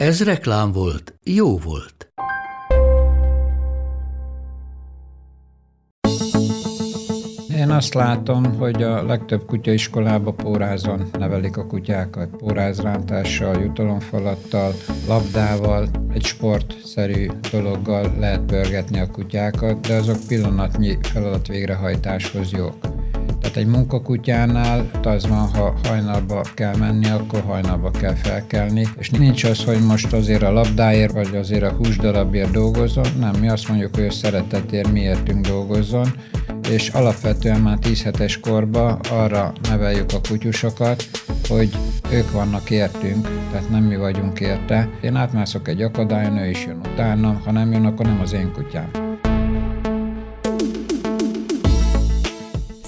Ez 0.00 0.24
reklám 0.24 0.72
volt, 0.72 1.14
jó 1.24 1.58
volt. 1.58 2.12
Én 7.56 7.70
azt 7.70 7.94
látom, 7.94 8.44
hogy 8.56 8.82
a 8.82 9.02
legtöbb 9.02 9.44
kutyaiskolába 9.46 10.32
pórázon 10.32 11.10
nevelik 11.18 11.56
a 11.56 11.66
kutyákat. 11.66 12.28
Pórázrántással, 12.28 13.62
jutalomfalattal, 13.62 14.72
labdával, 15.08 15.88
egy 16.12 16.24
sportszerű 16.24 17.26
dologgal 17.50 18.14
lehet 18.18 18.40
pörgetni 18.40 19.00
a 19.00 19.10
kutyákat, 19.10 19.80
de 19.80 19.94
azok 19.94 20.18
pillanatnyi 20.28 20.98
feladat 21.02 21.46
végrehajtáshoz 21.46 22.52
jók. 22.52 22.99
Tehát 23.50 23.68
egy 23.68 23.74
munkakutyánál 23.74 24.90
az 25.02 25.26
van, 25.26 25.48
ha 25.48 25.74
hajnalba 25.84 26.44
kell 26.54 26.76
menni, 26.76 27.08
akkor 27.08 27.40
hajnalba 27.40 27.90
kell 27.90 28.14
felkelni, 28.14 28.86
és 28.98 29.10
nincs 29.10 29.44
az, 29.44 29.64
hogy 29.64 29.80
most 29.80 30.12
azért 30.12 30.42
a 30.42 30.52
labdáért, 30.52 31.12
vagy 31.12 31.36
azért 31.36 31.62
a 31.62 31.72
húsdarabért 31.72 32.50
dolgozzon, 32.50 33.06
nem, 33.18 33.34
mi 33.40 33.48
azt 33.48 33.68
mondjuk, 33.68 33.94
hogy 33.94 34.04
a 34.04 34.10
szeretetért 34.10 34.92
miértünk 34.92 35.46
dolgozzon, 35.46 36.06
és 36.70 36.88
alapvetően 36.88 37.60
már 37.60 37.78
10 37.78 38.02
hetes 38.02 38.40
korba 38.40 38.98
arra 39.10 39.52
neveljük 39.68 40.12
a 40.12 40.20
kutyusokat, 40.28 41.04
hogy 41.48 41.70
ők 42.12 42.32
vannak 42.32 42.70
értünk, 42.70 43.28
tehát 43.50 43.70
nem 43.70 43.82
mi 43.82 43.96
vagyunk 43.96 44.40
érte. 44.40 44.88
Én 45.00 45.16
átmászok 45.16 45.68
egy 45.68 45.82
akadályon, 45.82 46.38
ő 46.38 46.48
is 46.48 46.66
jön 46.66 46.80
utána, 46.92 47.40
ha 47.44 47.52
nem 47.52 47.72
jön, 47.72 47.84
akkor 47.84 48.06
nem 48.06 48.20
az 48.20 48.32
én 48.32 48.52
kutyám. 48.52 49.09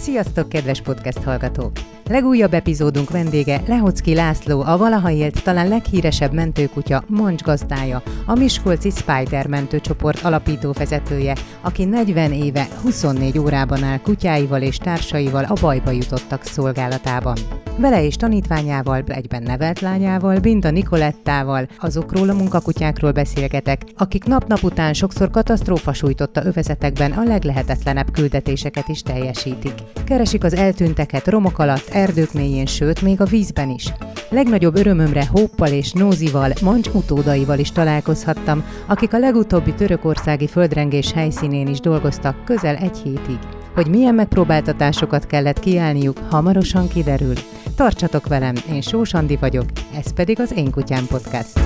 Sziasztok, 0.03 0.49
kedves 0.49 0.81
podcast 0.81 1.23
hallgatók! 1.23 1.73
Legújabb 2.09 2.55
epizódunk 2.55 3.11
vendége 3.11 3.63
Lehocki 3.67 4.15
László, 4.15 4.61
a 4.61 4.77
valaha 4.77 5.11
élt 5.11 5.43
talán 5.43 5.69
leghíresebb 5.69 6.33
mentőkutya 6.33 7.05
Moncs 7.07 7.43
gazdája, 7.43 8.03
a 8.27 8.35
Miskolci 8.35 8.91
Spider 8.91 9.47
mentőcsoport 9.47 10.25
alapító 10.25 10.73
vezetője, 10.73 11.37
aki 11.61 11.85
40 11.85 12.33
éve 12.33 12.69
24 12.83 13.39
órában 13.39 13.83
áll 13.83 13.99
kutyáival 13.99 14.63
és 14.63 14.77
társaival 14.77 15.45
a 15.45 15.55
bajba 15.61 15.91
jutottak 15.91 16.43
szolgálatában. 16.45 17.37
Vele 17.77 18.05
és 18.05 18.17
tanítványával, 18.17 19.03
egyben 19.07 19.43
nevelt 19.43 19.81
lányával, 19.81 20.39
Binda 20.39 20.71
Nikolettával, 20.71 21.69
azokról 21.79 22.29
a 22.29 22.35
munkakutyákról 22.35 23.13
beszélgetek, 23.13 23.83
akik 23.97 24.25
nap-nap 24.25 24.63
után 24.63 24.93
sokszor 24.93 25.31
katasztrófa 25.31 25.93
sújtotta 25.93 26.45
övezetekben 26.45 27.13
a 27.13 27.23
leglehetetlenebb 27.23 28.11
küldetéseket 28.13 28.89
is 28.89 29.03
teljesítik. 29.03 29.75
Keresik 30.05 30.45
az 30.45 30.55
eltűnteket 30.55 31.29
romok 31.29 31.59
alatt, 31.59 31.89
erdők 31.93 32.33
mélyén, 32.33 32.67
sőt, 32.67 33.03
még 33.03 33.21
a 33.21 33.25
vízben 33.25 33.71
is. 33.71 33.93
Legnagyobb 34.29 34.77
örömömre 34.77 35.27
Hóppal 35.27 35.69
és 35.69 35.93
Nózival, 35.93 36.53
Mancs 36.63 36.89
utódaival 36.89 37.59
is 37.59 37.73
találkozhattam, 37.73 38.65
akik 38.87 39.15
a 39.15 39.19
legutóbbi 39.19 39.75
törökországi 39.75 40.47
földrengés 40.47 41.13
helyszínén 41.13 41.67
is 41.67 41.81
dolgoztak 41.81 42.45
közel 42.45 42.77
egy 42.77 42.99
hétig. 43.05 43.39
Hogy 43.75 43.89
milyen 43.89 44.15
megpróbáltatásokat 44.15 45.27
kellett 45.27 45.61
kiállniuk, 45.61 46.19
hamarosan 46.31 46.89
kiderül. 46.89 47.35
Tartsatok 47.77 48.27
velem, 48.27 48.55
én 48.73 48.81
Sós 48.81 49.15
Andi 49.15 49.37
vagyok, 49.37 49.65
ez 49.99 50.13
pedig 50.13 50.41
az 50.41 50.53
Én 50.57 50.71
Kutyám 50.71 51.07
Podcast. 51.07 51.61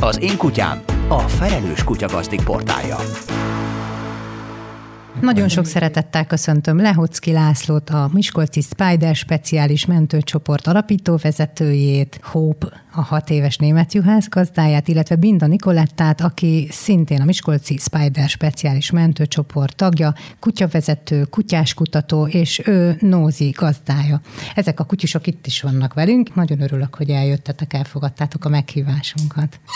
Az 0.00 0.20
Én 0.22 0.36
Kutyám, 0.36 0.82
a 1.08 1.18
felelős 1.18 1.84
kutyagazdik 1.84 2.44
portálja. 2.44 2.96
Nagyon 5.20 5.48
sok 5.48 5.64
szeretettel 5.64 6.26
köszöntöm 6.26 6.80
Lehocki 6.80 7.32
Lászlót, 7.32 7.90
a 7.90 8.10
Miskolci 8.12 8.60
Spider 8.60 9.14
speciális 9.14 9.86
mentőcsoport 9.86 10.66
alapító 10.66 11.18
vezetőjét, 11.22 12.20
Hope, 12.22 12.84
a 12.92 13.00
hat 13.00 13.30
éves 13.30 13.56
német 13.56 13.94
juhász 13.94 14.28
gazdáját, 14.28 14.88
illetve 14.88 15.16
Binda 15.16 15.46
Nikolettát, 15.46 16.20
aki 16.20 16.68
szintén 16.70 17.20
a 17.20 17.24
Miskolci 17.24 17.76
Spider 17.76 18.28
speciális 18.28 18.90
mentőcsoport 18.90 19.76
tagja, 19.76 20.14
kutyavezető, 20.38 21.24
kutyáskutató, 21.24 22.26
és 22.26 22.62
ő 22.64 22.96
Nózi 23.00 23.50
gazdája. 23.50 24.20
Ezek 24.54 24.80
a 24.80 24.84
kutyusok 24.84 25.26
itt 25.26 25.46
is 25.46 25.60
vannak 25.60 25.94
velünk. 25.94 26.34
Nagyon 26.34 26.60
örülök, 26.60 26.94
hogy 26.94 27.10
eljöttetek, 27.10 27.72
elfogadtátok 27.72 28.44
a 28.44 28.48
meghívásunkat. 28.48 29.60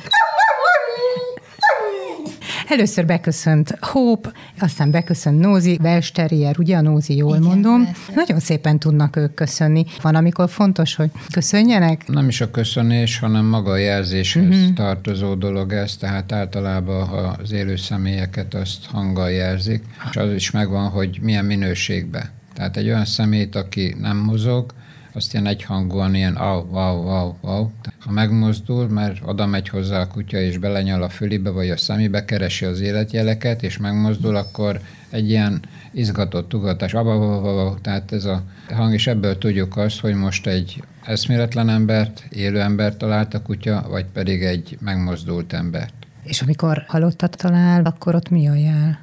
Először 2.74 3.06
beköszönt 3.06 3.78
Hope, 3.80 4.32
aztán 4.60 4.92
beköszönt 4.92 5.40
Nózi, 5.40 5.80
Welsh 5.82 6.58
ugye 6.58 6.78
a 6.78 6.82
Nózi, 6.82 7.16
jól 7.16 7.36
Igen, 7.36 7.48
mondom. 7.48 7.86
Persze. 7.86 8.12
Nagyon 8.16 8.40
szépen 8.40 8.80
tudnak 8.80 9.16
ők 9.16 9.34
köszönni. 9.34 9.86
Van, 10.02 10.16
amikor 10.16 10.50
fontos, 10.50 10.96
hogy 10.96 11.12
köszönjenek? 11.32 12.08
Nem 12.08 12.28
is 12.28 12.42
a 12.42 12.52
köszönés, 12.52 13.20
hanem 13.20 13.46
maga 13.46 13.72
a 13.72 13.78
jelzéshez 13.78 14.44
uh-huh. 14.44 14.74
tartozó 14.74 15.34
dolog 15.34 15.74
ez, 15.74 15.98
tehát 15.98 16.32
általában 16.32 17.08
ha 17.08 17.36
az 17.42 17.52
élő 17.52 17.76
személyeket 17.76 18.54
azt 18.54 18.86
hanggal 18.86 19.32
jelzik, 19.32 19.84
és 20.10 20.16
az 20.16 20.34
is 20.34 20.52
megvan, 20.52 20.90
hogy 20.90 21.20
milyen 21.22 21.46
minőségbe. 21.46 22.32
Tehát 22.54 22.78
egy 22.78 22.88
olyan 22.88 23.06
szemét, 23.06 23.56
aki 23.56 23.96
nem 24.00 24.18
mozog, 24.18 24.74
azt 25.14 25.34
ilyen 25.34 25.46
egyhangúan 25.46 26.16
ilyen 26.16 26.36
au, 26.36 26.76
au, 26.76 27.08
au, 27.08 27.36
au. 27.42 27.70
Ha 28.00 28.12
megmozdul, 28.12 28.88
mert 28.88 29.20
oda 29.26 29.46
megy 29.46 29.70
hozzá 29.70 30.00
a 30.00 30.08
kutya, 30.08 30.38
és 30.38 30.58
belenyal 30.58 31.04
a 31.04 31.10
fülibe, 31.10 31.50
vagy 31.50 31.70
a 31.70 31.78
szemébe, 31.78 32.26
keresi 32.26 32.66
az 32.66 32.80
életjeleket, 32.80 33.64
és 33.64 33.78
megmozdul, 33.78 34.36
akkor 34.36 34.80
egy 35.10 35.30
ilyen 35.30 35.62
izgatott 35.92 36.54
ugatás, 36.54 36.92
tehát 37.82 38.12
ez 38.12 38.26
a 38.26 38.44
hang, 38.70 38.94
és 38.94 39.08
ebből 39.08 39.38
tudjuk 39.38 39.78
azt, 39.78 40.00
hogy 40.00 40.14
most 40.14 40.48
egy 40.48 40.84
eszméletlen 41.04 41.70
embert, 41.70 42.24
élő 42.30 42.62
embert 42.62 42.98
talált 42.98 43.34
a 43.34 43.42
kutya, 43.42 43.86
vagy 43.90 44.06
pedig 44.06 44.44
egy 44.44 44.78
megmozdult 44.82 45.54
embert. 45.54 45.94
És 46.24 46.42
amikor 46.42 46.84
halottat 46.88 47.38
talál, 47.38 47.84
akkor 47.84 48.16
ott 48.16 48.30
mi 48.30 48.48
a 48.48 48.56
jel? 48.56 49.00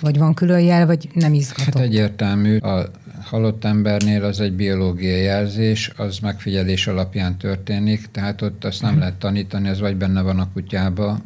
Vagy 0.00 0.18
van 0.18 0.34
külön 0.34 0.60
jel, 0.60 0.86
vagy 0.86 1.08
nem 1.14 1.34
izgatott? 1.34 1.74
Hát 1.74 1.82
egyértelmű. 1.82 2.56
A 2.58 2.90
halott 3.24 3.64
embernél 3.64 4.24
az 4.24 4.40
egy 4.40 4.52
biológiai 4.52 5.22
jelzés, 5.22 5.92
az 5.96 6.18
megfigyelés 6.18 6.86
alapján 6.86 7.36
történik, 7.36 8.06
tehát 8.10 8.42
ott 8.42 8.64
azt 8.64 8.82
nem 8.82 8.90
mhm. 8.90 9.00
lehet 9.00 9.14
tanítani, 9.14 9.68
ez 9.68 9.80
vagy 9.80 9.96
benne 9.96 10.20
van 10.20 10.38
a 10.38 10.52
kutyába, 10.52 11.18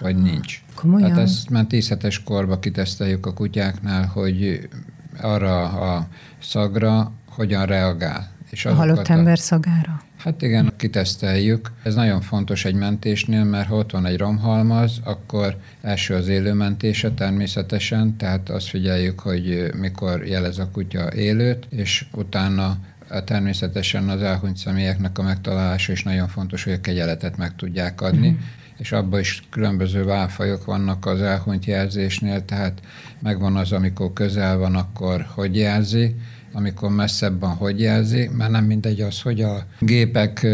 vagy 0.00 0.16
nincs. 0.16 0.62
Komolyan? 0.74 1.08
Tehát 1.08 1.24
ezt 1.24 1.50
már 1.50 1.64
tíz 1.64 1.88
hetes 1.88 2.22
korba 2.22 2.58
kiteszteljük 2.58 3.26
a 3.26 3.32
kutyáknál, 3.32 4.06
hogy 4.06 4.68
arra 5.20 5.62
a 5.68 6.08
szagra 6.42 7.12
hogyan 7.28 7.66
reagál. 7.66 8.30
És 8.50 8.64
a 8.64 8.74
halott 8.74 9.08
a, 9.08 9.12
ember 9.12 9.38
szagára? 9.38 10.02
Hát 10.24 10.42
igen, 10.42 10.72
kiteszteljük. 10.76 11.72
Ez 11.82 11.94
nagyon 11.94 12.20
fontos 12.20 12.64
egy 12.64 12.74
mentésnél, 12.74 13.44
mert 13.44 13.68
ha 13.68 13.76
ott 13.76 13.90
van 13.90 14.06
egy 14.06 14.18
romhalmaz, 14.18 15.00
akkor 15.02 15.56
első 15.82 16.14
az 16.14 16.28
élőmentése 16.28 17.10
természetesen, 17.10 18.16
tehát 18.16 18.50
azt 18.50 18.68
figyeljük, 18.68 19.20
hogy 19.20 19.70
mikor 19.76 20.26
jelez 20.26 20.58
a 20.58 20.68
kutya 20.72 21.12
élőt, 21.14 21.66
és 21.70 22.06
utána 22.12 22.78
természetesen 23.24 24.08
az 24.08 24.22
elhunyt 24.22 24.56
személyeknek 24.56 25.18
a 25.18 25.22
megtalálása 25.22 25.92
is 25.92 26.02
nagyon 26.02 26.28
fontos, 26.28 26.64
hogy 26.64 26.72
a 26.72 26.80
kegyeletet 26.80 27.36
meg 27.36 27.56
tudják 27.56 28.00
adni. 28.00 28.28
Mm-hmm 28.28 28.40
és 28.78 28.92
abban 28.92 29.20
is 29.20 29.42
különböző 29.50 30.04
válfajok 30.04 30.64
vannak 30.64 31.06
az 31.06 31.20
elhunyt 31.20 31.64
jelzésnél, 31.64 32.44
tehát 32.44 32.80
megvan 33.20 33.56
az, 33.56 33.72
amikor 33.72 34.12
közel 34.12 34.56
van, 34.56 34.74
akkor 34.74 35.26
hogy 35.34 35.56
jelzi, 35.56 36.16
amikor 36.54 36.90
messzebb 36.90 37.40
van, 37.40 37.54
hogy 37.54 37.80
jelzi, 37.80 38.30
mert 38.32 38.50
nem 38.50 38.64
mindegy 38.64 39.00
az, 39.00 39.20
hogy 39.20 39.40
a 39.40 39.66
gépek 39.80 40.46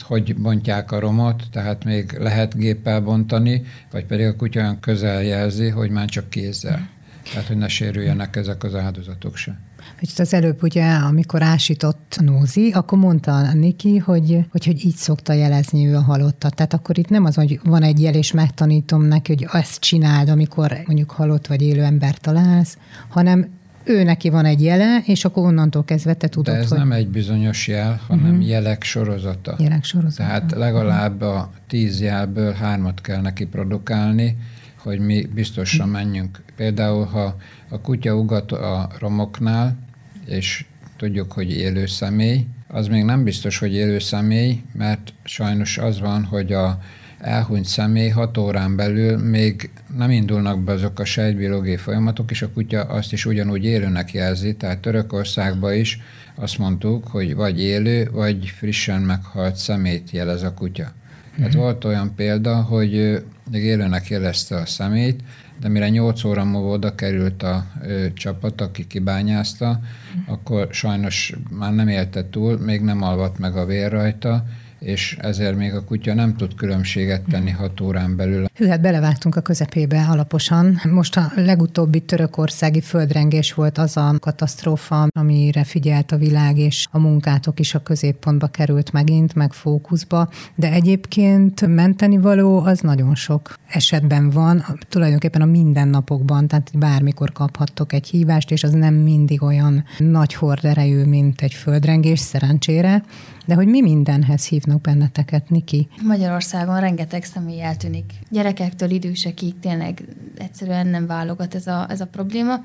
hogy 0.00 0.36
bontják 0.36 0.92
a 0.92 0.98
romot, 0.98 1.42
tehát 1.50 1.84
még 1.84 2.16
lehet 2.18 2.56
géppel 2.56 3.00
bontani, 3.00 3.62
vagy 3.90 4.04
pedig 4.04 4.26
a 4.26 4.36
kutya 4.36 4.60
olyan 4.60 4.80
közel 4.80 5.22
jelzi, 5.22 5.68
hogy 5.68 5.90
már 5.90 6.06
csak 6.06 6.30
kézzel. 6.30 6.88
Tehát, 7.32 7.46
hogy 7.46 7.56
ne 7.56 7.68
sérüljenek 7.68 8.36
ezek 8.36 8.64
az 8.64 8.74
áldozatok 8.74 9.36
se. 9.36 9.60
Hogy 9.98 10.08
az 10.16 10.34
előbb 10.34 10.62
ugye, 10.62 10.84
amikor 10.84 11.42
ásított 11.42 12.16
Nózi, 12.20 12.70
akkor 12.70 12.98
mondta 12.98 13.52
Niki, 13.52 13.96
hogy, 13.96 14.38
hogy, 14.50 14.64
hogy 14.64 14.84
így 14.84 14.94
szokta 14.94 15.32
jelezni 15.32 15.86
ő 15.86 15.96
a 15.96 16.02
halottat. 16.02 16.54
Tehát 16.54 16.74
akkor 16.74 16.98
itt 16.98 17.08
nem 17.08 17.24
az, 17.24 17.34
hogy 17.34 17.60
van 17.64 17.82
egy 17.82 18.00
jel, 18.00 18.14
és 18.14 18.32
megtanítom 18.32 19.02
neki, 19.02 19.34
hogy 19.34 19.60
ezt 19.60 19.80
csináld, 19.80 20.28
amikor 20.28 20.78
mondjuk 20.86 21.10
halott 21.10 21.46
vagy 21.46 21.62
élő 21.62 21.82
ember 21.82 22.18
találsz, 22.18 22.78
hanem 23.08 23.48
ő 23.84 24.02
neki 24.02 24.28
van 24.28 24.44
egy 24.44 24.62
jele, 24.62 25.02
és 25.04 25.24
akkor 25.24 25.44
onnantól 25.44 25.84
kezdve 25.84 26.14
te 26.14 26.28
tudod, 26.28 26.54
De 26.54 26.60
ez 26.60 26.68
hogy... 26.68 26.78
nem 26.78 26.92
egy 26.92 27.08
bizonyos 27.08 27.68
jel, 27.68 28.00
hanem 28.06 28.30
uh-huh. 28.30 28.48
jelek 28.48 28.82
sorozata. 28.82 29.56
Jelek 29.58 29.84
sorozata. 29.84 30.22
Tehát 30.28 30.52
legalább 30.52 31.20
a 31.20 31.50
tíz 31.68 32.00
jelből 32.00 32.52
hármat 32.52 33.00
kell 33.00 33.20
neki 33.20 33.46
produkálni, 33.46 34.36
hogy 34.82 34.98
mi 34.98 35.28
biztosan 35.34 35.88
menjünk. 35.88 36.42
Például, 36.56 37.04
ha 37.04 37.36
a 37.68 37.80
kutya 37.80 38.14
ugat 38.14 38.52
a 38.52 38.90
romoknál, 38.98 39.78
és 40.26 40.64
tudjuk, 40.96 41.32
hogy 41.32 41.50
élő 41.50 41.86
személy, 41.86 42.46
az 42.68 42.86
még 42.86 43.04
nem 43.04 43.24
biztos, 43.24 43.58
hogy 43.58 43.74
élő 43.74 43.98
személy, 43.98 44.62
mert 44.72 45.12
sajnos 45.24 45.78
az 45.78 46.00
van, 46.00 46.24
hogy 46.24 46.52
a 46.52 46.78
elhunyt 47.22 47.64
személy 47.64 48.08
hat 48.08 48.38
órán 48.38 48.76
belül 48.76 49.18
még 49.18 49.70
nem 49.96 50.10
indulnak 50.10 50.62
be 50.62 50.72
azok 50.72 50.98
a 50.98 51.04
sejtbiológiai 51.04 51.76
folyamatok, 51.76 52.30
és 52.30 52.42
a 52.42 52.50
kutya 52.50 52.82
azt 52.82 53.12
is 53.12 53.26
ugyanúgy 53.26 53.64
élőnek 53.64 54.12
jelzi, 54.12 54.56
tehát 54.56 54.78
Törökországban 54.78 55.74
is 55.74 56.00
azt 56.34 56.58
mondtuk, 56.58 57.06
hogy 57.06 57.34
vagy 57.34 57.60
élő, 57.60 58.08
vagy 58.12 58.46
frissen 58.46 59.00
meghalt 59.00 59.56
szemét 59.56 60.10
jelez 60.10 60.42
a 60.42 60.54
kutya. 60.54 60.92
Mm-hmm. 61.40 61.50
volt 61.50 61.84
olyan 61.84 62.14
példa, 62.14 62.62
hogy 62.62 63.22
még 63.50 63.62
élőnek 63.64 64.08
jelezte 64.08 64.56
a 64.56 64.66
szemét, 64.66 65.20
de 65.60 65.68
mire 65.68 65.88
8 65.88 66.24
óra 66.24 66.44
múlva 66.44 66.68
oda 66.68 66.94
került 66.94 67.42
a 67.42 67.66
ö, 67.82 68.12
csapat, 68.12 68.60
aki 68.60 68.86
kibányázta, 68.86 69.80
mm. 69.80 70.32
akkor 70.32 70.68
sajnos 70.70 71.34
már 71.50 71.74
nem 71.74 71.88
élte 71.88 72.28
túl, 72.28 72.58
még 72.58 72.80
nem 72.80 73.02
alvat 73.02 73.38
meg 73.38 73.56
a 73.56 73.66
vér 73.66 73.90
rajta, 73.90 74.44
és 74.82 75.16
ezért 75.20 75.56
még 75.56 75.74
a 75.74 75.84
kutya 75.84 76.14
nem 76.14 76.36
tud 76.36 76.54
különbséget 76.54 77.22
tenni 77.30 77.50
hat 77.50 77.80
órán 77.80 78.16
belül. 78.16 78.46
Hű, 78.54 78.66
hát 78.66 78.80
belevágtunk 78.80 79.36
a 79.36 79.40
közepébe 79.40 80.06
alaposan. 80.10 80.80
Most 80.90 81.16
a 81.16 81.32
legutóbbi 81.36 82.00
törökországi 82.00 82.80
földrengés 82.80 83.54
volt 83.54 83.78
az 83.78 83.96
a 83.96 84.14
katasztrófa, 84.20 85.08
amire 85.18 85.64
figyelt 85.64 86.12
a 86.12 86.16
világ, 86.16 86.58
és 86.58 86.86
a 86.90 86.98
munkátok 86.98 87.60
is 87.60 87.74
a 87.74 87.82
középpontba 87.82 88.46
került 88.46 88.92
megint, 88.92 89.34
meg 89.34 89.52
fókuszba, 89.52 90.28
de 90.54 90.72
egyébként 90.72 91.66
menteni 91.66 92.18
való 92.18 92.58
az 92.58 92.80
nagyon 92.80 93.14
sok 93.14 93.54
esetben 93.68 94.30
van, 94.30 94.64
tulajdonképpen 94.88 95.42
a 95.42 95.46
mindennapokban, 95.46 96.46
tehát 96.46 96.70
bármikor 96.78 97.32
kaphattok 97.32 97.92
egy 97.92 98.08
hívást, 98.08 98.50
és 98.50 98.64
az 98.64 98.72
nem 98.72 98.94
mindig 98.94 99.42
olyan 99.42 99.84
nagy 99.98 100.34
horderejű, 100.34 101.04
mint 101.04 101.40
egy 101.40 101.54
földrengés, 101.54 102.20
szerencsére, 102.20 103.02
de 103.46 103.54
hogy 103.54 103.66
mi 103.66 103.80
mindenhez 103.80 104.46
hívnak 104.46 104.80
benneteket, 104.80 105.50
Niki? 105.50 105.88
Magyarországon 106.02 106.80
rengeteg 106.80 107.24
személy 107.24 107.62
eltűnik. 107.62 108.12
Gyerekektől 108.30 108.90
idősekig 108.90 109.58
tényleg 109.58 110.04
egyszerűen 110.38 110.86
nem 110.86 111.06
válogat 111.06 111.54
ez 111.54 111.66
a, 111.66 111.86
ez 111.90 112.00
a 112.00 112.06
probléma, 112.06 112.60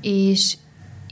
és 0.00 0.56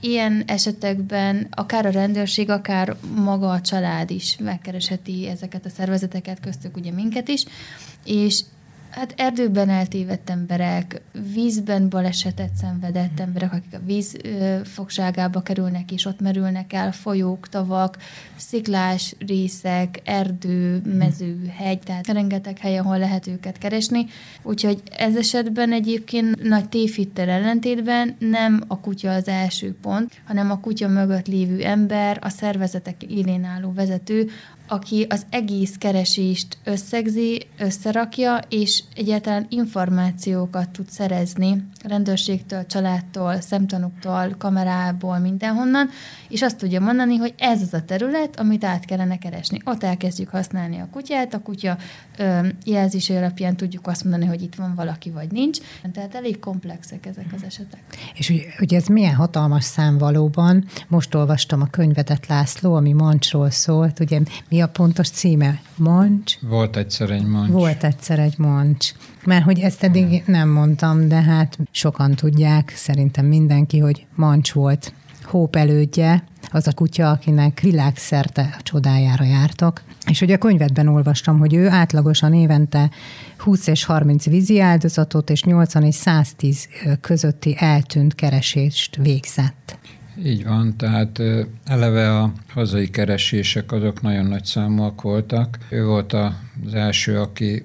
ilyen 0.01 0.43
esetekben 0.47 1.47
akár 1.51 1.87
a 1.87 1.91
rendőrség, 1.91 2.51
akár 2.51 2.97
maga 3.15 3.51
a 3.51 3.61
család 3.61 4.11
is 4.11 4.37
megkeresheti 4.41 5.29
ezeket 5.29 5.67
a 5.67 5.69
szervezeteket, 5.69 6.41
köztük 6.41 6.77
ugye 6.77 6.93
minket 6.93 7.29
is, 7.29 7.45
és 8.05 8.43
Hát 8.97 9.15
erdőben 9.17 9.69
eltévedt 9.69 10.31
emberek, 10.31 11.03
vízben 11.33 11.89
balesetet 11.89 12.55
szenvedett 12.55 13.21
emberek, 13.21 13.53
akik 13.53 13.75
a 13.75 13.85
víz 13.87 14.17
fogságába 14.65 15.43
kerülnek, 15.43 15.93
és 15.93 16.05
ott 16.05 16.21
merülnek 16.21 16.73
el, 16.73 16.93
folyók, 16.93 17.49
tavak, 17.49 17.97
sziklás 18.37 19.15
részek, 19.27 20.01
erdő, 20.05 20.81
mező, 20.99 21.53
hegy, 21.57 21.79
tehát 21.79 22.07
rengeteg 22.07 22.59
hely, 22.59 22.79
ahol 22.79 22.99
lehet 22.99 23.27
őket 23.27 23.59
keresni. 23.59 24.07
Úgyhogy 24.43 24.83
ez 24.99 25.17
esetben 25.17 25.73
egyébként 25.73 26.43
nagy 26.43 26.69
tévhittel 26.69 27.29
ellentétben 27.29 28.17
nem 28.19 28.63
a 28.67 28.81
kutya 28.81 29.11
az 29.13 29.29
első 29.29 29.75
pont, 29.83 30.13
hanem 30.27 30.51
a 30.51 30.61
kutya 30.61 30.89
mögött 30.89 31.27
lévő 31.27 31.63
ember, 31.63 32.19
a 32.21 32.29
szervezetek 32.29 33.03
élén 33.03 33.45
álló 33.45 33.73
vezető, 33.73 34.29
aki 34.69 35.07
az 35.09 35.27
egész 35.31 35.75
keresést 35.79 36.59
összegzi, 36.65 37.47
összerakja, 37.59 38.41
és 38.49 38.83
egyáltalán 38.95 39.47
információkat 39.49 40.71
tud 40.71 40.91
szerezni 40.91 41.65
rendőrségtől, 41.83 42.67
családtól, 42.67 43.41
szemtanúktól, 43.41 44.35
kamerából, 44.39 45.19
mindenhonnan, 45.19 45.89
és 46.29 46.43
azt 46.43 46.59
tudja 46.59 46.81
mondani, 46.81 47.17
hogy 47.17 47.35
ez 47.39 47.63
az 47.63 47.75
a 47.75 47.83
terület, 47.83 48.39
amit 48.39 48.65
át 48.65 48.85
kellene 48.85 49.19
keresni. 49.19 49.61
Ott 49.65 49.83
elkezdjük 49.83 50.29
használni 50.29 50.79
a 50.79 50.89
kutyát, 50.91 51.35
a 51.35 51.41
kutya 51.41 51.77
ö, 52.19 52.47
jelzése 52.65 53.17
alapján 53.17 53.57
tudjuk 53.57 53.87
azt 53.87 54.05
mondani, 54.05 54.27
hogy 54.27 54.43
itt 54.43 54.55
van 54.55 54.75
valaki, 54.75 55.11
vagy 55.11 55.31
nincs. 55.31 55.59
Tehát 55.93 56.15
elég 56.15 56.39
komplexek 56.39 57.07
ezek 57.07 57.27
az 57.35 57.43
esetek. 57.43 57.81
És 58.15 58.29
hogy, 58.29 58.47
hogy 58.59 58.75
ez 58.75 58.87
milyen 58.87 59.15
hatalmas 59.15 59.65
szám 59.65 59.99
valóban. 59.99 60.65
Most 60.89 61.15
olvastam 61.15 61.61
a 61.61 61.67
könyvedet, 61.67 62.27
László, 62.27 62.75
ami 62.75 62.93
Mancsról 62.93 63.51
szólt. 63.51 64.01
Ugye 64.01 64.21
mi 64.49 64.56
a 64.61 64.69
pontos 64.69 65.09
címe? 65.09 65.61
Mancs? 65.77 66.39
Volt 66.41 66.77
egyszer 66.77 67.11
egy 67.11 67.27
mancs. 67.27 67.51
Volt 67.51 67.85
egyszer 67.85 68.19
egy 68.19 68.39
mancs. 68.39 68.93
Mert 69.25 69.45
hogy 69.45 69.61
ezt 69.61 69.83
eddig 69.83 70.23
nem 70.27 70.49
mondtam, 70.49 71.09
de 71.09 71.23
hát 71.23 71.59
sokan 71.71 72.15
tudják, 72.15 72.73
szerintem 72.77 73.27
mindenki, 73.27 73.79
hogy 73.79 74.07
mancs 74.15 74.53
volt 74.53 74.93
Hóp 75.27 75.57
elődje, 75.57 76.25
az 76.51 76.67
a 76.67 76.73
kutya, 76.73 77.11
akinek 77.11 77.61
világszerte 77.61 78.55
a 78.59 78.63
csodájára 78.63 79.25
jártak. 79.25 79.85
És 80.11 80.21
ugye 80.21 80.35
a 80.35 80.39
könyvedben 80.39 80.89
olvastam, 80.89 81.39
hogy 81.39 81.55
ő 81.55 81.69
átlagosan 81.69 82.35
évente 82.35 82.91
20 83.39 83.67
és 83.67 83.85
30 83.85 84.25
vízi 84.25 84.61
áldozatot 84.61 85.31
és 85.31 85.43
80 85.43 85.83
és 85.83 85.95
110 85.95 86.69
közötti 87.01 87.57
eltűnt 87.59 88.15
keresést 88.15 88.97
végzett. 88.97 89.79
Így 90.25 90.45
van, 90.45 90.77
tehát 90.77 91.23
eleve 91.65 92.19
a 92.19 92.33
hazai 92.49 92.91
keresések 92.91 93.73
azok 93.73 94.03
nagyon 94.03 94.27
nagy 94.27 94.45
számúak 94.45 95.03
voltak. 95.03 95.59
Ő 95.69 95.85
volt 95.85 96.13
az 96.13 96.75
első, 96.75 97.19
aki 97.19 97.65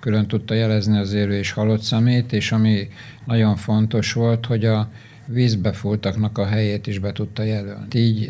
külön 0.00 0.26
tudta 0.26 0.54
jelezni 0.54 0.98
az 0.98 1.12
élő 1.12 1.38
és 1.38 1.52
halott 1.52 1.82
szemét, 1.82 2.32
és 2.32 2.52
ami 2.52 2.88
nagyon 3.24 3.56
fontos 3.56 4.12
volt, 4.12 4.46
hogy 4.46 4.64
a 4.64 4.90
vízbefúltaknak 5.26 6.38
a 6.38 6.46
helyét 6.46 6.86
is 6.86 6.98
be 6.98 7.12
tudta 7.12 7.42
jelölni. 7.42 7.86
Így 7.92 8.28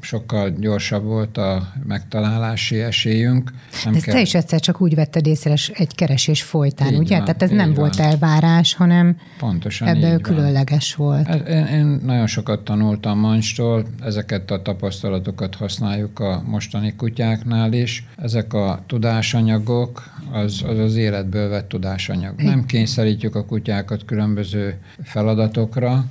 sokkal 0.00 0.50
gyorsabb 0.50 1.04
volt 1.04 1.36
a 1.36 1.72
megtalálási 1.86 2.80
esélyünk. 2.80 3.52
Nem 3.84 3.94
ezt 3.94 4.04
kell... 4.04 4.14
te 4.14 4.20
is 4.20 4.34
egyszer 4.34 4.60
csak 4.60 4.80
úgy 4.80 4.94
vetted 4.94 5.26
észre 5.26 5.54
egy 5.74 5.94
keresés 5.94 6.42
folytán, 6.42 6.92
így 6.92 6.98
ugye? 6.98 7.16
Van, 7.16 7.24
Tehát 7.24 7.42
ez 7.42 7.50
nem 7.50 7.66
van. 7.66 7.74
volt 7.74 8.00
elvárás, 8.00 8.74
hanem 8.74 9.16
Pontosan 9.38 9.88
ebben 9.88 10.20
különleges 10.20 10.94
van. 10.94 11.06
volt. 11.06 11.48
Én, 11.48 11.64
én 11.64 12.00
nagyon 12.04 12.26
sokat 12.26 12.60
tanultam 12.60 13.18
Mancstól, 13.18 13.86
ezeket 14.04 14.50
a 14.50 14.62
tapasztalatokat 14.62 15.54
használjuk 15.54 16.18
a 16.18 16.42
mostani 16.46 16.94
kutyáknál 16.96 17.72
is. 17.72 18.06
Ezek 18.16 18.54
a 18.54 18.82
tudásanyagok, 18.86 20.18
az 20.32 20.62
az, 20.66 20.78
az 20.78 20.96
életből 20.96 21.48
vett 21.48 21.68
tudásanyag. 21.68 22.40
Nem 22.42 22.66
kényszerítjük 22.66 23.34
a 23.34 23.44
kutyákat 23.44 24.04
különböző 24.04 24.78
feladatokra, 25.02 26.04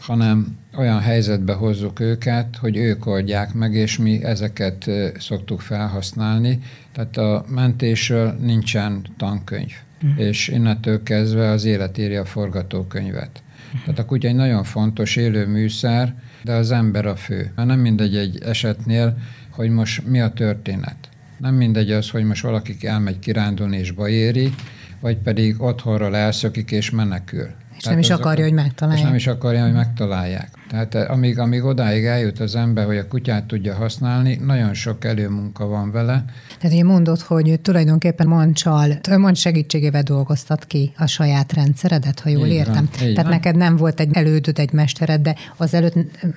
hanem 0.00 0.58
olyan 0.76 1.00
helyzetbe 1.00 1.52
hozzuk 1.52 2.00
őket, 2.00 2.56
hogy 2.56 2.76
ők 2.76 3.06
oldják 3.06 3.54
meg, 3.54 3.74
és 3.74 3.98
mi 3.98 4.24
ezeket 4.24 4.90
szoktuk 5.18 5.60
felhasználni. 5.60 6.58
Tehát 6.92 7.16
a 7.16 7.44
mentésről 7.48 8.36
nincsen 8.40 9.06
tankönyv, 9.16 9.72
uh-huh. 10.02 10.20
és 10.20 10.48
innentől 10.48 11.02
kezdve 11.02 11.48
az 11.48 11.64
élet 11.64 11.98
írja 11.98 12.20
a 12.20 12.24
forgatókönyvet. 12.24 13.42
Uh-huh. 13.66 13.80
Tehát 13.80 13.98
a 13.98 14.04
kutya 14.04 14.28
egy 14.28 14.34
nagyon 14.34 14.64
fontos 14.64 15.16
élő 15.16 15.46
műszer, 15.46 16.14
de 16.42 16.52
az 16.52 16.70
ember 16.70 17.06
a 17.06 17.16
fő. 17.16 17.52
Mert 17.56 17.68
nem 17.68 17.78
mindegy 17.78 18.16
egy 18.16 18.42
esetnél, 18.42 19.18
hogy 19.50 19.70
most 19.70 20.06
mi 20.06 20.20
a 20.20 20.30
történet. 20.30 21.08
Nem 21.38 21.54
mindegy 21.54 21.90
az, 21.90 22.10
hogy 22.10 22.24
most 22.24 22.42
valaki 22.42 22.76
elmegy 22.80 23.18
kirándulni 23.18 23.76
és 23.76 23.90
bajéri, 23.90 24.54
vagy 25.00 25.16
pedig 25.16 25.62
otthonról 25.62 26.16
elszökik 26.16 26.70
és 26.70 26.90
menekül. 26.90 27.48
És 27.80 27.86
Tehát 27.86 27.98
nem 27.98 28.10
is 28.10 28.20
akarja, 28.20 28.44
hogy 28.44 28.52
megtalálják. 28.52 29.00
És 29.00 29.06
nem 29.06 29.16
is 29.16 29.26
akarja, 29.26 29.62
hogy 29.62 29.72
megtalálják. 29.72 30.48
Tehát 30.70 30.94
eh, 30.94 31.10
amíg, 31.10 31.38
amíg 31.38 31.64
odáig 31.64 32.04
eljut 32.04 32.38
az 32.40 32.54
ember, 32.54 32.86
hogy 32.86 32.96
a 32.96 33.08
kutyát 33.08 33.44
tudja 33.44 33.74
használni, 33.74 34.38
nagyon 34.44 34.74
sok 34.74 35.04
előmunka 35.04 35.66
van 35.66 35.90
vele. 35.90 36.24
Tehát 36.58 36.76
én 36.76 36.84
mondod, 36.84 37.20
hogy 37.20 37.60
tulajdonképpen 37.60 38.26
Mancsal, 38.26 39.00
Mancs 39.16 39.38
segítségével 39.38 40.02
dolgoztat 40.02 40.64
ki 40.64 40.92
a 40.96 41.06
saját 41.06 41.52
rendszeredet, 41.52 42.20
ha 42.20 42.28
jól 42.28 42.46
így 42.46 42.52
értem. 42.52 42.74
Van, 42.74 42.88
Tehát 42.98 43.22
van. 43.22 43.28
neked 43.28 43.56
nem 43.56 43.76
volt 43.76 44.00
egy 44.00 44.08
elődöd, 44.12 44.58
egy 44.58 44.72
mestered, 44.72 45.20
de 45.20 45.34
az 45.56 45.74
előtt 45.74 45.94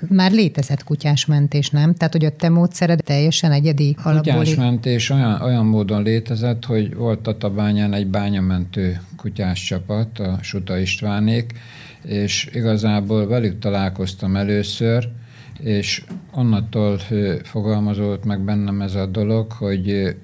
már 0.09 0.31
létezett 0.31 0.83
kutyásmentés, 0.83 1.69
nem? 1.69 1.93
Tehát, 1.93 2.13
hogy 2.13 2.25
a 2.25 2.35
te 2.35 2.49
módszered 2.49 3.03
teljesen 3.03 3.51
egyedi 3.51 3.95
alapból. 4.03 4.33
Kutyásmentés 4.33 5.09
olyan, 5.09 5.41
olyan 5.41 5.65
módon 5.65 6.03
létezett, 6.03 6.65
hogy 6.65 6.95
volt 6.95 7.27
a 7.27 7.37
Tabányán 7.37 7.93
egy 7.93 8.07
bányamentő 8.07 9.01
kutyás 9.17 9.63
csapat, 9.63 10.19
a 10.19 10.37
Suta 10.41 10.77
Istvánék, 10.77 11.53
és 12.03 12.49
igazából 12.53 13.27
velük 13.27 13.59
találkoztam 13.59 14.35
először, 14.35 15.09
és 15.59 16.03
onnantól 16.31 16.99
fogalmazott 17.43 18.25
meg 18.25 18.41
bennem 18.41 18.81
ez 18.81 18.95
a 18.95 19.05
dolog, 19.05 19.51
hogy 19.51 20.15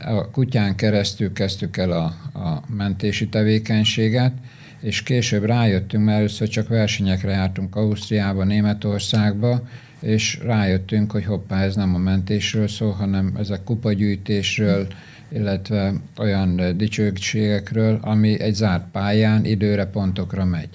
a 0.00 0.30
kutyán 0.30 0.76
keresztül 0.76 1.32
kezdtük 1.32 1.76
el 1.76 1.92
a, 1.92 2.04
a 2.38 2.62
mentési 2.76 3.28
tevékenységet, 3.28 4.32
és 4.80 5.02
később 5.02 5.44
rájöttünk, 5.44 6.04
mert 6.04 6.18
először 6.18 6.48
csak 6.48 6.68
versenyekre 6.68 7.30
jártunk 7.30 7.76
Ausztriába, 7.76 8.44
Németországba, 8.44 9.62
és 10.00 10.38
rájöttünk, 10.42 11.10
hogy 11.12 11.24
hoppá, 11.24 11.62
ez 11.62 11.76
nem 11.76 11.94
a 11.94 11.98
mentésről 11.98 12.68
szól, 12.68 12.92
hanem 12.92 13.34
ezek 13.38 13.64
kupagyűjtésről, 13.64 14.86
illetve 15.28 15.92
olyan 16.18 16.76
dicsőségekről, 16.76 17.98
ami 18.02 18.40
egy 18.40 18.54
zárt 18.54 18.90
pályán 18.92 19.44
időre, 19.44 19.86
pontokra 19.86 20.44
megy. 20.44 20.68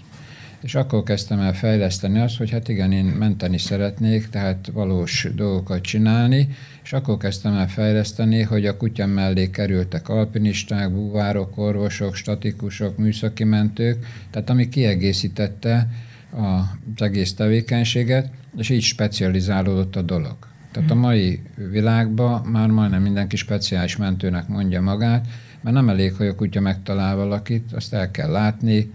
És 0.61 0.75
akkor 0.75 1.03
kezdtem 1.03 1.39
el 1.39 1.53
fejleszteni 1.53 2.19
azt, 2.19 2.37
hogy 2.37 2.51
hát 2.51 2.69
igen, 2.69 2.91
én 2.91 3.05
menteni 3.05 3.57
szeretnék, 3.57 4.29
tehát 4.29 4.69
valós 4.73 5.27
dolgokat 5.35 5.81
csinálni, 5.81 6.47
és 6.83 6.93
akkor 6.93 7.17
kezdtem 7.17 7.53
el 7.53 7.67
fejleszteni, 7.67 8.41
hogy 8.41 8.65
a 8.65 8.77
kutyám 8.77 9.09
mellé 9.09 9.49
kerültek 9.49 10.09
alpinisták, 10.09 10.91
búvárok, 10.91 11.57
orvosok, 11.57 12.15
statikusok, 12.15 12.97
műszaki 12.97 13.43
mentők, 13.43 14.05
tehát 14.31 14.49
ami 14.49 14.69
kiegészítette 14.69 15.87
az 16.31 17.01
egész 17.01 17.33
tevékenységet, 17.33 18.29
és 18.57 18.69
így 18.69 18.81
specializálódott 18.81 19.95
a 19.95 20.01
dolog. 20.01 20.52
Tehát 20.73 20.91
a 20.91 20.95
mai 20.95 21.41
világban 21.71 22.45
már 22.45 22.67
majdnem 22.69 23.01
mindenki 23.01 23.35
speciális 23.35 23.97
mentőnek 23.97 24.47
mondja 24.47 24.81
magát, 24.81 25.27
mert 25.61 25.75
nem 25.75 25.89
elég, 25.89 26.13
hogy 26.13 26.27
a 26.27 26.35
kutya 26.35 26.61
megtalál 26.61 27.15
valakit, 27.15 27.73
azt 27.73 27.93
el 27.93 28.11
kell 28.11 28.31
látni, 28.31 28.91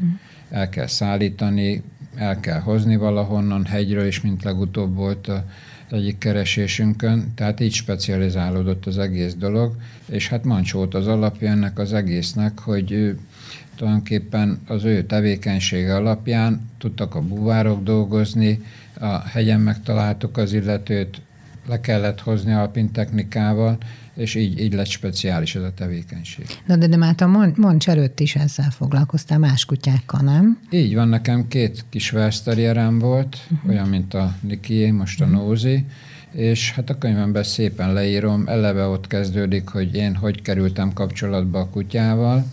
el 0.51 0.69
kell 0.69 0.87
szállítani, 0.87 1.83
el 2.15 2.41
kell 2.41 2.61
hozni 2.61 2.97
valahonnan, 2.97 3.65
hegyről 3.65 4.07
is, 4.07 4.21
mint 4.21 4.43
legutóbb 4.43 4.95
volt 4.95 5.29
a 5.29 5.45
egyik 5.91 6.19
keresésünkön, 6.19 7.33
tehát 7.35 7.61
így 7.61 7.73
specializálódott 7.73 8.87
az 8.87 8.99
egész 8.99 9.35
dolog, 9.35 9.77
és 10.09 10.29
hát 10.29 10.45
Mancs 10.45 10.73
volt 10.73 10.95
az 10.95 11.07
alapja 11.07 11.51
ennek 11.51 11.79
az 11.79 11.93
egésznek, 11.93 12.59
hogy 12.59 12.93
ő, 12.93 13.19
tulajdonképpen 13.77 14.61
az 14.67 14.85
ő 14.85 15.03
tevékenysége 15.03 15.95
alapján 15.95 16.71
tudtak 16.79 17.15
a 17.15 17.21
buvárok 17.21 17.83
dolgozni, 17.83 18.63
a 19.01 19.19
hegyen 19.19 19.61
megtaláltuk 19.61 20.37
az 20.37 20.53
illetőt, 20.53 21.21
le 21.69 21.81
kellett 21.81 22.21
hozni 22.21 22.53
alpin 22.53 22.93
technikával, 22.93 23.79
és 24.15 24.35
így, 24.35 24.61
így 24.61 24.73
lett 24.73 24.87
speciális 24.87 25.55
ez 25.55 25.63
a 25.63 25.73
tevékenység. 25.75 26.47
Na 26.67 26.77
de, 26.77 26.87
de 26.87 26.97
már 26.97 27.15
a 27.19 27.53
Moncs 27.57 27.89
előtt 27.89 28.21
is 28.21 28.35
ezzel 28.35 28.71
foglalkoztál 28.71 29.39
más 29.39 29.65
kutyákkal, 29.65 30.21
nem? 30.21 30.59
Így 30.71 30.95
van, 30.95 31.09
nekem 31.09 31.49
két 31.49 31.85
kis 31.91 32.11
Versterierem 32.11 32.99
volt, 32.99 33.37
uh-huh. 33.51 33.71
olyan, 33.71 33.89
mint 33.89 34.15
a 34.15 34.35
Niki, 34.41 34.91
most 34.91 35.21
a 35.21 35.25
uh-huh. 35.25 35.41
Nózi, 35.41 35.85
és 36.33 36.73
hát 36.73 36.91
a 36.91 36.99
könyvemben 36.99 37.43
szépen 37.43 37.93
leírom, 37.93 38.45
eleve 38.47 38.87
ott 38.87 39.07
kezdődik, 39.07 39.69
hogy 39.69 39.95
én 39.95 40.15
hogy 40.15 40.43
kerültem 40.43 40.93
kapcsolatba 40.93 41.59
a 41.59 41.69
kutyával, 41.69 42.45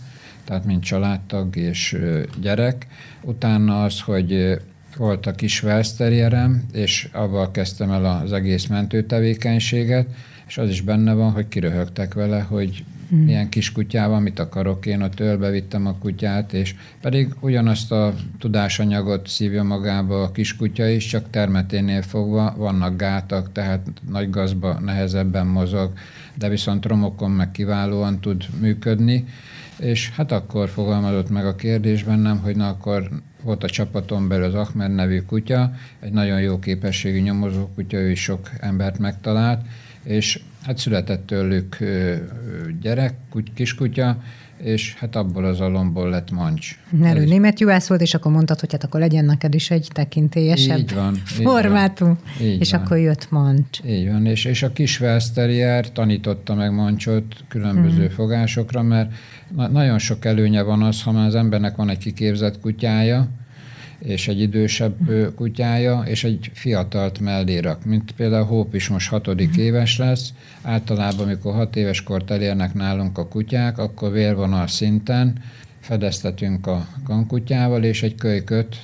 tehát 0.44 0.64
mint 0.64 0.84
családtag 0.84 1.56
és 1.56 1.96
gyerek. 2.40 2.86
Utána 3.22 3.84
az, 3.84 4.00
hogy 4.00 4.58
volt 4.96 5.26
a 5.26 5.32
kis 5.32 5.60
Versterierem, 5.60 6.64
és 6.72 7.08
avval 7.12 7.50
kezdtem 7.50 7.90
el 7.90 8.04
az 8.04 8.32
egész 8.32 8.66
mentőtevékenységet, 8.66 10.06
és 10.46 10.58
az 10.58 10.68
is 10.68 10.80
benne 10.80 11.12
van, 11.12 11.32
hogy 11.32 11.48
kiröhögtek 11.48 12.14
vele, 12.14 12.40
hogy 12.40 12.84
hmm. 13.08 13.18
milyen 13.18 13.48
kis 13.48 13.72
kutyával, 13.72 14.20
mit 14.20 14.38
akarok 14.38 14.86
én, 14.86 15.02
ott 15.02 15.20
ölbe 15.20 15.50
vittem 15.50 15.86
a 15.86 15.98
kutyát, 15.98 16.52
és 16.52 16.74
pedig 17.00 17.34
ugyanazt 17.40 17.92
a 17.92 18.14
tudásanyagot 18.38 19.28
szívja 19.28 19.62
magába 19.62 20.22
a 20.22 20.32
kiskutya 20.32 20.88
is, 20.88 21.06
csak 21.06 21.30
termeténél 21.30 22.02
fogva 22.02 22.54
vannak 22.56 22.96
gátak, 22.96 23.52
tehát 23.52 23.86
nagy 24.10 24.30
gazba 24.30 24.80
nehezebben 24.80 25.46
mozog, 25.46 25.92
de 26.34 26.48
viszont 26.48 26.86
romokon 26.86 27.30
meg 27.30 27.50
kiválóan 27.50 28.20
tud 28.20 28.44
működni, 28.60 29.24
és 29.78 30.10
hát 30.10 30.32
akkor 30.32 30.68
fogalmazott 30.68 31.30
meg 31.30 31.46
a 31.46 31.54
kérdés 31.54 32.02
bennem, 32.02 32.38
hogy 32.38 32.56
na 32.56 32.68
akkor 32.68 33.08
volt 33.42 33.64
a 33.64 33.68
csapaton 33.68 34.28
belül 34.28 34.44
az 34.44 34.54
Ahmed 34.54 34.94
nevű 34.94 35.20
kutya, 35.20 35.72
egy 36.00 36.12
nagyon 36.12 36.40
jó 36.40 36.58
képességű 36.58 37.18
nyomozó 37.18 37.66
kutya, 37.74 37.96
ő 37.96 38.10
is 38.10 38.22
sok 38.22 38.50
embert 38.60 38.98
megtalált, 38.98 39.66
és 40.02 40.40
hát 40.62 40.78
született 40.78 41.26
tőlük 41.26 41.78
gyerek, 42.80 43.14
kiskutya, 43.54 44.18
és 44.62 44.94
hát 44.94 45.16
abból 45.16 45.44
az 45.44 45.60
alomból 45.60 46.10
lett 46.10 46.30
mancs. 46.30 46.78
Mert 46.90 47.18
ő 47.18 47.24
német 47.24 47.60
juhász 47.60 47.88
volt, 47.88 48.00
és 48.00 48.14
akkor 48.14 48.32
mondtad, 48.32 48.60
hogy 48.60 48.72
hát 48.72 48.84
akkor 48.84 49.00
legyen 49.00 49.24
neked 49.24 49.54
is 49.54 49.70
egy 49.70 49.88
tekintélyesebb 49.92 50.78
így 50.78 50.94
van, 50.94 51.14
formátum, 51.14 52.18
így 52.40 52.48
van, 52.48 52.58
és 52.60 52.68
így 52.68 52.74
akkor 52.74 52.98
jött 52.98 53.30
mancs. 53.30 53.78
Így 53.86 54.10
van, 54.10 54.26
és, 54.26 54.44
és 54.44 54.62
a 54.62 54.72
kis 54.72 55.00
Welszterier 55.00 55.92
tanította 55.92 56.54
meg 56.54 56.72
mancsot 56.72 57.24
különböző 57.48 58.06
hmm. 58.06 58.14
fogásokra, 58.14 58.82
mert 58.82 59.14
na- 59.54 59.68
nagyon 59.68 59.98
sok 59.98 60.24
előnye 60.24 60.62
van 60.62 60.82
az, 60.82 61.02
ha 61.02 61.12
már 61.12 61.26
az 61.26 61.34
embernek 61.34 61.76
van 61.76 61.88
egy 61.88 61.98
kiképzett 61.98 62.60
kutyája, 62.60 63.28
és 63.98 64.28
egy 64.28 64.40
idősebb 64.40 64.96
kutyája, 65.34 66.02
és 66.06 66.24
egy 66.24 66.50
fiatalt 66.52 67.20
mellé 67.20 67.58
rak, 67.58 67.84
mint 67.84 68.12
például 68.12 68.44
Hóp 68.44 68.74
is 68.74 68.88
most 68.88 69.08
hatodik 69.08 69.48
uh-huh. 69.48 69.64
éves 69.64 69.98
lesz. 69.98 70.32
Általában, 70.62 71.26
amikor 71.26 71.54
hat 71.54 71.76
éves 71.76 72.02
kort 72.02 72.30
elérnek 72.30 72.74
nálunk 72.74 73.18
a 73.18 73.28
kutyák, 73.28 73.78
akkor 73.78 74.12
vérvonal 74.12 74.66
szinten 74.66 75.38
fedeztetünk 75.80 76.66
a 76.66 76.86
gankutyával, 77.04 77.84
és 77.84 78.02
egy 78.02 78.14
kölyköt 78.14 78.76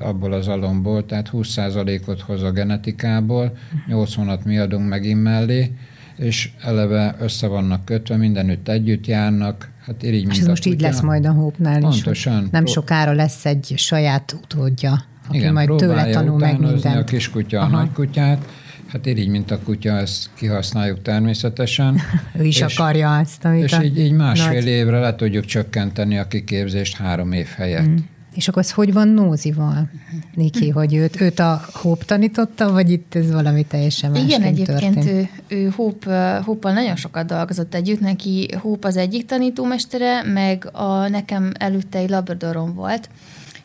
abból 0.00 0.32
az 0.32 0.48
alomból, 0.48 1.06
tehát 1.06 1.30
20%-ot 1.32 2.20
hoz 2.20 2.42
a 2.42 2.50
genetikából, 2.50 3.56
80-at 3.88 4.44
mi 4.44 4.58
adunk 4.58 4.88
megint 4.88 5.22
mellé, 5.22 5.72
és 6.18 6.50
eleve 6.60 7.16
össze 7.20 7.46
vannak 7.46 7.84
kötve, 7.84 8.16
mindenütt 8.16 8.68
együtt 8.68 9.06
járnak, 9.06 9.70
Hát 9.86 10.02
irigy, 10.02 10.20
mint 10.20 10.32
És 10.32 10.38
ez 10.40 10.46
most 10.46 10.62
kutya. 10.62 10.74
így 10.74 10.80
lesz 10.80 11.00
majd 11.00 11.26
a 11.26 11.32
Hópnál 11.32 11.76
is. 11.76 11.82
Pontosan. 11.82 12.48
Nem 12.50 12.66
sokára 12.66 13.12
lesz 13.12 13.46
egy 13.46 13.72
saját 13.76 14.36
utódja, 14.42 15.04
aki 15.28 15.36
Igen, 15.38 15.52
majd 15.52 15.72
tőle 15.76 16.10
tanul 16.10 16.38
meg 16.38 16.58
mindent. 16.58 16.96
a 16.96 17.04
kiskutya 17.04 17.60
Aha. 17.60 17.76
a 17.76 17.80
nagykutyát, 17.80 18.48
Hát 18.88 19.06
így, 19.06 19.28
mint 19.28 19.50
a 19.50 19.58
kutya, 19.58 19.96
ezt 19.96 20.30
kihasználjuk 20.34 21.02
természetesen. 21.02 22.00
ő 22.38 22.44
is 22.44 22.60
és, 22.60 22.76
akarja 22.76 23.18
ezt, 23.18 23.44
amit 23.44 23.64
És 23.64 23.78
így, 23.84 23.98
így 23.98 24.12
másfél 24.12 24.52
nagy... 24.58 24.66
évre 24.66 24.98
le 24.98 25.14
tudjuk 25.14 25.44
csökkenteni 25.44 26.18
a 26.18 26.26
kiképzést 26.28 26.96
három 26.96 27.32
év 27.32 27.46
helyett. 27.56 27.86
Mm. 27.86 27.96
És 28.38 28.48
akkor 28.48 28.62
ez 28.62 28.70
hogy 28.70 28.92
van 28.92 29.08
Nózival, 29.08 29.90
Niki, 30.34 30.68
hogy 30.68 30.94
őt, 30.94 31.20
őt 31.20 31.38
a 31.38 31.60
Hóp 31.72 32.04
tanította, 32.04 32.72
vagy 32.72 32.90
itt 32.90 33.14
ez 33.14 33.32
valami 33.32 33.64
teljesen 33.64 34.10
más 34.10 34.22
Igen, 34.22 34.42
egyébként 34.42 34.94
történt? 34.94 35.30
ő, 35.48 35.56
ő 35.56 35.72
Hóp, 35.76 36.04
Hóppal 36.44 36.72
nagyon 36.72 36.96
sokat 36.96 37.26
dolgozott 37.26 37.74
együtt, 37.74 38.00
neki 38.00 38.48
Hóp 38.60 38.84
az 38.84 38.96
egyik 38.96 39.26
tanítómestere, 39.26 40.22
meg 40.22 40.68
a 40.72 41.08
nekem 41.08 41.52
előtte 41.58 41.98
egy 41.98 42.10
labradorom 42.10 42.74
volt, 42.74 43.08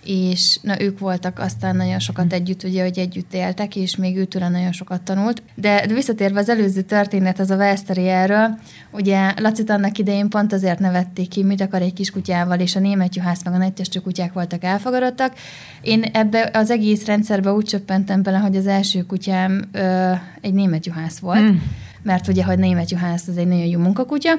és 0.05 0.59
na, 0.61 0.81
ők 0.81 0.99
voltak 0.99 1.39
aztán 1.39 1.75
nagyon 1.75 1.99
sokat 1.99 2.33
együtt, 2.33 2.63
ugye, 2.63 2.83
hogy 2.83 2.97
együtt 2.97 3.33
éltek, 3.33 3.75
és 3.75 3.95
még 3.95 4.17
őtől 4.17 4.47
nagyon 4.47 4.71
sokat 4.71 5.01
tanult. 5.01 5.41
De, 5.55 5.85
de 5.87 5.93
visszatérve 5.93 6.39
az 6.39 6.49
előző 6.49 6.81
történet, 6.81 7.39
az 7.39 7.49
a 7.49 7.55
Westerierről, 7.55 8.57
ugye 8.91 9.33
Lacit 9.37 9.69
annak 9.69 9.97
idején 9.97 10.29
pont 10.29 10.53
azért 10.53 10.79
nevették 10.79 11.27
ki, 11.27 11.43
mit 11.43 11.61
akar 11.61 11.81
egy 11.81 11.93
kiskutyával, 11.93 12.59
és 12.59 12.75
a 12.75 12.79
német 12.79 13.15
juhász 13.15 13.43
meg 13.43 13.53
a 13.53 13.57
nagytestű 13.57 13.99
kutyák 13.99 14.33
voltak 14.33 14.63
elfogadottak. 14.63 15.33
Én 15.81 16.03
ebbe 16.03 16.49
az 16.53 16.71
egész 16.71 17.05
rendszerbe 17.05 17.51
úgy 17.51 17.65
csöppentem 17.65 18.23
bele, 18.23 18.37
hogy 18.37 18.55
az 18.55 18.67
első 18.67 19.01
kutyám 19.01 19.61
ö, 19.71 20.11
egy 20.41 20.53
német 20.53 20.85
juhász 20.85 21.19
volt, 21.19 21.41
mm. 21.41 21.55
mert 22.01 22.27
ugye, 22.27 22.43
hogy 22.43 22.59
német 22.59 22.91
juhász 22.91 23.27
az 23.27 23.37
egy 23.37 23.47
nagyon 23.47 23.65
jó 23.65 23.79
munkakutya, 23.79 24.33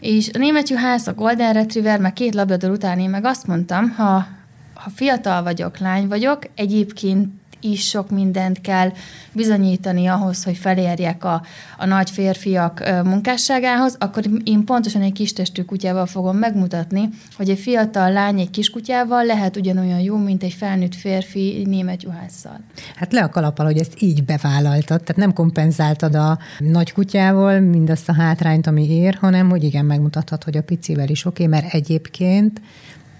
és 0.00 0.30
a 0.32 0.38
német 0.38 0.68
juhász, 0.68 1.06
a 1.06 1.14
Golden 1.14 1.52
Retriever, 1.52 2.00
meg 2.00 2.12
két 2.12 2.34
labrador 2.34 2.70
után 2.70 2.98
én 2.98 3.10
meg 3.10 3.24
azt 3.24 3.46
mondtam, 3.46 3.88
ha 3.88 4.26
ha 4.74 4.90
fiatal 4.94 5.42
vagyok, 5.42 5.78
lány 5.78 6.08
vagyok, 6.08 6.38
egyébként 6.54 7.28
is 7.64 7.88
sok 7.88 8.10
mindent 8.10 8.60
kell 8.60 8.92
bizonyítani 9.32 10.06
ahhoz, 10.06 10.44
hogy 10.44 10.56
felérjek 10.56 11.24
a, 11.24 11.42
a 11.78 11.86
nagy 11.86 12.10
férfiak 12.10 13.02
munkásságához, 13.04 13.96
akkor 13.98 14.24
én 14.44 14.64
pontosan 14.64 15.02
egy 15.02 15.12
kis 15.12 15.32
testű 15.32 15.62
kutyával 15.62 16.06
fogom 16.06 16.36
megmutatni, 16.36 17.08
hogy 17.36 17.50
egy 17.50 17.58
fiatal 17.58 18.12
lány 18.12 18.40
egy 18.40 18.50
kis 18.50 18.70
kutyával 18.70 19.24
lehet 19.24 19.56
ugyanolyan 19.56 20.00
jó, 20.00 20.16
mint 20.16 20.42
egy 20.42 20.52
felnőtt 20.52 20.94
férfi 20.94 21.62
német 21.66 22.02
juhásszal. 22.02 22.60
Hát 22.96 23.12
le 23.12 23.22
a 23.22 23.28
kalappal, 23.28 23.66
hogy 23.66 23.78
ezt 23.78 24.02
így 24.02 24.24
bevállaltad, 24.24 25.02
tehát 25.02 25.16
nem 25.16 25.32
kompenzáltad 25.32 26.14
a 26.14 26.38
nagy 26.58 26.92
kutyával 26.92 27.60
mindazt 27.60 28.08
a 28.08 28.14
hátrányt, 28.14 28.66
ami 28.66 28.90
ér, 28.90 29.18
hanem 29.20 29.50
hogy 29.50 29.64
igen, 29.64 29.84
megmutathat, 29.84 30.44
hogy 30.44 30.56
a 30.56 30.62
picivel 30.62 31.08
is 31.08 31.24
oké, 31.24 31.44
okay, 31.44 31.60
mert 31.60 31.74
egyébként 31.74 32.60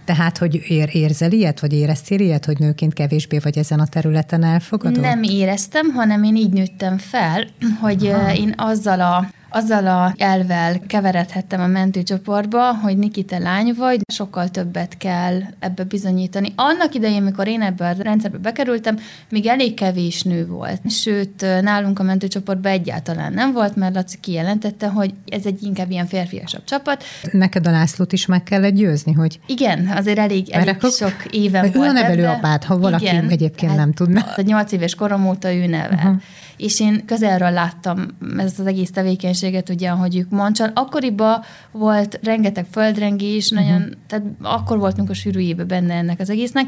tehát, 0.05 0.39
hogy 0.39 0.63
ér, 0.69 0.89
érzel 0.93 1.33
ilyet, 1.33 1.61
vagy 1.61 1.73
éreztél 1.73 2.21
ilyet, 2.21 2.45
hogy 2.45 2.59
nőként 2.59 2.95
kevésbé 2.95 3.39
vagy 3.39 3.59
ezen 3.59 3.81
a 3.81 3.87
területen 3.87 4.45
elfogadó? 4.45 5.01
Nem 5.01 5.23
éreztem, 5.23 5.91
hanem 5.91 6.23
én 6.23 6.37
így 6.37 6.53
nőttem 6.53 6.99
fel, 6.99 7.47
hogy 7.81 8.07
Aha. 8.07 8.35
én 8.35 8.55
azzal 8.57 9.01
a 9.01 9.29
azzal 9.55 9.87
a 9.87 10.15
elvel 10.17 10.81
keveredhettem 10.87 11.61
a 11.61 11.67
mentőcsoportba, 11.67 12.75
hogy 12.75 12.99
Niki, 12.99 13.23
te 13.23 13.39
lány 13.39 13.75
vagy, 13.77 14.01
sokkal 14.13 14.49
többet 14.49 14.97
kell 14.97 15.41
ebbe 15.59 15.85
bizonyítani. 15.85 16.53
Annak 16.57 16.95
idején, 16.95 17.21
amikor 17.21 17.49
én 17.49 17.63
ebbe 17.63 17.89
a 17.89 18.03
rendszerbe 18.03 18.39
bekerültem, 18.39 18.99
még 19.29 19.47
elég 19.47 19.75
kevés 19.75 20.23
nő 20.23 20.47
volt. 20.47 20.91
Sőt, 20.91 21.47
nálunk 21.61 21.99
a 21.99 22.03
mentőcsoportban 22.03 22.73
egyáltalán 22.73 23.33
nem 23.33 23.53
volt, 23.53 23.77
mert 23.77 23.95
Laci 23.95 24.17
kijelentette, 24.21 24.89
hogy 24.89 25.15
ez 25.27 25.47
egy 25.47 25.63
inkább 25.63 25.91
ilyen 25.91 26.07
férfiasabb 26.07 26.65
csapat. 26.65 27.05
Neked 27.33 27.67
a 27.67 27.71
Lászlót 27.71 28.13
is 28.13 28.27
meg 28.27 28.43
kellett 28.43 28.75
győzni, 28.75 29.13
hogy... 29.13 29.41
Igen, 29.47 29.87
azért 29.87 30.19
elég, 30.19 30.51
elég 30.51 30.69
akkor, 30.69 30.91
sok 30.91 31.25
éven 31.31 31.63
volt. 31.63 31.77
Ő 31.77 31.89
a 31.89 31.93
nevelőapád, 31.93 32.65
ha 32.65 32.79
valaki 32.79 33.05
Igen, 33.05 33.29
egyébként 33.29 33.71
hát 33.71 33.81
nem 33.81 33.93
tudna. 33.93 34.21
A 34.37 34.41
nyolc 34.41 34.73
éves 34.73 34.95
korom 34.95 35.27
óta 35.27 35.53
ő 35.53 35.67
nevel. 35.67 35.93
Uh-huh 35.93 36.23
és 36.57 36.81
én 36.81 37.05
közelről 37.05 37.51
láttam 37.51 38.07
ezt 38.39 38.59
az 38.59 38.67
egész 38.67 38.91
tevékenységet, 38.91 39.44
ugye, 39.71 39.91
ahogy 39.91 40.17
ők 40.17 40.31
mondcsan. 40.31 40.71
Akkoriban 40.75 41.41
volt 41.71 42.19
rengeteg 42.23 42.67
földrengés, 42.71 43.51
uh-huh. 43.51 43.69
nagyon, 43.69 43.97
tehát 44.07 44.25
akkor 44.43 44.79
voltunk 44.79 45.11
a 45.11 45.15
sűrűjébe 45.15 45.65
benne 45.65 45.95
ennek 45.95 46.21
az 46.21 46.31
egésznek. 46.31 46.67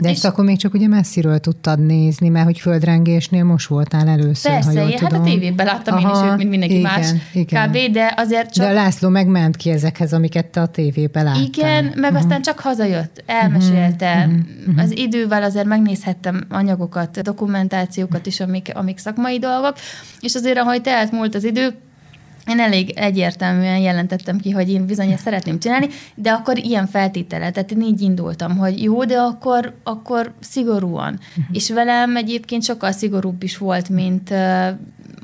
De 0.00 0.08
ezt 0.08 0.18
és 0.18 0.24
akkor 0.24 0.44
még 0.44 0.58
csak 0.58 0.74
ugye 0.74 0.88
messziről 0.88 1.38
tudtad 1.38 1.86
nézni, 1.86 2.28
mert 2.28 2.44
hogy 2.44 2.58
földrengésnél 2.60 3.44
most 3.44 3.68
voltál 3.68 4.08
először, 4.08 4.52
Persze, 4.52 4.68
ha 4.68 4.78
jól 4.78 4.88
én, 4.88 4.98
hát 4.98 5.12
a 5.12 5.20
tévében 5.20 5.66
láttam 5.66 5.96
Aha, 5.96 6.08
én 6.08 6.24
is 6.24 6.30
őt, 6.30 6.36
mint 6.36 6.50
mindenki 6.50 6.78
igen, 6.78 6.90
más 6.90 7.12
igen. 7.32 7.68
kb., 7.68 7.92
de 7.92 8.14
azért 8.16 8.52
csak... 8.52 8.66
De 8.66 8.72
László 8.72 9.08
megment 9.08 9.56
ki 9.56 9.70
ezekhez, 9.70 10.12
amiket 10.12 10.46
te 10.46 10.60
a 10.60 10.66
tévében 10.66 11.24
láttál. 11.24 11.42
Igen, 11.42 11.84
meg 11.84 11.96
uh-huh. 11.96 12.16
aztán 12.16 12.42
csak 12.42 12.58
hazajött, 12.58 13.22
elmesélte. 13.26 14.14
Uh-huh. 14.14 14.40
Uh-huh. 14.66 14.82
Az 14.82 14.96
idővel 14.96 15.42
azért 15.42 15.66
megnézhettem 15.66 16.44
anyagokat, 16.48 17.22
dokumentációkat 17.22 18.26
is, 18.26 18.40
amik, 18.40 18.70
amik 18.74 18.98
szakmai 18.98 19.38
dolgok, 19.38 19.74
és 20.20 20.34
azért, 20.34 20.58
ahogy 20.58 20.82
telt 20.82 21.12
múlt 21.12 21.34
az 21.34 21.44
idő, 21.44 21.74
én 22.46 22.60
elég 22.60 22.90
egyértelműen 22.90 23.78
jelentettem 23.78 24.38
ki, 24.38 24.50
hogy 24.50 24.70
én 24.70 24.86
bizony 24.86 25.10
ezt 25.10 25.22
szeretném 25.22 25.58
csinálni, 25.58 25.88
de 26.14 26.30
akkor 26.30 26.58
ilyen 26.58 26.86
feltétele, 26.86 27.50
tehát 27.50 27.70
én 27.70 27.80
így 27.80 28.00
indultam, 28.00 28.56
hogy 28.56 28.82
jó, 28.82 29.04
de 29.04 29.18
akkor, 29.18 29.74
akkor 29.82 30.34
szigorúan. 30.40 31.18
Uh-huh. 31.28 31.44
És 31.52 31.70
velem 31.70 32.16
egyébként 32.16 32.64
sokkal 32.64 32.92
szigorúbb 32.92 33.42
is 33.42 33.58
volt, 33.58 33.88
mint 33.88 34.30
uh, 34.30 34.68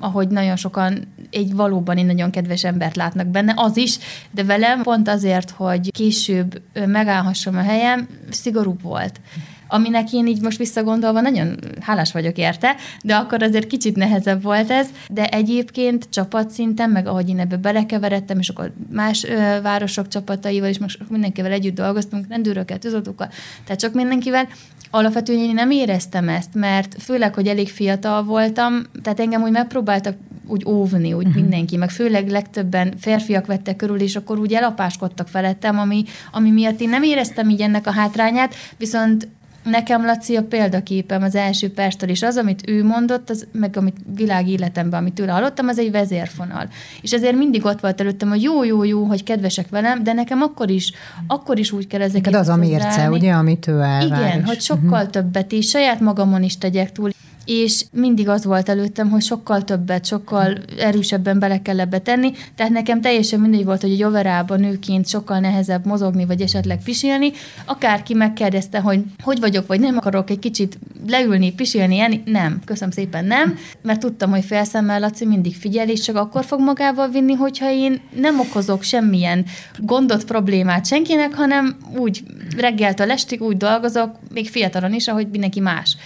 ahogy 0.00 0.28
nagyon 0.28 0.56
sokan 0.56 1.14
egy 1.30 1.54
valóban 1.54 1.96
egy 1.96 2.06
nagyon 2.06 2.30
kedves 2.30 2.64
embert 2.64 2.96
látnak 2.96 3.26
benne, 3.26 3.52
az 3.56 3.76
is, 3.76 3.98
de 4.30 4.44
velem 4.44 4.82
pont 4.82 5.08
azért, 5.08 5.50
hogy 5.50 5.90
később 5.90 6.62
megállhassam 6.86 7.56
a 7.56 7.62
helyem, 7.62 8.08
szigorúbb 8.30 8.82
volt. 8.82 9.20
Uh-huh 9.26 9.56
aminek 9.68 10.12
én 10.12 10.26
így 10.26 10.40
most 10.40 10.58
visszagondolva 10.58 11.20
nagyon 11.20 11.58
hálás 11.80 12.12
vagyok 12.12 12.36
érte, 12.36 12.74
de 13.02 13.14
akkor 13.14 13.42
azért 13.42 13.66
kicsit 13.66 13.96
nehezebb 13.96 14.42
volt 14.42 14.70
ez, 14.70 14.88
de 15.10 15.26
egyébként 15.26 16.06
csapatszinten, 16.10 16.90
meg 16.90 17.06
ahogy 17.06 17.28
én 17.28 17.38
ebbe 17.38 17.56
belekeveredtem, 17.56 18.38
és 18.38 18.48
akkor 18.48 18.72
más 18.90 19.24
ö, 19.24 19.60
városok 19.62 20.08
csapataival 20.08 20.68
is, 20.68 20.78
most 20.78 20.98
mindenkivel 21.08 21.52
együtt 21.52 21.74
dolgoztunk, 21.74 22.26
rendőrökkel, 22.28 22.78
tűzoltókkal, 22.78 23.28
tehát 23.64 23.80
csak 23.80 23.92
mindenkivel, 23.92 24.48
alapvetően 24.90 25.38
én 25.38 25.54
nem 25.54 25.70
éreztem 25.70 26.28
ezt, 26.28 26.54
mert 26.54 27.02
főleg, 27.02 27.34
hogy 27.34 27.46
elég 27.46 27.68
fiatal 27.68 28.22
voltam, 28.22 28.82
tehát 29.02 29.20
engem 29.20 29.42
úgy 29.42 29.50
megpróbáltak 29.50 30.16
úgy 30.48 30.64
óvni, 30.66 31.12
úgy 31.12 31.26
uh-huh. 31.26 31.42
mindenki, 31.42 31.76
meg 31.76 31.90
főleg 31.90 32.28
legtöbben 32.28 32.94
férfiak 32.98 33.46
vettek 33.46 33.76
körül, 33.76 34.00
és 34.00 34.16
akkor 34.16 34.38
úgy 34.38 34.52
elapáskodtak 34.52 35.28
felettem, 35.28 35.78
ami, 35.78 36.04
ami 36.32 36.50
miatt 36.50 36.80
én 36.80 36.88
nem 36.88 37.02
éreztem 37.02 37.48
így 37.48 37.60
ennek 37.60 37.86
a 37.86 37.92
hátrányát, 37.92 38.54
viszont 38.76 39.28
Nekem 39.70 40.04
Laci 40.04 40.36
a 40.36 40.42
példaképem 40.42 41.22
az 41.22 41.34
első 41.34 41.72
perctől, 41.72 42.08
és 42.08 42.22
az, 42.22 42.36
amit 42.36 42.68
ő 42.68 42.84
mondott, 42.84 43.30
az, 43.30 43.46
meg 43.52 43.76
amit 43.76 43.96
világ 44.16 44.48
életemben, 44.48 45.00
amit 45.00 45.12
tőle 45.12 45.32
hallottam, 45.32 45.68
az 45.68 45.78
egy 45.78 45.90
vezérfonal. 45.90 46.68
És 47.02 47.12
ezért 47.12 47.36
mindig 47.36 47.64
ott 47.64 47.80
volt 47.80 48.00
előttem, 48.00 48.28
hogy 48.28 48.42
jó, 48.42 48.64
jó, 48.64 48.84
jó, 48.84 49.04
hogy 49.04 49.22
kedvesek 49.22 49.68
velem, 49.68 50.02
de 50.02 50.12
nekem 50.12 50.42
akkor 50.42 50.70
is, 50.70 50.92
akkor 51.26 51.58
is 51.58 51.72
úgy 51.72 51.86
kell 51.86 52.00
ezeket 52.00 52.24
Neked 52.24 52.40
az 52.40 52.48
a 52.48 52.56
mérce, 52.56 53.10
ugye, 53.10 53.32
amit 53.32 53.66
ő 53.66 53.80
elvár. 53.80 54.28
Igen, 54.28 54.44
hogy 54.44 54.60
sokkal 54.60 54.88
uh-huh. 54.90 55.10
többet, 55.10 55.52
és 55.52 55.68
saját 55.68 56.00
magamon 56.00 56.42
is 56.42 56.58
tegyek 56.58 56.92
túl 56.92 57.10
és 57.48 57.84
mindig 57.92 58.28
az 58.28 58.44
volt 58.44 58.68
előttem, 58.68 59.10
hogy 59.10 59.22
sokkal 59.22 59.64
többet, 59.64 60.06
sokkal 60.06 60.58
erősebben 60.78 61.38
bele 61.38 61.62
kell 61.62 61.80
ebbe 61.80 61.98
tenni, 61.98 62.32
tehát 62.54 62.72
nekem 62.72 63.00
teljesen 63.00 63.40
mindegy 63.40 63.64
volt, 63.64 63.80
hogy 63.80 63.90
egy 63.90 64.02
overában 64.02 64.60
nőként 64.60 65.08
sokkal 65.08 65.38
nehezebb 65.38 65.86
mozogni, 65.86 66.26
vagy 66.26 66.40
esetleg 66.40 66.82
pisilni. 66.82 67.32
Akárki 67.64 68.14
megkérdezte, 68.14 68.80
hogy 68.80 69.02
hogy 69.22 69.40
vagyok, 69.40 69.66
vagy 69.66 69.80
nem 69.80 69.96
akarok 69.96 70.30
egy 70.30 70.38
kicsit 70.38 70.78
leülni, 71.06 71.52
pisilni, 71.52 71.98
enni, 72.00 72.22
nem, 72.24 72.60
köszönöm 72.64 72.90
szépen 72.90 73.24
nem, 73.24 73.58
mert 73.82 74.00
tudtam, 74.00 74.30
hogy 74.30 74.44
felszemmel 74.44 75.00
Laci 75.00 75.26
mindig 75.26 75.56
figyel, 75.56 75.88
és 75.88 76.00
csak 76.00 76.16
akkor 76.16 76.44
fog 76.44 76.60
magával 76.60 77.08
vinni, 77.08 77.34
hogyha 77.34 77.70
én 77.70 78.00
nem 78.16 78.40
okozok 78.40 78.82
semmilyen 78.82 79.44
gondot, 79.78 80.24
problémát 80.24 80.86
senkinek, 80.86 81.34
hanem 81.34 81.76
úgy 81.96 82.22
reggeltől 82.56 83.10
estig 83.10 83.42
úgy 83.42 83.56
dolgozok, 83.56 84.10
még 84.32 84.48
fiatalon 84.48 84.92
is, 84.92 85.08
ahogy 85.08 85.28
mindenki 85.30 85.60
más. 85.60 85.96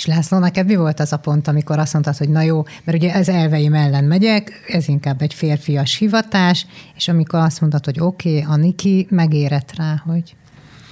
És 0.00 0.06
László, 0.06 0.38
neked 0.38 0.66
mi 0.66 0.76
volt 0.76 1.00
az 1.00 1.12
a 1.12 1.16
pont, 1.16 1.48
amikor 1.48 1.78
azt 1.78 1.92
mondtad, 1.92 2.16
hogy 2.16 2.28
na 2.28 2.42
jó, 2.42 2.62
mert 2.84 2.98
ugye 2.98 3.14
ez 3.14 3.28
elveim 3.28 3.74
ellen 3.74 4.04
megyek, 4.04 4.52
ez 4.68 4.88
inkább 4.88 5.22
egy 5.22 5.34
férfias 5.34 5.96
hivatás, 5.96 6.66
és 6.96 7.08
amikor 7.08 7.38
azt 7.38 7.60
mondtad, 7.60 7.84
hogy 7.84 8.00
oké, 8.00 8.38
okay, 8.38 8.52
a 8.52 8.56
Niki 8.56 9.06
megérett 9.10 9.72
rá, 9.76 10.02
hogy 10.06 10.36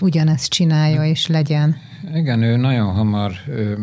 ugyanezt 0.01 0.49
csinálja 0.49 1.05
és 1.05 1.27
legyen. 1.27 1.77
Igen, 2.15 2.43
ő 2.43 2.57
nagyon 2.57 2.93
hamar 2.93 3.33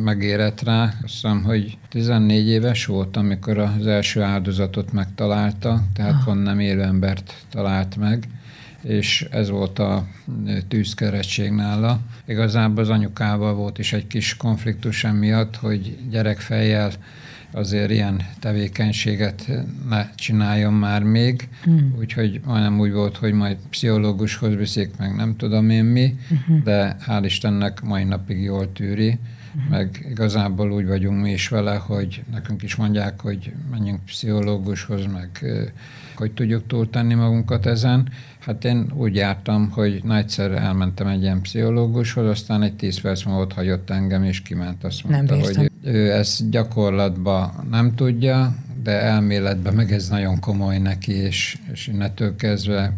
megérett 0.04 0.62
rá. 0.62 0.84
Azt 0.84 1.14
hiszem, 1.14 1.44
hogy 1.44 1.78
14 1.90 2.48
éves 2.48 2.86
volt, 2.86 3.18
amikor 3.18 3.58
az 3.58 3.88
első 3.88 4.22
áldozatot 4.22 4.94
megtalálta, 4.94 5.84
tehát 5.94 6.14
ah. 6.14 6.24
pont 6.26 6.44
nem 6.44 6.60
élő 6.60 6.82
embert 6.82 7.34
talált 7.52 7.96
meg 7.96 8.28
és 8.88 9.28
ez 9.32 9.50
volt 9.50 9.80
a 9.80 10.08
tűzkerettség 10.68 11.52
nála. 11.52 12.00
Igazából 12.26 12.84
az 12.84 12.90
anyukával 12.90 13.54
volt 13.54 13.80
is 13.80 13.94
egy 13.94 14.08
kis 14.08 14.38
konfliktus 14.38 15.04
emiatt, 15.04 15.56
hogy 15.56 15.98
gyerekfejjel 16.10 16.92
azért 17.52 17.92
ilyen 17.92 18.22
tevékenységet 18.40 19.52
ne 19.90 20.10
csináljon 20.16 20.74
már 20.74 21.04
még, 21.04 21.48
hmm. 21.64 21.96
úgyhogy 22.00 22.42
majdnem 22.46 22.80
úgy 22.80 22.92
volt, 22.92 23.18
hogy 23.18 23.34
majd 23.34 23.58
pszichológushoz 23.70 24.56
viszik, 24.56 24.98
meg 24.98 25.16
nem 25.16 25.36
tudom 25.36 25.70
én 25.70 25.84
mi, 25.84 26.16
uh-huh. 26.32 26.64
de 26.64 26.98
hál' 27.08 27.22
Istennek 27.24 27.82
mai 27.82 28.04
napig 28.04 28.42
jól 28.42 28.72
tűri, 28.72 29.08
uh-huh. 29.08 29.70
meg 29.70 30.06
igazából 30.10 30.72
úgy 30.72 30.86
vagyunk 30.88 31.22
mi 31.22 31.32
is 31.32 31.48
vele, 31.48 31.76
hogy 31.76 32.24
nekünk 32.32 32.64
is 32.64 32.76
mondják, 32.76 33.22
hogy 33.22 33.54
menjünk 33.72 34.06
pszichológushoz, 34.06 35.06
meg 35.06 35.46
hogy 36.16 36.32
tudjuk 36.32 36.68
túltenni 36.68 37.14
magunkat 37.14 37.66
ezen. 37.66 38.10
Hát 38.46 38.66
én 38.66 38.92
úgy 38.96 39.16
jártam, 39.16 39.70
hogy 39.72 40.02
nagyszer 40.04 40.52
elmentem 40.52 41.08
egy 41.08 41.22
ilyen 41.22 41.42
pszichológushoz, 41.42 42.30
aztán 42.30 42.62
egy 42.62 42.76
tíz 42.76 43.02
perc 43.02 43.24
múlva 43.24 43.42
ott 43.42 43.54
hagyott 43.54 43.90
engem, 43.90 44.24
és 44.24 44.42
kiment. 44.42 44.84
Azt 44.84 45.04
mondta, 45.04 45.36
nem 45.36 45.44
hogy 45.44 45.72
ő 45.84 46.12
ezt 46.12 46.50
gyakorlatban 46.50 47.68
nem 47.70 47.96
tudja, 47.96 48.56
de 48.84 48.92
elméletben 48.92 49.74
meg 49.74 49.92
ez 49.92 50.10
nagyon 50.10 50.40
komoly 50.40 50.78
neki, 50.78 51.12
és, 51.12 51.58
és 51.72 51.88
innentől 51.88 52.36
kezdve 52.36 52.94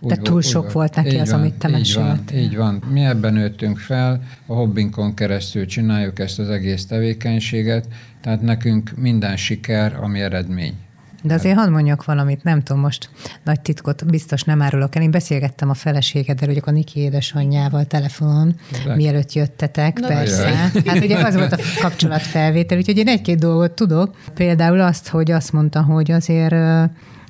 de 0.00 0.16
túl 0.16 0.42
sok 0.42 0.64
úgy, 0.64 0.72
volt 0.72 0.94
neki 0.94 1.16
az, 1.18 1.30
van, 1.30 1.40
amit 1.40 1.54
te 1.54 1.78
így 1.78 1.94
van, 1.94 2.20
így 2.34 2.56
van. 2.56 2.82
Mi 2.90 3.04
ebben 3.04 3.32
nőttünk 3.32 3.78
fel, 3.78 4.22
a 4.46 4.54
hobbinkon 4.54 5.14
keresztül 5.14 5.66
csináljuk 5.66 6.18
ezt 6.18 6.38
az 6.38 6.48
egész 6.48 6.86
tevékenységet, 6.86 7.88
tehát 8.20 8.42
nekünk 8.42 8.92
minden 8.96 9.36
siker, 9.36 9.96
ami 10.00 10.20
eredmény. 10.20 10.74
De 11.22 11.34
azért 11.34 11.56
hadd 11.56 11.70
mondjak 11.70 12.04
valamit, 12.04 12.42
nem 12.42 12.62
tudom, 12.62 12.82
most 12.82 13.10
nagy 13.44 13.60
titkot 13.60 14.06
biztos 14.06 14.42
nem 14.42 14.62
árulok 14.62 14.96
el. 14.96 15.02
Én 15.02 15.10
beszélgettem 15.10 15.70
a 15.70 15.74
feleségeddel, 15.74 16.48
hogy 16.48 16.62
a 16.64 16.70
Niki 16.70 17.00
édesanyjával 17.00 17.84
telefonon, 17.84 18.54
De. 18.84 18.94
mielőtt 18.94 19.32
jöttetek, 19.32 19.98
Na, 19.98 20.06
persze. 20.06 20.48
Jaj. 20.48 20.82
Hát 20.86 21.04
ugye 21.04 21.24
az 21.24 21.34
volt 21.34 21.52
a 21.52 21.58
kapcsolatfelvétel, 21.80 22.78
úgyhogy 22.78 22.98
én 22.98 23.08
egy-két 23.08 23.38
dolgot 23.38 23.72
tudok. 23.72 24.16
Például 24.34 24.80
azt, 24.80 25.08
hogy 25.08 25.30
azt 25.30 25.52
mondta, 25.52 25.82
hogy 25.82 26.10
azért 26.10 26.54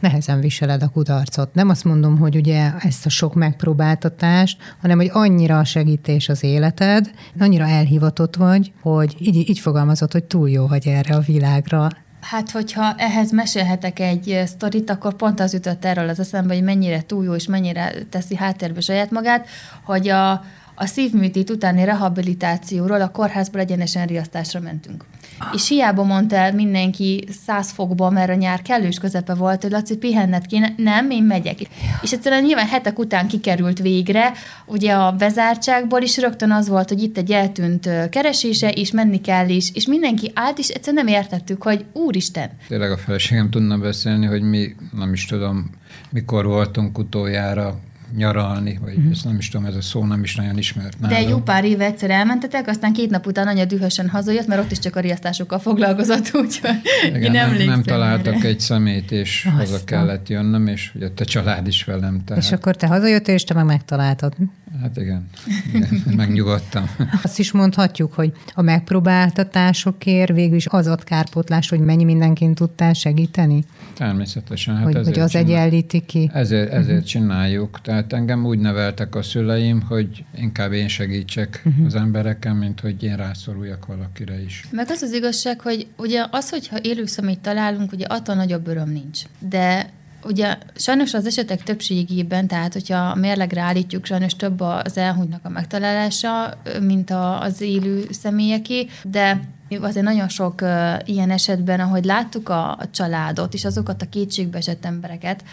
nehezen 0.00 0.40
viseled 0.40 0.82
a 0.82 0.88
kudarcot. 0.88 1.54
Nem 1.54 1.68
azt 1.68 1.84
mondom, 1.84 2.18
hogy 2.18 2.36
ugye 2.36 2.72
ezt 2.78 3.06
a 3.06 3.08
sok 3.08 3.34
megpróbáltatást, 3.34 4.58
hanem 4.80 4.96
hogy 4.96 5.10
annyira 5.12 5.58
a 5.58 5.64
segítés 5.64 6.28
az 6.28 6.44
életed, 6.44 7.10
annyira 7.38 7.68
elhivatott 7.68 8.36
vagy, 8.36 8.72
hogy 8.82 9.16
így, 9.18 9.48
így 9.48 9.58
fogalmazott, 9.58 10.12
hogy 10.12 10.24
túl 10.24 10.50
jó 10.50 10.66
vagy 10.66 10.88
erre 10.88 11.14
a 11.14 11.20
világra. 11.20 11.88
Hát, 12.28 12.50
hogyha 12.50 12.94
ehhez 12.96 13.30
mesélhetek 13.30 13.98
egy 13.98 14.42
sztorit, 14.46 14.90
akkor 14.90 15.14
pont 15.14 15.40
az 15.40 15.54
ütött 15.54 15.84
erről 15.84 16.08
az 16.08 16.20
eszembe, 16.20 16.54
hogy 16.54 16.62
mennyire 16.62 17.02
túl 17.02 17.24
jó 17.24 17.34
és 17.34 17.46
mennyire 17.46 17.92
teszi 18.10 18.36
háttérbe 18.36 18.80
saját 18.80 19.10
magát, 19.10 19.46
hogy 19.82 20.08
a, 20.08 20.44
a 20.78 20.86
szívműtét 20.86 21.50
utáni 21.50 21.84
rehabilitációról 21.84 23.00
a 23.00 23.10
kórházból 23.10 23.60
egyenesen 23.60 24.06
riasztásra 24.06 24.60
mentünk. 24.60 25.04
És 25.52 25.68
hiába 25.68 26.02
mondta 26.02 26.36
el 26.36 26.52
mindenki 26.52 27.28
száz 27.46 27.70
fokba, 27.70 28.10
mert 28.10 28.30
a 28.30 28.34
nyár 28.34 28.62
kellős 28.62 28.98
közepe 28.98 29.34
volt, 29.34 29.62
hogy 29.62 29.70
Laci, 29.70 29.96
pihenned 29.96 30.46
kéne. 30.46 30.72
Nem, 30.76 31.10
én 31.10 31.22
megyek. 31.22 31.58
És 32.02 32.12
egyszerűen 32.12 32.42
nyilván 32.42 32.66
hetek 32.66 32.98
után 32.98 33.28
kikerült 33.28 33.78
végre, 33.78 34.32
ugye 34.66 34.92
a 34.92 35.12
bezártságból 35.12 36.02
is 36.02 36.18
rögtön 36.18 36.50
az 36.50 36.68
volt, 36.68 36.88
hogy 36.88 37.02
itt 37.02 37.16
egy 37.16 37.30
eltűnt 37.30 37.88
keresése, 38.10 38.70
és 38.70 38.90
menni 38.90 39.20
kell 39.20 39.48
is, 39.48 39.70
és 39.74 39.86
mindenki 39.86 40.30
állt, 40.34 40.58
és 40.58 40.68
egyszerűen 40.68 41.04
nem 41.04 41.14
értettük, 41.14 41.62
hogy 41.62 41.84
úristen. 41.92 42.50
Tényleg 42.68 42.90
a 42.90 42.96
feleségem 42.96 43.50
tudna 43.50 43.78
beszélni, 43.78 44.26
hogy 44.26 44.42
mi, 44.42 44.74
nem 44.96 45.12
is 45.12 45.24
tudom, 45.24 45.70
mikor 46.10 46.46
voltunk 46.46 46.98
utoljára 46.98 47.78
nyaralni, 48.16 48.78
vagy 48.82 48.94
uh-huh. 48.94 49.10
ezt 49.12 49.24
nem 49.24 49.36
is 49.38 49.48
tudom, 49.48 49.66
ez 49.66 49.74
a 49.74 49.80
szó 49.80 50.04
nem 50.04 50.22
is 50.22 50.36
nagyon 50.36 50.58
ismert 50.58 51.00
nálam. 51.00 51.22
De 51.22 51.28
jó 51.28 51.38
pár 51.38 51.64
éve 51.64 51.84
egyszer 51.84 52.10
elmentetek, 52.10 52.68
aztán 52.68 52.92
két 52.92 53.10
nap 53.10 53.26
után 53.26 53.46
anya 53.46 53.64
dühösen 53.64 54.08
hazajött, 54.08 54.46
mert 54.46 54.60
ott 54.60 54.70
is 54.70 54.78
csak 54.78 54.96
a 54.96 55.00
riasztásokkal 55.00 55.58
foglalkozott, 55.58 56.30
úgyhogy 56.42 56.70
Igen, 57.06 57.22
én 57.22 57.30
nem, 57.30 57.56
nem 57.56 57.82
találtak 57.82 58.34
erre. 58.34 58.48
egy 58.48 58.60
szemét, 58.60 59.10
és 59.10 59.44
Aztán. 59.44 59.60
haza 59.60 59.84
kellett 59.84 60.28
jönnöm, 60.28 60.66
és 60.66 60.92
ugye 60.94 61.08
a 61.16 61.24
család 61.24 61.66
is 61.66 61.84
velem. 61.84 62.24
Tehát... 62.24 62.42
És 62.42 62.52
akkor 62.52 62.76
te 62.76 62.86
hazajöttél, 62.86 63.34
és 63.34 63.44
te 63.44 63.54
meg 63.54 63.64
megtaláltad. 63.64 64.32
Hát 64.80 64.96
igen, 64.96 65.26
igen 65.74 66.02
megnyugodtam. 66.16 66.90
Azt 67.22 67.38
is 67.38 67.52
mondhatjuk, 67.52 68.12
hogy 68.12 68.32
a 68.54 68.62
megpróbáltatásokért 68.62 70.32
végül 70.32 70.56
is 70.56 70.66
az 70.66 70.86
ad 70.86 71.04
kárpótlás, 71.04 71.68
hogy 71.68 71.80
mennyi 71.80 72.04
mindenkin 72.04 72.54
tudtál 72.54 72.92
segíteni? 72.92 73.64
Természetesen. 73.94 74.76
Hát 74.76 74.84
hogy, 74.84 74.94
hogy 74.94 75.18
az 75.18 75.30
csinál... 75.30 75.46
egyenlíti 75.46 76.00
ki. 76.00 76.30
Ezért, 76.32 76.72
ezért 76.72 76.88
uh-huh. 76.88 77.04
csináljuk. 77.04 77.80
Tehát 77.80 78.12
engem 78.12 78.46
úgy 78.46 78.58
neveltek 78.58 79.14
a 79.14 79.22
szüleim, 79.22 79.82
hogy 79.82 80.24
inkább 80.36 80.72
én 80.72 80.88
segítsek 80.88 81.62
uh-huh. 81.64 81.86
az 81.86 81.94
embereken, 81.94 82.56
mint 82.56 82.80
hogy 82.80 83.02
én 83.02 83.16
rászoruljak 83.16 83.86
valakire 83.86 84.42
is. 84.42 84.64
Meg 84.70 84.90
az 84.90 85.02
az 85.02 85.12
igazság, 85.12 85.60
hogy 85.60 85.86
ugye 85.96 86.26
az, 86.30 86.50
hogyha 86.50 86.78
élőszemét 86.82 87.40
találunk, 87.40 87.92
ugye 87.92 88.06
attól 88.06 88.34
nagyobb 88.34 88.66
öröm 88.66 88.90
nincs. 88.90 89.22
De 89.38 89.90
Ugye 90.24 90.58
sajnos 90.74 91.14
az 91.14 91.26
esetek 91.26 91.62
többségében, 91.62 92.46
tehát 92.46 92.72
hogyha 92.72 93.14
mérlegre 93.14 93.60
állítjuk, 93.60 94.04
sajnos 94.04 94.36
több 94.36 94.60
az 94.60 94.96
elhunytnak 94.96 95.44
a 95.44 95.48
megtalálása, 95.48 96.58
mint 96.80 97.10
az 97.40 97.60
élő 97.60 98.06
személyeké, 98.10 98.88
de 99.02 99.40
azért 99.80 100.04
nagyon 100.04 100.28
sok 100.28 100.60
uh, 100.60 100.94
ilyen 101.04 101.30
esetben, 101.30 101.80
ahogy 101.80 102.04
láttuk 102.04 102.48
a, 102.48 102.70
a 102.70 102.90
családot 102.90 103.54
és 103.54 103.64
azokat 103.64 104.02
a 104.02 104.08
kétségbeesett 104.08 104.84
embereket, 104.84 105.44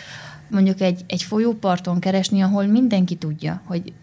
mondjuk 0.49 0.81
egy, 0.81 1.03
egy 1.08 1.23
folyóparton 1.23 1.99
keresni, 1.99 2.41
ahol 2.41 2.65
mindenki 2.65 3.15
tudja, 3.15 3.62
hogy 3.65 3.93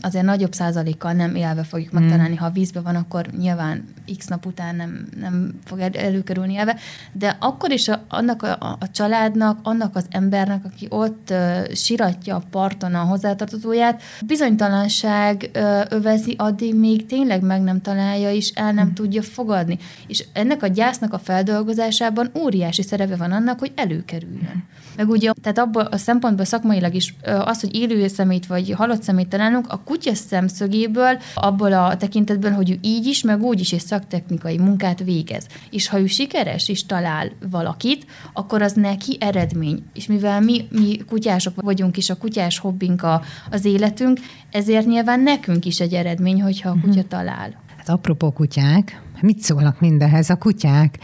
azért 0.00 0.24
nagyobb 0.24 0.52
százalékkal 0.52 1.12
nem 1.12 1.34
élve 1.34 1.62
fogjuk 1.62 1.90
hmm. 1.90 2.00
megtalálni. 2.00 2.36
Ha 2.36 2.46
a 2.46 2.50
vízbe 2.50 2.80
van, 2.80 2.94
akkor 2.94 3.26
nyilván 3.26 3.84
x 4.18 4.26
nap 4.26 4.46
után 4.46 4.76
nem, 4.76 5.08
nem 5.20 5.58
fog 5.64 5.80
előkerülni 5.80 6.52
élve, 6.52 6.76
de 7.12 7.36
akkor 7.40 7.70
is 7.70 7.88
a, 7.88 8.04
annak 8.08 8.42
a, 8.42 8.76
a 8.80 8.90
családnak, 8.92 9.58
annak 9.62 9.96
az 9.96 10.06
embernek, 10.10 10.64
aki 10.64 10.86
ott 10.90 11.30
uh, 11.30 11.72
siratja 11.72 12.36
a 12.36 12.42
parton 12.50 12.94
a 12.94 12.98
hozzátartozóját, 12.98 14.02
bizonytalanság 14.26 15.50
uh, 15.54 15.80
övezi, 15.88 16.34
addig 16.38 16.74
még 16.74 17.06
tényleg 17.06 17.42
meg 17.42 17.62
nem 17.62 17.80
találja, 17.80 18.32
és 18.32 18.50
el 18.54 18.72
nem 18.72 18.84
hmm. 18.84 18.94
tudja 18.94 19.22
fogadni. 19.22 19.78
És 20.06 20.24
ennek 20.32 20.62
a 20.62 20.66
gyásznak 20.66 21.12
a 21.12 21.18
feldolgozásában 21.18 22.30
óriási 22.38 22.82
szerepe 22.82 23.16
van 23.16 23.32
annak, 23.32 23.58
hogy 23.58 23.72
előkerüljön. 23.74 24.64
Meg 24.96 25.08
ugye, 25.08 25.30
tehát 25.42 25.58
abból 25.58 25.82
a 25.82 25.96
szempontból 25.96 26.44
szakmailag 26.44 26.94
is 26.94 27.14
az, 27.22 27.60
hogy 27.60 27.74
élő 27.74 28.08
szemét 28.08 28.46
vagy 28.46 28.70
halott 28.70 29.02
szemét 29.02 29.28
találunk, 29.28 29.66
a 29.68 29.80
kutya 29.84 30.14
szemszögéből, 30.14 31.18
abból 31.34 31.72
a 31.72 31.96
tekintetben, 31.96 32.54
hogy 32.54 32.70
ő 32.70 32.78
így 32.80 33.06
is, 33.06 33.22
meg 33.22 33.42
úgy 33.42 33.60
is 33.60 33.72
egy 33.72 33.80
szaktechnikai 33.80 34.58
munkát 34.58 34.98
végez. 35.04 35.46
És 35.70 35.88
ha 35.88 36.00
ő 36.00 36.06
sikeres 36.06 36.68
és 36.68 36.86
talál 36.86 37.30
valakit, 37.50 38.06
akkor 38.32 38.62
az 38.62 38.72
neki 38.72 39.16
eredmény. 39.20 39.82
És 39.94 40.06
mivel 40.06 40.40
mi, 40.40 40.66
mi 40.70 40.96
kutyások 41.08 41.62
vagyunk, 41.62 41.96
és 41.96 42.10
a 42.10 42.16
kutyás 42.16 42.58
hobbink 42.58 43.02
a, 43.02 43.22
az 43.50 43.64
életünk, 43.64 44.20
ezért 44.50 44.86
nyilván 44.86 45.20
nekünk 45.20 45.64
is 45.64 45.80
egy 45.80 45.92
eredmény, 45.92 46.42
hogyha 46.42 46.68
a 46.68 46.72
kutya 46.72 46.88
uh-huh. 46.88 47.08
talál. 47.08 47.64
Hát 47.76 47.88
apropó 47.88 48.30
kutyák, 48.30 49.00
mit 49.20 49.38
szólnak 49.38 49.80
mindenhez 49.80 50.30
a 50.30 50.36
kutyák? 50.36 50.98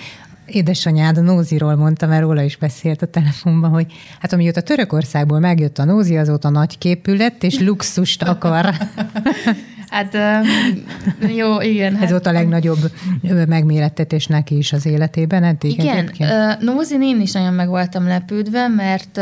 Édesanyád 0.54 1.18
a 1.18 1.20
Nóziról 1.20 1.76
mondta, 1.76 2.06
mert 2.06 2.22
róla 2.22 2.42
is 2.42 2.56
beszélt 2.56 3.02
a 3.02 3.06
telefonban, 3.06 3.70
hogy 3.70 3.86
hát 4.20 4.32
amióta 4.32 4.60
Törökországból 4.60 5.38
megjött 5.38 5.78
a 5.78 5.84
Nózi, 5.84 6.16
azóta 6.16 6.48
nagy 6.48 6.78
képű 6.78 7.16
lett, 7.16 7.42
és 7.42 7.58
luxust 7.58 8.22
akar. 8.22 8.70
Hát 9.92 10.16
jó, 11.36 11.60
igen. 11.60 11.94
Hát, 11.94 12.02
Ez 12.02 12.10
volt 12.10 12.26
a 12.26 12.32
legnagyobb 12.32 12.90
megmérettetés 13.48 14.26
neki 14.26 14.56
is 14.56 14.72
az 14.72 14.86
életében 14.86 15.44
eddig 15.44 15.70
Igen, 15.70 16.10
Nózin 16.60 17.02
én 17.02 17.20
is 17.20 17.32
nagyon 17.32 17.54
meg 17.54 17.68
voltam 17.68 18.06
lepődve, 18.06 18.68
mert 18.68 19.20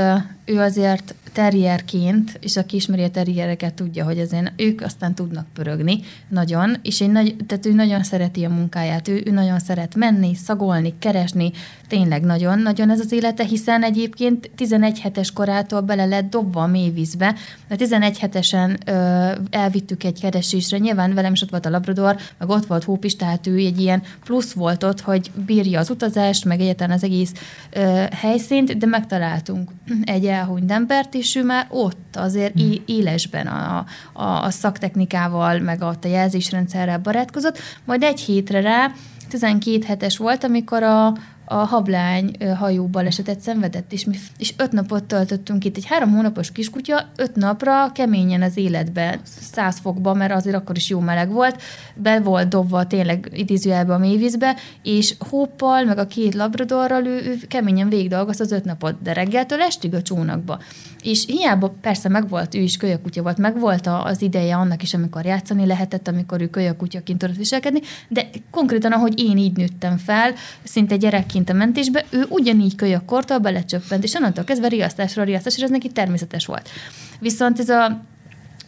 ő 0.50 0.58
azért 0.58 1.14
terrierként, 1.32 2.38
és 2.40 2.56
aki 2.56 2.76
ismeri 2.76 3.02
a 3.02 3.10
terriereket 3.10 3.74
tudja, 3.74 4.04
hogy 4.04 4.18
ezen 4.18 4.52
ők 4.56 4.80
aztán 4.80 5.14
tudnak 5.14 5.46
pörögni 5.52 6.00
nagyon, 6.28 6.76
és 6.82 7.00
én 7.00 7.10
nagy, 7.10 7.36
tehát 7.46 7.66
ő 7.66 7.72
nagyon 7.72 8.02
szereti 8.02 8.44
a 8.44 8.48
munkáját, 8.48 9.08
ő, 9.08 9.22
ő 9.26 9.30
nagyon 9.30 9.58
szeret 9.58 9.94
menni, 9.94 10.34
szagolni, 10.34 10.94
keresni, 10.98 11.50
tényleg 11.88 12.22
nagyon-nagyon 12.22 12.90
ez 12.90 13.00
az 13.00 13.12
élete, 13.12 13.44
hiszen 13.44 13.82
egyébként 13.82 14.50
11 14.54 15.00
hetes 15.00 15.32
korától 15.32 15.80
bele 15.80 16.04
lett 16.04 16.30
dobva 16.30 16.62
a 16.62 16.66
mélyvízbe, 16.66 17.34
mert 17.68 17.80
11 17.80 18.18
hetesen 18.18 18.78
ö, 18.86 19.30
elvittük 19.50 20.04
egy 20.04 20.20
keresésre, 20.20 20.78
nyilván 20.78 21.14
velem 21.14 21.32
is 21.32 21.42
ott 21.42 21.50
volt 21.50 21.66
a 21.66 21.70
Labrador, 21.70 22.16
meg 22.38 22.48
ott 22.48 22.66
volt 22.66 22.84
Hóp 22.84 23.04
is, 23.04 23.16
tehát 23.16 23.46
ő 23.46 23.56
egy 23.56 23.80
ilyen 23.80 24.02
plusz 24.24 24.52
volt 24.52 24.82
ott, 24.82 25.00
hogy 25.00 25.30
bírja 25.46 25.80
az 25.80 25.90
utazást, 25.90 26.44
meg 26.44 26.60
egyáltalán 26.60 26.96
az 26.96 27.04
egész 27.04 27.32
ö, 27.70 28.04
helyszínt, 28.12 28.78
de 28.78 28.86
megtaláltunk 28.86 29.70
egy 30.04 30.24
elhunyt 30.40 30.70
embert, 30.70 31.14
és 31.14 31.34
ő 31.34 31.44
már 31.44 31.66
ott 31.70 32.16
azért 32.16 32.60
hmm. 32.60 32.74
élesben 32.86 33.46
a, 33.46 33.84
a, 34.12 34.42
a 34.42 34.50
szaktechnikával, 34.50 35.58
meg 35.58 35.82
a 35.82 35.94
jelzésrendszerrel 36.02 36.98
barátkozott, 36.98 37.58
majd 37.84 38.02
egy 38.02 38.20
hétre 38.20 38.60
rá 38.60 38.90
12 39.28 39.84
hetes 39.86 40.16
volt, 40.16 40.44
amikor 40.44 40.82
a, 40.82 41.12
a 41.52 41.56
hablány 41.56 42.36
hajó 42.58 42.86
balesetet 42.86 43.40
szenvedett, 43.40 43.92
és, 43.92 44.04
mi, 44.04 44.16
és 44.38 44.54
öt 44.56 44.72
napot 44.72 45.04
töltöttünk 45.04 45.64
itt. 45.64 45.76
Egy 45.76 45.86
három 45.86 46.10
hónapos 46.10 46.52
kiskutya 46.52 47.08
öt 47.16 47.36
napra 47.36 47.92
keményen 47.92 48.42
az 48.42 48.56
életbe, 48.56 49.20
száz 49.24 49.78
fokba, 49.78 50.14
mert 50.14 50.32
azért 50.32 50.56
akkor 50.56 50.76
is 50.76 50.88
jó 50.88 51.00
meleg 51.00 51.30
volt, 51.30 51.62
be 51.94 52.20
volt 52.20 52.48
dobva 52.48 52.86
tényleg 52.86 53.30
idézőjelbe 53.34 53.94
a 53.94 53.98
mélyvízbe, 53.98 54.56
és 54.82 55.14
hóppal, 55.28 55.84
meg 55.84 55.98
a 55.98 56.06
két 56.06 56.34
labradorral 56.34 57.06
ő, 57.06 57.22
ő 57.24 57.36
keményen 57.48 57.88
végigdolgozta 57.88 58.44
az 58.44 58.52
öt 58.52 58.64
napot, 58.64 59.02
de 59.02 59.12
reggeltől 59.12 59.60
estig 59.60 59.94
a 59.94 60.02
csónakba. 60.02 60.58
És 61.02 61.24
hiába 61.26 61.74
persze 61.80 62.08
megvolt, 62.08 62.54
ő 62.54 62.58
is 62.58 62.76
kölyökutya 62.76 63.22
volt, 63.22 63.38
megvolt 63.38 63.86
az 63.86 64.22
ideje 64.22 64.56
annak 64.56 64.82
is, 64.82 64.94
amikor 64.94 65.24
játszani 65.24 65.66
lehetett, 65.66 66.08
amikor 66.08 66.40
ő 66.40 66.48
kölyökutyaként 66.48 67.18
tudott 67.18 67.36
viselkedni, 67.36 67.80
de 68.08 68.30
konkrétan, 68.50 68.92
ahogy 68.92 69.20
én 69.20 69.36
így 69.36 69.56
nőttem 69.56 69.96
fel, 69.96 70.32
szinte 70.62 70.96
gyerekként 70.96 71.38
a 71.48 71.52
mentésbe, 71.52 72.04
ő 72.10 72.26
ugyanígy 72.28 72.74
kölyökkortól 72.74 73.38
belecsöppent, 73.38 74.04
és 74.04 74.14
onnantól 74.14 74.44
kezdve 74.44 74.68
riasztásra 74.68 75.22
riasztás, 75.22 75.56
és 75.56 75.62
ez 75.62 75.70
neki 75.70 75.88
természetes 75.88 76.46
volt. 76.46 76.68
Viszont 77.20 77.58
ez 77.58 77.68
a 77.68 78.00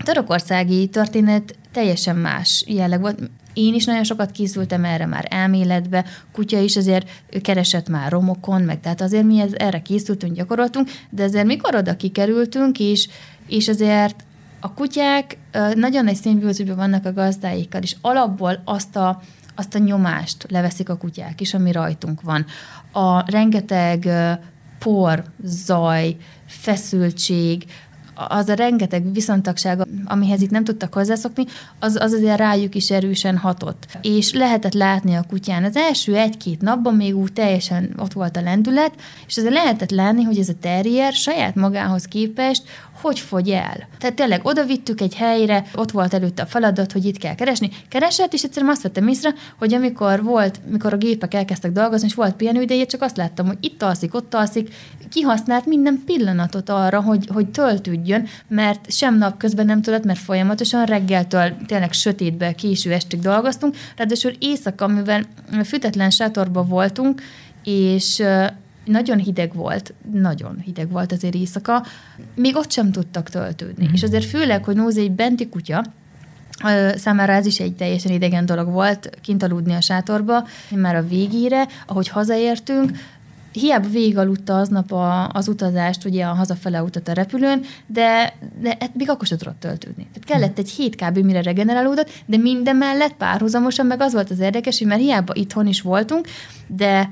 törökországi 0.04 0.88
történet 0.88 1.56
teljesen 1.72 2.16
más 2.16 2.64
jelleg 2.66 3.00
volt. 3.00 3.18
Én 3.52 3.74
is 3.74 3.84
nagyon 3.84 4.04
sokat 4.04 4.30
készültem 4.30 4.84
erre 4.84 5.06
már 5.06 5.26
elméletbe, 5.30 6.04
kutya 6.32 6.58
is 6.58 6.76
azért 6.76 7.10
keresett 7.42 7.88
már 7.88 8.10
romokon, 8.10 8.62
meg 8.62 8.80
tehát 8.80 9.00
azért 9.00 9.24
mi 9.24 9.40
ez, 9.40 9.52
erre 9.52 9.82
készültünk, 9.82 10.36
gyakoroltunk, 10.36 10.90
de 11.10 11.22
azért 11.22 11.46
mikor 11.46 11.74
oda 11.74 11.96
kikerültünk, 11.96 12.78
és, 12.78 13.08
és 13.46 13.68
azért 13.68 14.24
a 14.60 14.74
kutyák 14.74 15.38
nagyon 15.74 16.04
nagy 16.04 16.14
szimbiózusban 16.14 16.76
vannak 16.76 17.04
a 17.04 17.12
gazdáikkal, 17.12 17.82
és 17.82 17.96
alapból 18.00 18.62
azt 18.64 18.96
a, 18.96 19.22
azt 19.54 19.74
a 19.74 19.78
nyomást 19.78 20.46
leveszik 20.48 20.88
a 20.88 20.96
kutyák 20.96 21.40
is, 21.40 21.54
ami 21.54 21.72
rajtunk 21.72 22.20
van. 22.20 22.46
A 22.92 23.30
rengeteg 23.30 24.08
por, 24.78 25.24
zaj, 25.42 26.16
feszültség, 26.46 27.64
az 28.28 28.48
a 28.48 28.54
rengeteg 28.54 29.12
viszontagság, 29.12 29.86
amihez 30.04 30.40
itt 30.40 30.50
nem 30.50 30.64
tudtak 30.64 30.94
hozzászokni, 30.94 31.44
az, 31.78 31.96
az 32.00 32.12
azért 32.12 32.38
rájuk 32.38 32.74
is 32.74 32.90
erősen 32.90 33.36
hatott. 33.36 33.86
És 34.02 34.32
lehetett 34.32 34.74
látni 34.74 35.14
a 35.14 35.24
kutyán. 35.28 35.64
Az 35.64 35.76
első 35.76 36.16
egy-két 36.16 36.60
napban 36.60 36.94
még 36.94 37.16
úgy 37.16 37.32
teljesen 37.32 37.94
ott 37.98 38.12
volt 38.12 38.36
a 38.36 38.40
lendület, 38.40 38.92
és 39.26 39.36
azért 39.36 39.54
lehetett 39.54 39.90
látni, 39.90 40.22
hogy 40.22 40.38
ez 40.38 40.48
a 40.48 40.58
terrier 40.60 41.12
saját 41.12 41.54
magához 41.54 42.04
képest 42.04 42.62
hogy 43.02 43.18
fogy 43.18 43.50
el. 43.50 43.88
Tehát 43.98 44.16
tényleg 44.16 44.40
oda 44.44 44.64
vittük 44.64 45.00
egy 45.00 45.14
helyre, 45.14 45.64
ott 45.74 45.90
volt 45.90 46.14
előtte 46.14 46.42
a 46.42 46.46
feladat, 46.46 46.92
hogy 46.92 47.04
itt 47.04 47.18
kell 47.18 47.34
keresni. 47.34 47.70
Keresett, 47.88 48.32
és 48.32 48.42
egyszerűen 48.42 48.72
azt 48.72 48.82
vettem 48.82 49.08
észre, 49.08 49.34
hogy 49.58 49.74
amikor 49.74 50.22
volt, 50.22 50.60
mikor 50.70 50.92
a 50.92 50.96
gépek 50.96 51.34
elkezdtek 51.34 51.72
dolgozni, 51.72 52.06
és 52.06 52.14
volt 52.14 52.34
pihenőideje, 52.34 52.84
csak 52.84 53.02
azt 53.02 53.16
láttam, 53.16 53.46
hogy 53.46 53.58
itt 53.60 53.82
alszik, 53.82 54.14
ott 54.14 54.34
alszik, 54.34 54.74
kihasznált 55.10 55.66
minden 55.66 56.02
pillanatot 56.06 56.68
arra, 56.68 57.00
hogy, 57.00 57.28
hogy 57.32 57.50
töltődjön 57.50 58.28
mert 58.48 58.92
sem 58.92 59.18
napközben 59.18 59.66
nem 59.66 59.82
tudott, 59.82 60.04
mert 60.04 60.18
folyamatosan 60.18 60.84
reggeltől 60.84 61.56
tényleg 61.66 61.92
sötétbe, 61.92 62.52
késő 62.52 62.92
estig 62.92 63.20
dolgoztunk, 63.20 63.76
ráadásul 63.96 64.32
éjszaka, 64.38 64.86
mivel 64.86 65.22
fütetlen 65.64 66.10
sátorban 66.10 66.68
voltunk, 66.68 67.22
és 67.64 68.22
nagyon 68.84 69.18
hideg 69.18 69.54
volt, 69.54 69.94
nagyon 70.12 70.60
hideg 70.64 70.90
volt 70.90 71.12
azért 71.12 71.34
éjszaka, 71.34 71.84
még 72.34 72.56
ott 72.56 72.70
sem 72.70 72.92
tudtak 72.92 73.28
töltődni. 73.28 73.88
Mm. 73.88 73.92
És 73.92 74.02
azért 74.02 74.24
főleg, 74.24 74.64
hogy 74.64 74.76
Nózi 74.76 75.00
egy 75.00 75.10
benti 75.10 75.48
kutya, 75.48 75.84
számára 76.94 77.32
ez 77.32 77.46
is 77.46 77.60
egy 77.60 77.74
teljesen 77.74 78.12
idegen 78.12 78.46
dolog 78.46 78.70
volt, 78.70 79.10
kint 79.20 79.42
aludni 79.42 79.74
a 79.74 79.80
sátorba, 79.80 80.46
már 80.74 80.96
a 80.96 81.06
végére, 81.06 81.66
ahogy 81.86 82.08
hazaértünk, 82.08 82.90
hiába 83.52 83.88
végigaludta 83.88 84.58
aznap 84.58 84.92
a, 84.92 85.28
az 85.28 85.48
utazást, 85.48 86.04
ugye 86.04 86.24
a 86.24 86.34
hazafele 86.34 86.82
utat 86.82 87.08
a 87.08 87.12
repülőn, 87.12 87.62
de, 87.86 88.34
de 88.60 88.76
hát 88.80 88.94
még 88.94 89.10
akkor 89.10 89.26
sem 89.26 89.38
tudott 89.38 89.60
töltődni. 89.60 90.06
Tehát 90.12 90.28
kellett 90.28 90.58
egy 90.58 90.70
hét 90.70 90.94
kb. 90.96 91.18
mire 91.18 91.42
regenerálódott, 91.42 92.10
de 92.26 92.36
minden 92.36 92.76
mellett 92.76 93.14
párhuzamosan 93.14 93.86
meg 93.86 94.00
az 94.00 94.12
volt 94.12 94.30
az 94.30 94.38
érdekes, 94.38 94.78
hogy 94.78 94.86
már 94.86 94.98
hiába 94.98 95.32
itthon 95.34 95.66
is 95.66 95.80
voltunk, 95.80 96.26
de 96.66 97.08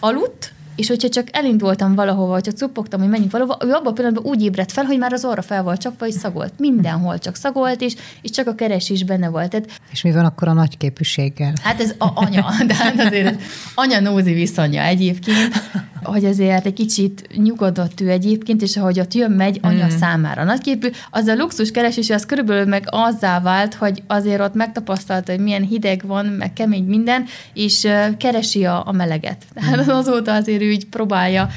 aludt, 0.00 0.52
és 0.78 0.88
hogyha 0.88 1.08
csak 1.08 1.28
elindultam 1.30 1.94
valahova, 1.94 2.40
csak 2.40 2.56
cuppogtam, 2.56 3.00
hogy 3.00 3.08
menjünk 3.08 3.32
valahova, 3.32 3.58
ő 3.64 3.72
abban 3.72 3.86
a 3.86 3.92
pillanatban 3.92 4.24
úgy 4.32 4.42
ébredt 4.42 4.72
fel, 4.72 4.84
hogy 4.84 4.98
már 4.98 5.12
az 5.12 5.24
orra 5.24 5.42
fel 5.42 5.62
volt 5.62 5.80
csapva, 5.80 6.06
és 6.06 6.14
szagolt. 6.14 6.52
Mindenhol 6.58 7.18
csak 7.18 7.34
szagolt, 7.34 7.80
és, 7.80 7.94
és 8.22 8.30
csak 8.30 8.46
a 8.46 8.54
keresés 8.54 9.04
benne 9.04 9.28
volt. 9.28 9.50
Tehát, 9.50 9.68
és 9.92 10.02
mi 10.02 10.12
van 10.12 10.24
akkor 10.24 10.48
a 10.48 10.52
nagyképűséggel? 10.52 11.52
Hát 11.62 11.80
ez 11.80 11.94
a 11.98 12.10
anya, 12.14 12.46
de 12.66 12.74
hát 12.74 13.00
azért 13.00 13.42
anya-nózi 13.74 14.32
viszonya 14.32 14.82
egyébként, 14.82 15.54
hogy 16.02 16.24
azért 16.24 16.66
egy 16.66 16.72
kicsit 16.72 17.28
nyugodott 17.36 18.00
ő 18.00 18.10
egyébként, 18.10 18.62
és 18.62 18.76
ahogy 18.76 19.00
ott 19.00 19.14
jön, 19.14 19.30
megy 19.30 19.58
anya 19.62 19.84
mm. 19.84 19.96
számára 19.98 20.44
nagyképű, 20.44 20.88
az 21.10 21.26
a 21.26 21.34
luxus 21.34 21.70
keresés, 21.70 22.10
az 22.10 22.26
körülbelül 22.26 22.64
meg 22.64 22.84
azzá 22.86 23.40
vált, 23.40 23.74
hogy 23.74 24.02
azért 24.06 24.40
ott 24.40 24.54
megtapasztalta, 24.54 25.32
hogy 25.32 25.40
milyen 25.40 25.62
hideg 25.62 26.02
van, 26.06 26.26
meg 26.26 26.52
kemény 26.52 26.84
minden, 26.84 27.24
és 27.54 27.88
keresi 28.18 28.64
a, 28.64 28.82
a 28.86 28.92
meleget. 28.92 29.44
Tehát 29.54 29.86
mm. 29.86 29.88
azóta 30.00 30.34
azért 30.34 30.62
ő 30.62 30.70
így 30.70 30.86
próbálja 30.86 31.48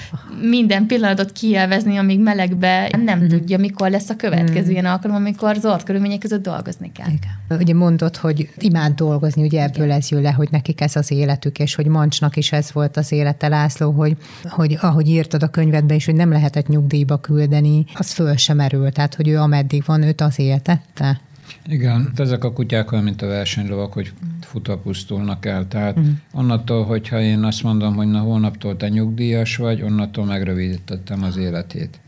minden 0.41 0.85
pillanatot 0.85 1.31
kielvezni, 1.31 1.97
amíg 1.97 2.19
melegbe 2.19 2.91
nem 3.05 3.19
mm. 3.19 3.27
tudja, 3.27 3.57
mikor 3.57 3.89
lesz 3.89 4.09
a 4.09 4.15
következő 4.15 4.67
mm. 4.67 4.71
ilyen 4.71 4.85
alkalom, 4.85 5.15
amikor 5.15 5.55
zord 5.55 5.83
körülmények 5.83 6.19
között 6.19 6.43
dolgozni 6.43 6.91
kell. 6.91 7.07
Igen. 7.07 7.59
Ugye 7.61 7.73
mondod, 7.73 8.15
hogy 8.15 8.49
imád 8.57 8.93
dolgozni, 8.93 9.43
ugye 9.43 9.61
ebből 9.61 9.85
Igen. 9.85 9.97
ez 9.97 10.09
jön 10.09 10.21
le, 10.21 10.31
hogy 10.31 10.47
nekik 10.51 10.81
ez 10.81 10.95
az 10.95 11.11
életük, 11.11 11.59
és 11.59 11.75
hogy 11.75 11.85
Mancsnak 11.85 12.35
is 12.35 12.51
ez 12.51 12.71
volt 12.71 12.97
az 12.97 13.11
élete, 13.11 13.47
László, 13.47 13.91
hogy, 13.91 14.17
hogy 14.49 14.77
ahogy 14.81 15.07
írtad 15.07 15.43
a 15.43 15.49
könyvedbe 15.49 15.95
is, 15.95 16.05
hogy 16.05 16.15
nem 16.15 16.31
lehetett 16.31 16.67
nyugdíjba 16.67 17.19
küldeni, 17.19 17.85
az 17.93 18.11
föl 18.11 18.35
sem 18.35 18.59
erül, 18.59 18.91
tehát 18.91 19.15
hogy 19.15 19.27
ő 19.27 19.37
ameddig 19.37 19.83
van, 19.85 20.01
őt 20.01 20.21
az 20.21 20.39
éltette. 20.39 21.21
Igen, 21.67 22.11
ezek 22.15 22.43
a 22.43 22.53
kutyák 22.53 22.91
olyan, 22.91 23.03
mint 23.03 23.21
a 23.21 23.27
versenylovak, 23.27 23.93
hogy 23.93 24.11
futva 24.41 24.77
pusztulnak 24.77 25.45
el. 25.45 25.67
Tehát 25.67 25.97
uh-huh. 25.97 26.13
onnantól, 26.33 26.85
hogyha 26.85 27.21
én 27.21 27.43
azt 27.43 27.63
mondom, 27.63 27.95
hogy 27.95 28.07
na 28.07 28.19
holnaptól 28.19 28.77
te 28.77 28.89
nyugdíjas 28.89 29.55
vagy, 29.55 29.81
onnantól 29.81 30.25
megrövidítettem 30.25 31.23
az 31.23 31.37
életét. 31.37 31.99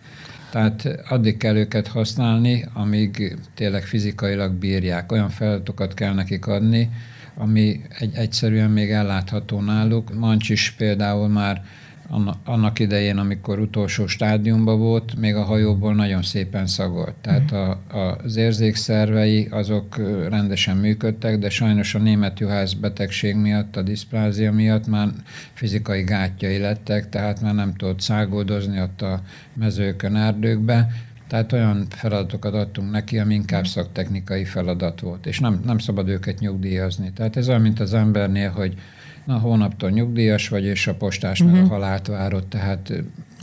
Tehát 0.52 1.00
addig 1.10 1.38
kell 1.38 1.56
őket 1.56 1.88
használni, 1.88 2.66
amíg 2.74 3.38
tényleg 3.56 3.84
fizikailag 3.84 4.54
bírják. 4.54 5.12
Olyan 5.12 5.30
feladatokat 5.30 5.94
kell 5.94 6.14
nekik 6.14 6.48
adni, 6.48 6.90
ami 7.36 7.82
egy, 8.00 8.16
egyszerűen 8.16 8.70
még 8.70 8.92
ellátható 8.92 9.62
náluk. 9.62 10.14
Mancs 10.14 10.50
is 10.50 10.74
például 10.78 11.28
már 11.28 11.64
annak 12.46 12.80
idején, 12.80 13.18
amikor 13.18 13.60
utolsó 13.60 14.08
stádiumban 14.08 14.80
volt, 14.80 15.16
még 15.16 15.36
a 15.36 15.44
hajóból 15.44 15.96
nagyon 15.96 16.22
szépen 16.22 16.68
szagolt. 16.68 17.14
Tehát 17.22 17.52
a, 17.52 17.82
az 18.24 18.36
érzékszervei 18.36 19.48
azok 19.52 19.98
rendesen 20.30 20.78
működtek, 20.78 21.40
de 21.40 21.50
sajnos 21.50 21.96
a 21.96 22.00
német 22.00 22.40
juhász 22.40 22.74
betegség 22.74 23.36
miatt, 23.36 23.76
a 23.76 23.82
diszplázia 23.82 24.52
miatt 24.52 24.88
már 24.88 25.08
fizikai 25.54 26.04
gátjai 26.04 26.58
lettek, 26.58 27.10
tehát 27.10 27.42
már 27.42 27.54
nem 27.54 27.74
tudott 27.76 28.02
szágoldozni 28.02 28.82
ott 28.82 29.02
a 29.02 29.22
mezőkön, 29.54 30.16
erdőkbe, 30.16 30.88
tehát 31.28 31.54
olyan 31.54 31.86
feladatokat 31.90 32.54
adtunk 32.54 32.92
neki, 32.92 33.20
ami 33.20 33.34
inkább 33.34 33.68
szaktechnikai 33.68 34.46
feladat 34.46 35.00
volt, 35.00 35.26
és 35.26 35.40
nem, 35.40 35.62
nem 35.66 35.78
szabad 35.78 36.08
őket 36.08 36.40
nyugdíjazni. 36.40 37.12
Tehát 37.16 37.38
ez 37.38 37.50
olyan, 37.50 37.62
mint 37.62 37.80
az 37.80 37.94
embernél, 37.94 38.50
hogy 38.50 38.74
na 39.26 39.38
hónaptól 39.38 39.90
nyugdíjas 39.90 40.50
vagy, 40.50 40.64
és 40.64 40.88
a 40.88 40.96
postás 40.96 41.40
uh-huh. 41.40 41.56
meg 41.56 41.64
a 41.64 41.66
mhm. 41.66 41.74
halált 41.74 42.08
várod, 42.08 42.48
tehát 42.48 42.94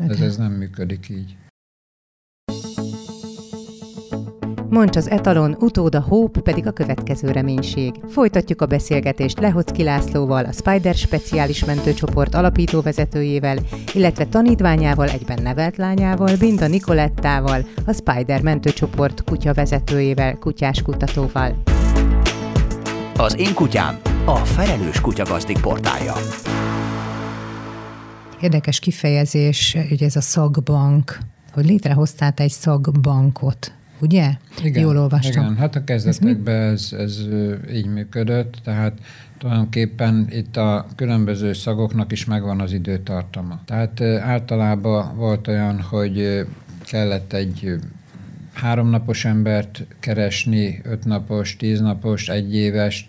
ez, 0.09 0.21
ez 0.21 0.37
nem 0.37 0.53
működik 0.53 1.09
így. 1.09 1.37
Moncs 4.71 4.97
az 4.97 5.11
etalon, 5.11 5.57
utóda 5.59 6.01
Hope 6.01 6.41
pedig 6.41 6.67
a 6.67 6.71
következő 6.71 7.31
reménység. 7.31 7.95
Folytatjuk 8.09 8.63
a 8.63 8.67
beszélgetést 8.67 9.41
Lehocki 9.41 9.83
Lászlóval, 9.83 10.45
a 10.45 10.53
Spider 10.53 10.95
speciális 10.95 11.65
mentőcsoport 11.65 12.35
alapító 12.35 12.81
vezetőjével, 12.81 13.59
illetve 13.95 14.27
tanítványával, 14.27 15.09
egyben 15.09 15.43
nevelt 15.43 15.77
lányával, 15.77 16.37
Binda 16.39 16.67
Nikolettával, 16.67 17.65
a 17.87 17.93
Spider 17.93 18.43
mentőcsoport 18.43 19.25
kutya 19.25 19.55
vezetőjével, 19.55 20.35
kutyás 20.35 20.83
kutatóval. 20.83 21.63
Az 23.17 23.39
én 23.39 23.55
kutyám 23.55 24.10
a 24.31 24.37
Felelős 24.37 25.01
Kutyagazdik 25.01 25.61
portálja. 25.61 26.15
Érdekes 28.41 28.79
kifejezés, 28.79 29.77
hogy 29.89 30.03
ez 30.03 30.17
a 30.17 30.21
szagbank, 30.21 31.19
hogy 31.53 31.65
létrehoztál 31.65 32.33
egy 32.37 32.51
szagbankot, 32.51 33.73
ugye? 34.01 34.31
Igen, 34.63 34.83
Jól 34.83 34.99
olvastam. 34.99 35.43
Igen, 35.43 35.57
hát 35.57 35.77
a 35.77 35.85
kezdetekben 35.85 36.63
ez, 36.63 36.89
ez 36.99 37.19
így 37.73 37.87
működött, 37.87 38.55
tehát 38.65 38.99
tulajdonképpen 39.39 40.27
itt 40.31 40.57
a 40.57 40.87
különböző 40.97 41.53
szagoknak 41.53 42.13
is 42.13 42.25
megvan 42.25 42.61
az 42.61 42.73
időtartama. 42.73 43.61
Tehát 43.65 44.01
általában 44.21 45.17
volt 45.17 45.49
olyan, 45.49 45.81
hogy 45.81 46.47
kellett 46.85 47.33
egy 47.33 47.79
háromnapos 48.53 49.25
embert 49.25 49.87
keresni, 50.01 50.81
ötnapos, 50.85 51.57
tíznapos, 51.57 52.29
egyéves. 52.29 53.07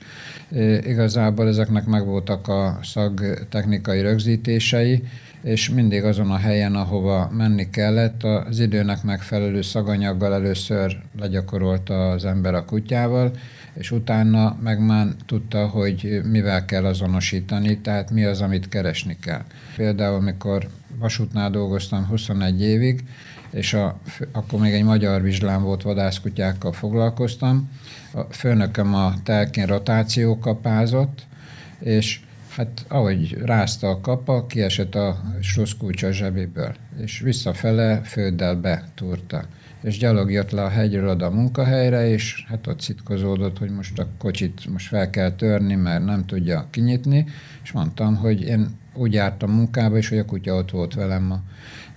Igazából 0.83 1.47
ezeknek 1.47 1.85
megvoltak 1.85 2.47
a 2.47 2.79
szagtechnikai 2.83 4.01
rögzítései, 4.01 5.03
és 5.43 5.69
mindig 5.69 6.03
azon 6.03 6.31
a 6.31 6.37
helyen, 6.37 6.75
ahova 6.75 7.29
menni 7.31 7.69
kellett, 7.69 8.23
az 8.23 8.59
időnek 8.59 9.03
megfelelő 9.03 9.61
szaganyaggal 9.61 10.33
először 10.33 10.97
legyakorolta 11.19 12.09
az 12.09 12.25
ember 12.25 12.53
a 12.53 12.65
kutyával, 12.65 13.31
és 13.73 13.91
utána 13.91 14.57
meg 14.63 14.85
már 14.85 15.07
tudta, 15.25 15.67
hogy 15.67 16.21
mivel 16.23 16.65
kell 16.65 16.85
azonosítani, 16.85 17.77
tehát 17.77 18.11
mi 18.11 18.23
az, 18.23 18.41
amit 18.41 18.69
keresni 18.69 19.17
kell. 19.21 19.43
Például, 19.75 20.15
amikor 20.15 20.67
vasútnál 20.99 21.49
dolgoztam 21.49 22.05
21 22.05 22.61
évig, 22.61 23.03
és 23.51 23.73
a, 23.73 23.99
akkor 24.31 24.59
még 24.59 24.73
egy 24.73 24.83
magyar 24.83 25.21
vizslám 25.21 25.63
volt, 25.63 25.81
vadászkutyákkal 25.81 26.71
foglalkoztam. 26.71 27.69
A 28.13 28.21
főnököm 28.21 28.93
a 28.93 29.13
telkén 29.23 29.65
rotáció 29.65 30.39
kapázott, 30.39 31.25
és 31.79 32.19
hát 32.55 32.85
ahogy 32.87 33.37
rázta 33.43 33.89
a 33.89 34.01
kapa, 34.01 34.45
kiesett 34.45 34.95
a 34.95 35.21
sluszkulcs 35.41 36.03
a 36.03 36.11
zsebéből, 36.11 36.75
és 37.01 37.19
visszafele 37.19 38.01
főddel 38.03 38.55
betúrta. 38.55 39.45
És 39.83 39.97
gyalog 39.97 40.31
jött 40.31 40.51
le 40.51 40.63
a 40.63 40.69
hegyről 40.69 41.09
oda 41.09 41.25
a 41.25 41.29
munkahelyre, 41.29 42.09
és 42.09 42.45
hát 42.47 42.67
ott 42.67 42.81
szitkozódott, 42.81 43.57
hogy 43.57 43.69
most 43.69 43.99
a 43.99 44.07
kocsit 44.17 44.67
most 44.69 44.87
fel 44.87 45.09
kell 45.09 45.31
törni, 45.31 45.75
mert 45.75 46.05
nem 46.05 46.25
tudja 46.25 46.67
kinyitni, 46.69 47.25
és 47.63 47.71
mondtam, 47.71 48.15
hogy 48.15 48.41
én 48.41 48.67
úgy 48.93 49.13
jártam 49.13 49.51
munkába, 49.51 49.97
és 49.97 50.09
hogy 50.09 50.17
a 50.17 50.25
kutya 50.25 50.55
ott 50.55 50.71
volt 50.71 50.93
velem 50.93 51.31
a 51.31 51.41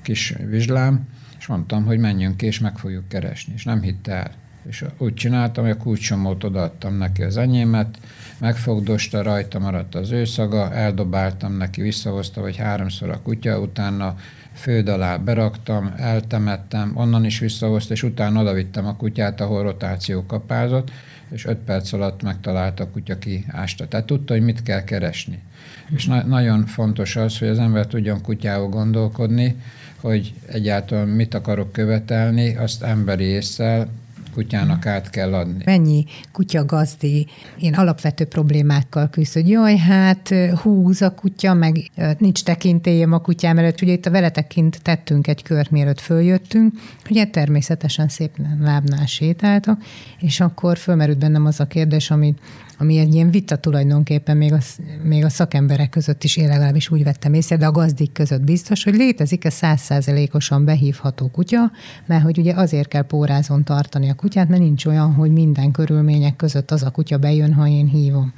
kis 0.02 0.34
vizslám, 0.48 1.08
és 1.44 1.50
mondtam, 1.50 1.84
hogy 1.84 1.98
menjünk 1.98 2.36
ki, 2.36 2.46
és 2.46 2.58
meg 2.58 2.78
fogjuk 2.78 3.08
keresni. 3.08 3.52
És 3.56 3.64
nem 3.64 3.82
hitte 3.82 4.12
el. 4.12 4.30
És 4.68 4.84
úgy 4.98 5.14
csináltam, 5.14 5.64
hogy 5.64 5.72
a 5.72 5.76
kulcsomót 5.76 6.44
odaadtam 6.44 6.96
neki 6.96 7.22
az 7.22 7.36
enyémet, 7.36 7.98
megfogdosta, 8.38 9.22
rajta 9.22 9.58
maradt 9.58 9.94
az 9.94 10.10
őszaga, 10.10 10.72
eldobáltam 10.72 11.56
neki, 11.56 11.82
visszahozta, 11.82 12.40
vagy 12.40 12.56
háromszor 12.56 13.10
a 13.10 13.20
kutya, 13.22 13.60
utána 13.60 14.16
föld 14.54 14.88
alá 14.88 15.16
beraktam, 15.16 15.94
eltemettem, 15.96 16.92
onnan 16.94 17.24
is 17.24 17.38
visszahozta, 17.38 17.92
és 17.92 18.02
utána 18.02 18.40
odavittem 18.40 18.86
a 18.86 18.96
kutyát, 18.96 19.40
ahol 19.40 19.62
rotáció 19.62 20.26
kapázott, 20.26 20.90
és 21.30 21.44
öt 21.44 21.58
perc 21.58 21.92
alatt 21.92 22.22
megtalálta 22.22 22.84
a 22.84 22.90
kutya 22.90 23.18
ki 23.18 23.44
ásta. 23.48 23.88
Tehát 23.88 24.06
tudta, 24.06 24.32
hogy 24.32 24.42
mit 24.42 24.62
kell 24.62 24.84
keresni. 24.84 25.42
És 25.90 26.06
na- 26.06 26.26
nagyon 26.26 26.66
fontos 26.66 27.16
az, 27.16 27.38
hogy 27.38 27.48
az 27.48 27.58
ember 27.58 27.86
tudjon 27.86 28.22
kutyával 28.22 28.68
gondolkodni, 28.68 29.56
hogy 30.04 30.34
egyáltalán 30.46 31.08
mit 31.08 31.34
akarok 31.34 31.72
követelni, 31.72 32.56
azt 32.56 32.82
emberi 32.82 33.24
észsel 33.24 33.88
kutyának 34.32 34.86
át 34.86 35.10
kell 35.10 35.34
adni. 35.34 35.62
Mennyi 35.64 36.04
kutya 36.32 36.64
gazdi 36.64 37.26
én 37.58 37.74
alapvető 37.74 38.24
problémákkal 38.24 39.08
küzd, 39.10 39.32
hogy 39.32 39.48
jaj, 39.48 39.76
hát 39.76 40.34
húz 40.62 41.02
a 41.02 41.14
kutya, 41.14 41.54
meg 41.54 41.90
nincs 42.18 42.42
tekintélyem 42.42 43.12
a 43.12 43.18
kutyám 43.18 43.58
előtt. 43.58 43.80
Ugye 43.80 43.92
itt 43.92 44.06
a 44.06 44.10
veletek 44.10 44.46
kint 44.46 44.82
tettünk 44.82 45.26
egy 45.26 45.42
kört, 45.42 45.70
mielőtt 45.70 46.00
följöttünk, 46.00 46.72
ugye 47.10 47.26
természetesen 47.26 48.08
szép 48.08 48.30
lábnál 48.60 49.06
sétáltak, 49.06 49.82
és 50.20 50.40
akkor 50.40 50.78
fölmerült 50.78 51.18
bennem 51.18 51.46
az 51.46 51.60
a 51.60 51.66
kérdés, 51.66 52.10
amit 52.10 52.38
ami 52.78 52.98
egy 52.98 53.14
ilyen 53.14 53.30
vita 53.30 53.56
tulajdonképpen 53.56 54.36
még 54.36 54.52
a, 54.52 54.58
még 55.02 55.24
a 55.24 55.28
szakemberek 55.28 55.90
között 55.90 56.24
is, 56.24 56.36
én 56.36 56.48
legalábbis 56.48 56.90
úgy 56.90 57.04
vettem 57.04 57.34
észre, 57.34 57.56
de 57.56 57.66
a 57.66 57.70
gazdik 57.70 58.12
között 58.12 58.42
biztos, 58.42 58.84
hogy 58.84 58.94
létezik-e 58.94 59.50
százszázalékosan 59.50 60.64
behívható 60.64 61.28
kutya, 61.28 61.70
mert 62.06 62.22
hogy 62.22 62.38
ugye 62.38 62.54
azért 62.54 62.88
kell 62.88 63.02
pórázon 63.02 63.64
tartani 63.64 64.10
a 64.10 64.14
kutyát, 64.14 64.48
mert 64.48 64.62
nincs 64.62 64.86
olyan, 64.86 65.12
hogy 65.12 65.30
minden 65.30 65.70
körülmények 65.70 66.36
között 66.36 66.70
az 66.70 66.82
a 66.82 66.90
kutya 66.90 67.18
bejön, 67.18 67.52
ha 67.52 67.66
én 67.66 67.86
hívom. 67.86 68.32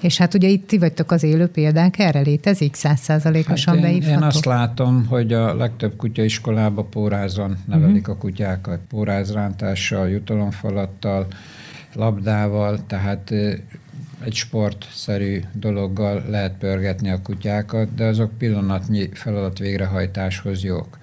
És 0.00 0.18
hát 0.18 0.34
ugye 0.34 0.48
itt 0.48 0.66
ti 0.66 0.78
vagytok 0.78 1.10
az 1.10 1.22
élő 1.22 1.46
példák, 1.46 1.98
erre 1.98 2.20
létezik 2.20 2.74
százszázalékosan 2.74 3.78
hát 3.78 3.90
én, 3.90 4.02
én 4.02 4.22
azt 4.22 4.44
látom, 4.44 5.06
hogy 5.06 5.32
a 5.32 5.54
legtöbb 5.54 5.96
kutyaiskolába 5.96 6.82
pórázon 6.82 7.56
nevelik 7.66 8.00
uh-huh. 8.00 8.16
a 8.16 8.18
kutyákat, 8.18 8.80
pórázrántással, 8.88 10.08
jutalomfalattal, 10.08 11.26
labdával, 11.94 12.86
tehát 12.86 13.30
egy 14.24 14.34
sportszerű 14.34 15.40
dologgal 15.52 16.24
lehet 16.28 16.54
pörgetni 16.58 17.10
a 17.10 17.22
kutyákat, 17.22 17.94
de 17.94 18.04
azok 18.04 18.38
pillanatnyi 18.38 19.08
feladat 19.12 19.58
végrehajtáshoz 19.58 20.64
jók. 20.64 20.98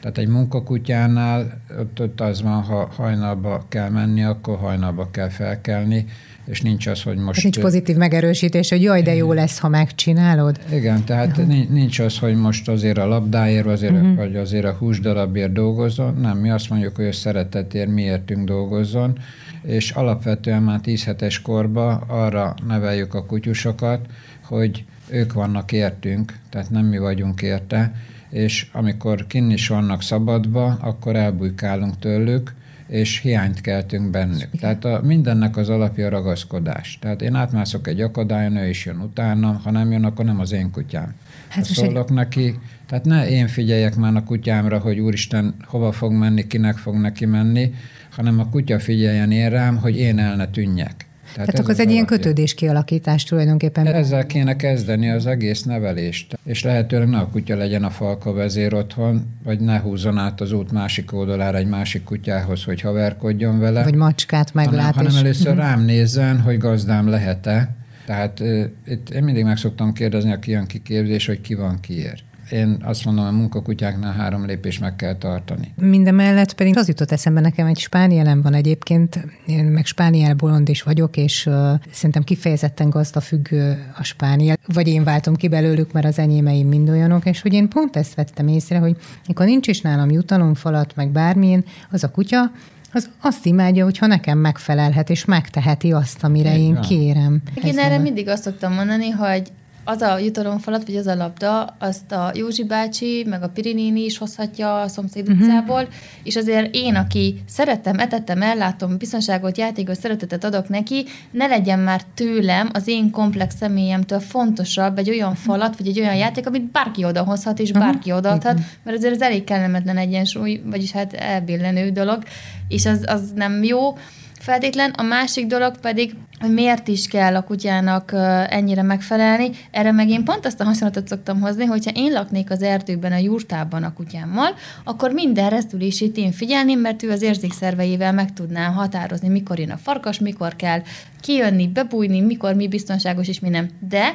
Tehát 0.00 0.18
egy 0.18 0.28
munkakutyánál 0.28 1.60
ott, 1.78 2.00
ott 2.00 2.20
az 2.20 2.42
van, 2.42 2.62
ha 2.62 2.90
hajnalba 2.96 3.64
kell 3.68 3.88
menni, 3.88 4.22
akkor 4.22 4.58
hajnalba 4.58 5.10
kell 5.10 5.28
felkelni, 5.28 6.06
és 6.44 6.60
nincs 6.60 6.86
az, 6.86 7.02
hogy 7.02 7.16
most... 7.16 7.42
Nincs 7.42 7.60
pozitív 7.60 7.96
megerősítés, 7.96 8.70
hogy 8.70 8.82
jaj, 8.82 9.02
de 9.02 9.14
jó 9.14 9.32
lesz, 9.32 9.58
ha 9.58 9.68
megcsinálod. 9.68 10.58
Igen, 10.72 11.04
tehát 11.04 11.36
Jó. 11.36 11.44
nincs 11.68 11.98
az, 11.98 12.18
hogy 12.18 12.34
most 12.34 12.68
azért 12.68 12.98
a 12.98 13.06
labdáért, 13.06 13.66
azért, 13.66 13.92
uh-huh. 13.92 14.16
vagy 14.16 14.36
azért 14.36 14.64
a 14.64 14.72
húsdarabért 14.72 15.52
dolgozzon. 15.52 16.14
Nem, 16.14 16.38
mi 16.38 16.50
azt 16.50 16.70
mondjuk, 16.70 16.96
hogy 16.96 17.06
a 17.06 17.12
szeretetért 17.12 17.88
miértünk 17.88 18.46
dolgozzon, 18.46 19.18
és 19.62 19.90
alapvetően 19.90 20.62
már 20.62 20.80
10 20.80 21.04
hetes 21.04 21.42
korba 21.42 21.94
arra 21.94 22.54
neveljük 22.66 23.14
a 23.14 23.24
kutyusokat, 23.24 24.06
hogy 24.44 24.84
ők 25.08 25.32
vannak 25.32 25.72
értünk, 25.72 26.38
tehát 26.50 26.70
nem 26.70 26.84
mi 26.84 26.98
vagyunk 26.98 27.42
érte, 27.42 27.94
és 28.30 28.68
amikor 28.72 29.26
kinn 29.26 29.50
is 29.50 29.68
vannak 29.68 30.02
szabadba, 30.02 30.64
akkor 30.80 31.16
elbújkálunk 31.16 31.98
tőlük, 31.98 32.54
és 32.86 33.18
hiányt 33.18 33.60
keltünk 33.60 34.10
bennük. 34.10 34.50
Tehát 34.60 34.84
a, 34.84 35.00
mindennek 35.04 35.56
az 35.56 35.68
alapja 35.68 36.06
a 36.06 36.10
ragaszkodás. 36.10 36.98
Tehát 37.00 37.22
én 37.22 37.34
átmászok 37.34 37.86
egy 37.86 38.00
akadályon, 38.00 38.56
ő 38.56 38.68
is 38.68 38.86
jön 38.86 39.00
utána, 39.00 39.60
ha 39.64 39.70
nem 39.70 39.92
jön, 39.92 40.04
akkor 40.04 40.24
nem 40.24 40.40
az 40.40 40.52
én 40.52 40.70
kutyám. 40.70 41.14
Hát 41.48 41.66
ha 41.66 41.74
szólok 41.74 42.08
egy... 42.08 42.14
neki, 42.14 42.58
tehát 42.86 43.04
ne 43.04 43.28
én 43.28 43.46
figyeljek 43.46 43.96
már 43.96 44.16
a 44.16 44.24
kutyámra, 44.24 44.78
hogy 44.78 44.98
úristen, 44.98 45.54
hova 45.64 45.92
fog 45.92 46.12
menni, 46.12 46.46
kinek 46.46 46.76
fog 46.76 46.94
neki 46.94 47.26
menni, 47.26 47.74
hanem 48.14 48.38
a 48.38 48.48
kutya 48.48 48.78
figyeljen 48.78 49.30
én 49.30 49.50
rám, 49.50 49.76
hogy 49.76 49.96
én 49.96 50.18
el 50.18 50.36
ne 50.36 50.46
tűnjek. 50.46 51.06
Tehát, 51.34 51.48
Tehát 51.48 51.60
akkor 51.60 51.70
ez 51.70 51.86
egy 51.86 51.90
ilyen 51.90 52.06
kötődés 52.06 52.54
kialakítás 52.54 53.24
tulajdonképpen. 53.24 53.86
Ezzel 53.86 54.26
kéne 54.26 54.56
kezdeni 54.56 55.10
az 55.10 55.26
egész 55.26 55.62
nevelést. 55.62 56.38
És 56.44 56.62
lehetőleg 56.62 57.08
ne 57.08 57.18
a 57.18 57.28
kutya 57.28 57.56
legyen 57.56 57.84
a 57.84 57.90
falka 57.90 58.32
vezér 58.32 58.74
otthon, 58.74 59.36
vagy 59.44 59.60
ne 59.60 59.78
húzzon 59.78 60.18
át 60.18 60.40
az 60.40 60.52
út 60.52 60.72
másik 60.72 61.12
oldalára 61.12 61.58
egy 61.58 61.66
másik 61.66 62.04
kutyához, 62.04 62.64
hogy 62.64 62.80
haverkodjon 62.80 63.58
vele. 63.58 63.82
Vagy 63.82 63.94
macskát 63.94 64.54
meglát. 64.54 64.94
Hanem, 64.94 65.10
hanem 65.10 65.24
először 65.24 65.52
mhm. 65.52 65.60
rám 65.60 65.84
nézzen, 65.84 66.40
hogy 66.40 66.58
gazdám 66.58 67.08
lehet-e. 67.08 67.74
Tehát 68.06 68.42
itt 68.86 69.10
én 69.10 69.22
mindig 69.22 69.44
meg 69.44 69.56
szoktam 69.56 69.92
kérdezni, 69.92 70.32
aki 70.32 70.50
jön 70.50 70.66
kiképzés, 70.66 71.26
hogy 71.26 71.40
ki 71.40 71.54
van 71.54 71.80
kiért 71.80 72.22
én 72.52 72.76
azt 72.84 73.04
mondom, 73.04 73.24
hogy 73.24 73.34
a 73.34 73.36
munkakutyáknál 73.36 74.12
három 74.12 74.46
lépés 74.46 74.78
meg 74.78 74.96
kell 74.96 75.16
tartani. 75.16 75.72
Mindemellett 75.76 76.52
pedig 76.52 76.76
az 76.76 76.88
jutott 76.88 77.10
eszembe 77.10 77.40
nekem, 77.40 77.66
egy 77.66 77.78
spánielem 77.78 78.42
van 78.42 78.54
egyébként, 78.54 79.26
én 79.46 79.64
meg 79.64 79.86
spániel 79.86 80.34
bolond 80.34 80.68
is 80.68 80.82
vagyok, 80.82 81.16
és 81.16 81.46
uh, 81.46 81.54
szerintem 81.90 82.22
kifejezetten 82.22 82.90
gazdafüggő 82.90 83.92
a 83.98 84.02
spániel, 84.02 84.56
vagy 84.66 84.88
én 84.88 85.04
váltom 85.04 85.36
ki 85.36 85.48
belőlük, 85.48 85.92
mert 85.92 86.06
az 86.06 86.18
enyémeim 86.18 86.68
mind 86.68 86.88
olyanok, 86.88 87.26
és 87.26 87.40
hogy 87.40 87.52
én 87.52 87.68
pont 87.68 87.96
ezt 87.96 88.14
vettem 88.14 88.48
észre, 88.48 88.78
hogy 88.78 88.96
mikor 89.26 89.46
nincs 89.46 89.68
is 89.68 89.80
nálam 89.80 90.10
jutalomfalat, 90.10 90.96
meg 90.96 91.10
bármilyen, 91.10 91.64
az 91.90 92.04
a 92.04 92.10
kutya, 92.10 92.50
az 92.92 93.10
azt 93.20 93.46
imádja, 93.46 93.84
hogyha 93.84 94.06
nekem 94.06 94.38
megfelelhet, 94.38 95.10
és 95.10 95.24
megteheti 95.24 95.92
azt, 95.92 96.24
amire 96.24 96.56
én, 96.56 96.58
én 96.58 96.80
kérem. 96.80 97.42
Én 97.64 97.78
erre 97.78 97.98
mindig 97.98 98.28
azt 98.28 98.42
szoktam 98.42 98.72
mondani, 98.72 99.10
hogy 99.10 99.52
az 99.84 100.02
a 100.02 100.18
jutalomfalat, 100.18 100.86
vagy 100.86 100.96
az 100.96 101.06
a 101.06 101.14
labda, 101.14 101.76
azt 101.78 102.12
a 102.12 102.30
Józsi 102.34 102.64
bácsi, 102.64 103.24
meg 103.28 103.42
a 103.42 103.48
Pirinéni 103.48 104.04
is 104.04 104.18
hozhatja 104.18 104.80
a 104.80 104.88
szomszéd 104.88 105.28
uh-huh. 105.28 105.42
utcából, 105.42 105.88
és 106.22 106.36
azért 106.36 106.74
én, 106.74 106.94
aki 106.94 107.42
szerettem, 107.48 107.98
etettem, 107.98 108.42
ellátom, 108.42 108.96
biztonságot, 108.98 109.58
játékot, 109.58 110.00
szeretetet 110.00 110.44
adok 110.44 110.68
neki, 110.68 111.04
ne 111.30 111.46
legyen 111.46 111.78
már 111.78 112.02
tőlem, 112.14 112.70
az 112.72 112.88
én 112.88 113.10
komplex 113.10 113.56
személyemtől 113.56 114.20
fontosabb 114.20 114.98
egy 114.98 115.10
olyan 115.10 115.34
falat, 115.34 115.76
vagy 115.76 115.88
egy 115.88 116.00
olyan 116.00 116.16
játék, 116.16 116.46
amit 116.46 116.70
bárki 116.70 117.04
odahozhat, 117.04 117.58
és 117.58 117.72
bárki 117.72 118.10
uh-huh. 118.10 118.16
odaadhat, 118.16 118.60
mert 118.82 118.96
azért 118.96 119.14
ez 119.14 119.20
elég 119.20 119.44
kellemetlen 119.44 119.96
egyensúly, 119.96 120.62
vagyis 120.64 120.92
hát 120.92 121.12
elbillenő 121.12 121.90
dolog, 121.90 122.22
és 122.68 122.86
az, 122.86 123.04
az 123.06 123.32
nem 123.34 123.62
jó 123.62 123.96
feltétlen. 124.42 124.90
A 124.90 125.02
másik 125.02 125.46
dolog 125.46 125.78
pedig, 125.78 126.14
hogy 126.40 126.52
miért 126.52 126.88
is 126.88 127.06
kell 127.06 127.36
a 127.36 127.42
kutyának 127.42 128.12
ennyire 128.48 128.82
megfelelni. 128.82 129.50
Erre 129.70 129.92
meg 129.92 130.08
én 130.08 130.24
pont 130.24 130.46
azt 130.46 130.60
a 130.60 130.64
hasonlatot 130.64 131.08
szoktam 131.08 131.40
hozni, 131.40 131.64
hogyha 131.64 131.90
én 131.94 132.12
laknék 132.12 132.50
az 132.50 132.62
erdőben, 132.62 133.12
a 133.12 133.16
jurtában 133.16 133.82
a 133.82 133.92
kutyámmal, 133.92 134.54
akkor 134.84 135.10
minden 135.10 135.50
rezdülését 135.50 136.16
én 136.16 136.32
figyelném, 136.32 136.80
mert 136.80 137.02
ő 137.02 137.10
az 137.10 137.22
érzékszerveivel 137.22 138.12
meg 138.12 138.32
tudná 138.32 138.66
határozni, 138.66 139.28
mikor 139.28 139.58
jön 139.58 139.70
a 139.70 139.76
farkas, 139.76 140.18
mikor 140.18 140.56
kell 140.56 140.82
kijönni, 141.20 141.68
bebújni, 141.68 142.20
mikor 142.20 142.54
mi 142.54 142.68
biztonságos 142.68 143.28
és 143.28 143.40
mi 143.40 143.48
nem. 143.48 143.68
De 143.88 144.14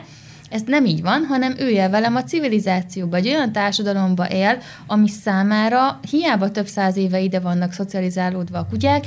ez 0.50 0.62
nem 0.66 0.86
így 0.86 1.02
van, 1.02 1.26
hanem 1.26 1.54
ő 1.58 1.70
él 1.70 1.90
velem 1.90 2.16
a 2.16 2.24
civilizációba, 2.24 3.16
egy 3.16 3.28
olyan 3.28 3.52
társadalomba 3.52 4.30
él, 4.30 4.58
ami 4.88 5.08
számára 5.08 6.00
hiába 6.10 6.52
több 6.52 6.68
száz 6.68 6.98
éve 6.98 7.20
ide 7.20 7.40
vannak 7.40 7.72
szocializálódva 7.72 8.58
a 8.58 8.68
kutyák, 8.70 9.06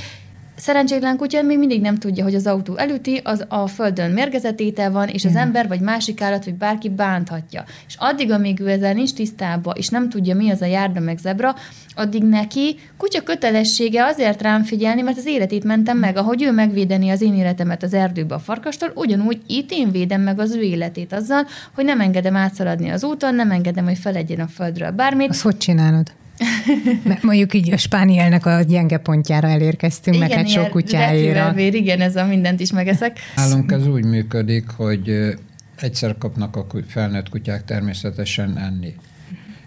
szerencsétlen 0.61 1.17
kutya 1.17 1.43
még 1.43 1.59
mindig 1.59 1.81
nem 1.81 1.99
tudja, 1.99 2.25
hogy 2.25 2.35
az 2.35 2.47
autó 2.47 2.77
elüti, 2.77 3.21
az 3.25 3.45
a 3.49 3.67
földön 3.67 4.11
mérgezetétel 4.11 4.91
van, 4.91 5.09
és 5.09 5.25
az 5.25 5.37
ember 5.37 5.69
vagy 5.69 5.81
másik 5.81 6.21
állat, 6.21 6.45
vagy 6.45 6.55
bárki 6.55 6.89
bánthatja. 6.89 7.65
És 7.87 7.95
addig, 7.99 8.31
amíg 8.31 8.61
ő 8.61 8.69
ezzel 8.69 8.93
nincs 8.93 9.13
tisztában, 9.13 9.75
és 9.77 9.89
nem 9.89 10.09
tudja, 10.09 10.35
mi 10.35 10.51
az 10.51 10.63
a 10.63 10.67
járda 10.67 11.01
meg 11.01 11.19
zebra, 11.19 11.55
addig 11.95 12.23
neki 12.23 12.79
kutya 12.97 13.23
kötelessége 13.23 14.05
azért 14.05 14.43
rám 14.43 14.63
figyelni, 14.63 15.03
mert 15.03 15.19
az 15.19 15.27
életét 15.27 15.65
mentem 15.65 15.99
meg, 15.99 16.17
ahogy 16.17 16.43
ő 16.43 16.53
megvédeni 16.53 17.11
az 17.11 17.23
én 17.23 17.35
életemet 17.35 17.83
az 17.83 17.95
erdőbe 17.95 18.35
a 18.35 18.39
farkastól, 18.39 18.93
ugyanúgy 18.95 19.41
itt 19.47 19.71
én 19.71 19.91
védem 19.91 20.21
meg 20.21 20.41
az 20.41 20.55
ő 20.55 20.61
életét 20.61 21.13
azzal, 21.13 21.47
hogy 21.75 21.85
nem 21.85 22.01
engedem 22.01 22.37
átszaladni 22.37 22.91
az 22.91 23.05
úton, 23.05 23.35
nem 23.35 23.51
engedem, 23.51 23.85
hogy 23.85 23.99
feledjen 23.99 24.41
a 24.41 24.47
földről 24.47 24.91
bármit. 24.91 25.31
Azt 25.31 25.43
hogy 25.43 25.57
csinálod? 25.57 26.19
Mert 27.05 27.23
mondjuk 27.23 27.55
így 27.55 27.73
a 27.73 27.77
spánielnek 27.77 28.47
a 28.47 28.63
gyenge 28.63 28.97
pontjára 28.97 29.49
elérkeztünk, 29.49 30.17
igen, 30.17 30.29
meg 30.29 30.37
hát 30.39 30.49
sok 30.49 30.71
kutyáira. 30.71 31.53
Vér, 31.53 31.75
igen, 31.75 32.01
ez 32.01 32.17
a 32.17 32.27
mindent 32.27 32.61
is 32.61 32.73
megeszek. 32.73 33.19
Nálunk 33.37 33.73
ez 33.73 33.87
úgy 33.87 34.05
működik, 34.05 34.69
hogy 34.69 35.35
egyszer 35.81 36.19
kapnak 36.19 36.57
a 36.57 36.67
felnőtt 36.87 37.29
kutyák 37.29 37.65
természetesen 37.65 38.59
enni. 38.59 38.95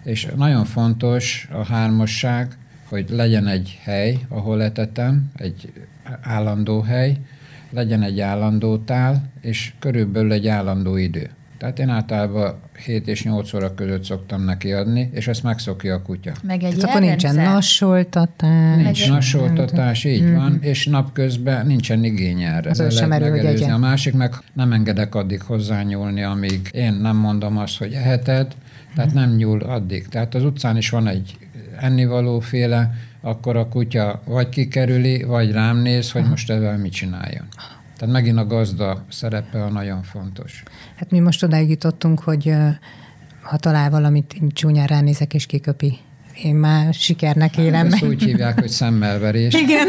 És 0.04 0.26
nagyon 0.36 0.64
fontos 0.64 1.48
a 1.52 1.64
hármasság, 1.64 2.56
hogy 2.88 3.04
legyen 3.10 3.46
egy 3.46 3.78
hely, 3.82 4.18
ahol 4.28 4.62
etetem, 4.62 5.30
egy 5.36 5.72
állandó 6.22 6.80
hely, 6.80 7.16
legyen 7.70 8.02
egy 8.02 8.20
állandó 8.20 8.78
tál, 8.78 9.30
és 9.40 9.72
körülbelül 9.78 10.32
egy 10.32 10.46
állandó 10.46 10.96
idő. 10.96 11.30
Tehát 11.64 11.78
én 11.78 11.88
általában 11.88 12.54
7 12.84 13.08
és 13.08 13.24
8 13.24 13.54
óra 13.54 13.74
között 13.74 14.04
szoktam 14.04 14.44
neki 14.44 14.72
adni, 14.72 15.10
és 15.12 15.28
ezt 15.28 15.42
megszokja 15.42 15.94
a 15.94 16.02
kutya. 16.02 16.32
Meg 16.42 16.62
egy 16.62 16.74
Tehát 16.74 16.96
akkor 16.96 17.00
nincsen 17.00 17.34
nassoltatás. 17.34 18.76
Nincs 18.76 19.08
nassoltatás, 19.08 20.04
így 20.04 20.22
mm. 20.22 20.34
van, 20.34 20.58
és 20.60 20.86
napközben 20.86 21.66
nincsen 21.66 22.04
igény 22.04 22.42
erre. 22.42 22.70
Az 22.70 22.96
sem 22.96 23.12
erő, 23.12 23.30
hogy 23.30 23.62
A 23.62 23.78
másik 23.78 24.14
meg 24.14 24.34
nem 24.52 24.72
engedek 24.72 25.14
addig 25.14 25.42
hozzányúlni, 25.42 26.22
amíg 26.22 26.68
én 26.72 26.92
nem 26.92 27.16
mondom 27.16 27.58
azt, 27.58 27.78
hogy 27.78 27.92
eheted, 27.92 28.54
tehát 28.94 29.10
mm. 29.12 29.14
nem 29.14 29.34
nyúl 29.34 29.62
addig. 29.62 30.08
Tehát 30.08 30.34
az 30.34 30.44
utcán 30.44 30.76
is 30.76 30.90
van 30.90 31.06
egy 31.06 31.36
ennivalóféle, 31.80 32.90
akkor 33.20 33.56
a 33.56 33.68
kutya 33.68 34.22
vagy 34.24 34.48
kikerüli, 34.48 35.22
vagy 35.22 35.52
rám 35.52 35.78
néz, 35.78 36.10
hogy 36.10 36.24
most 36.24 36.50
ezzel 36.50 36.78
mit 36.78 36.92
csináljon. 36.92 37.44
Tehát 37.96 38.14
megint 38.14 38.38
a 38.38 38.46
gazda 38.46 39.04
szerepe 39.10 39.64
a 39.64 39.68
nagyon 39.70 40.02
fontos. 40.02 40.62
Hát 40.96 41.10
mi 41.10 41.18
most 41.18 41.42
odáig 41.42 41.68
jutottunk, 41.68 42.20
hogy 42.20 42.52
ha 43.42 43.56
talál 43.56 43.90
valamit, 43.90 44.34
csúnyán 44.52 44.86
ránézek 44.86 45.34
és 45.34 45.46
kiköpi 45.46 45.98
én 46.42 46.54
már 46.54 46.94
sikernek 46.94 47.56
élem 47.56 47.86
Ezt 47.86 48.00
meg. 48.00 48.10
úgy 48.10 48.22
hívják, 48.22 48.60
hogy 48.60 48.68
szemmelverés, 48.68 49.54
Igen. 49.54 49.86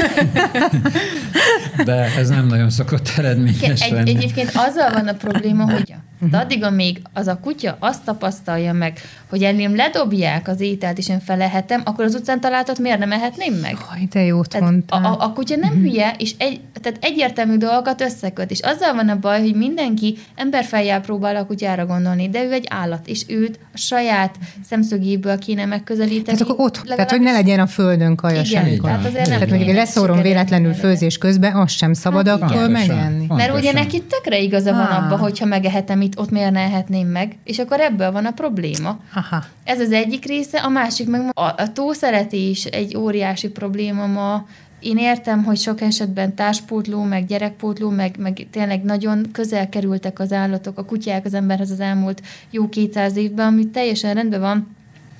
de 1.85 1.93
ez 1.93 2.29
nem 2.29 2.47
nagyon 2.47 2.69
szokott 2.69 3.11
eredményes 3.17 3.81
Egy, 3.81 3.91
lenni. 3.91 4.09
egyébként 4.09 4.51
azzal 4.53 4.91
van 4.91 5.07
a 5.07 5.13
probléma, 5.13 5.71
hogy 5.71 5.93
de 6.29 6.37
addig, 6.37 6.63
amíg 6.63 7.01
az 7.13 7.27
a 7.27 7.39
kutya 7.39 7.77
azt 7.79 8.03
tapasztalja 8.03 8.73
meg, 8.73 8.99
hogy 9.29 9.43
enném 9.43 9.75
ledobják 9.75 10.47
az 10.47 10.61
ételt, 10.61 10.97
és 10.97 11.09
én 11.09 11.19
felehetem, 11.19 11.81
akkor 11.85 12.05
az 12.05 12.15
utcán 12.15 12.39
találtat 12.39 12.79
miért 12.79 12.99
nem 12.99 13.11
ehetném 13.11 13.53
meg? 13.53 13.77
Aj, 13.93 14.07
de 14.11 14.23
jót 14.23 14.49
Tehát 14.49 14.69
mondtál. 14.69 15.03
a, 15.05 15.17
a 15.23 15.33
kutya 15.33 15.55
nem 15.55 15.73
hülye, 15.73 16.15
és 16.17 16.33
egy, 16.37 16.59
tehát 16.81 16.97
egyértelmű 17.01 17.57
dolgokat 17.57 18.01
összeköt, 18.01 18.51
és 18.51 18.59
azzal 18.59 18.93
van 18.93 19.09
a 19.09 19.19
baj, 19.19 19.41
hogy 19.41 19.55
mindenki 19.55 20.17
emberfejjel 20.35 21.01
próbál 21.01 21.35
a 21.35 21.45
kutyára 21.45 21.85
gondolni, 21.85 22.29
de 22.29 22.43
ő 22.43 22.51
egy 22.51 22.65
állat, 22.69 23.07
és 23.07 23.23
őt 23.27 23.59
a 23.73 23.77
saját 23.77 24.35
szemszögéből 24.69 25.37
kéne 25.37 25.65
megközelíteni. 25.65 26.37
Tehát 26.37 26.41
akkor 26.41 26.65
ott, 26.65 26.81
tehát 26.85 27.11
hogy 27.11 27.21
ne 27.21 27.31
legyen 27.31 27.59
a 27.59 27.67
földön 27.67 28.15
kaja 28.15 28.41
Igen, 28.41 28.45
semmikor. 28.45 28.89
tehát 28.89 29.05
azért 29.05 29.27
nem 29.27 29.39
Tehát 29.39 29.49
mondjuk 29.49 29.75
leszórom 29.75 30.21
véletlenül 30.21 30.73
főzés 30.73 31.17
közben, 31.17 31.55
az 31.55 31.71
sem 31.71 31.93
szabad 31.93 32.27
Hát 32.27 32.41
akkor 32.41 32.69
megenni. 32.69 33.25
Mert 33.27 33.55
ugye 33.57 33.71
neki 33.71 34.01
tökre 34.01 34.39
igaza 34.39 34.71
van 34.71 34.85
abban, 34.85 35.19
hogyha 35.19 35.45
megehetem 35.45 36.01
itt, 36.01 36.14
ott 36.15 36.29
miért 36.29 36.51
ne 36.51 36.59
ehetném 36.59 37.07
meg, 37.07 37.37
és 37.43 37.59
akkor 37.59 37.79
ebből 37.79 38.11
van 38.11 38.25
a 38.25 38.31
probléma. 38.31 38.99
Aha. 39.13 39.43
Ez 39.63 39.79
az 39.79 39.91
egyik 39.91 40.25
része, 40.25 40.59
a 40.59 40.69
másik 40.69 41.07
meg 41.07 41.21
a, 41.33 41.41
a 41.41 41.71
túlszeretés 41.73 42.65
egy 42.65 42.97
óriási 42.97 43.49
probléma 43.49 44.05
ma. 44.05 44.47
Én 44.79 44.97
értem, 44.97 45.43
hogy 45.43 45.57
sok 45.57 45.81
esetben 45.81 46.35
társpótló, 46.35 47.03
meg 47.03 47.25
gyerekpótló, 47.25 47.89
meg, 47.89 48.15
meg 48.19 48.47
tényleg 48.51 48.83
nagyon 48.83 49.31
közel 49.31 49.69
kerültek 49.69 50.19
az 50.19 50.31
állatok, 50.31 50.77
a 50.77 50.85
kutyák 50.85 51.25
az 51.25 51.33
emberhez 51.33 51.71
az 51.71 51.79
elmúlt 51.79 52.21
jó 52.49 52.69
200 52.69 53.15
évben, 53.15 53.47
ami 53.47 53.67
teljesen 53.69 54.13
rendben 54.13 54.39
van, 54.39 54.75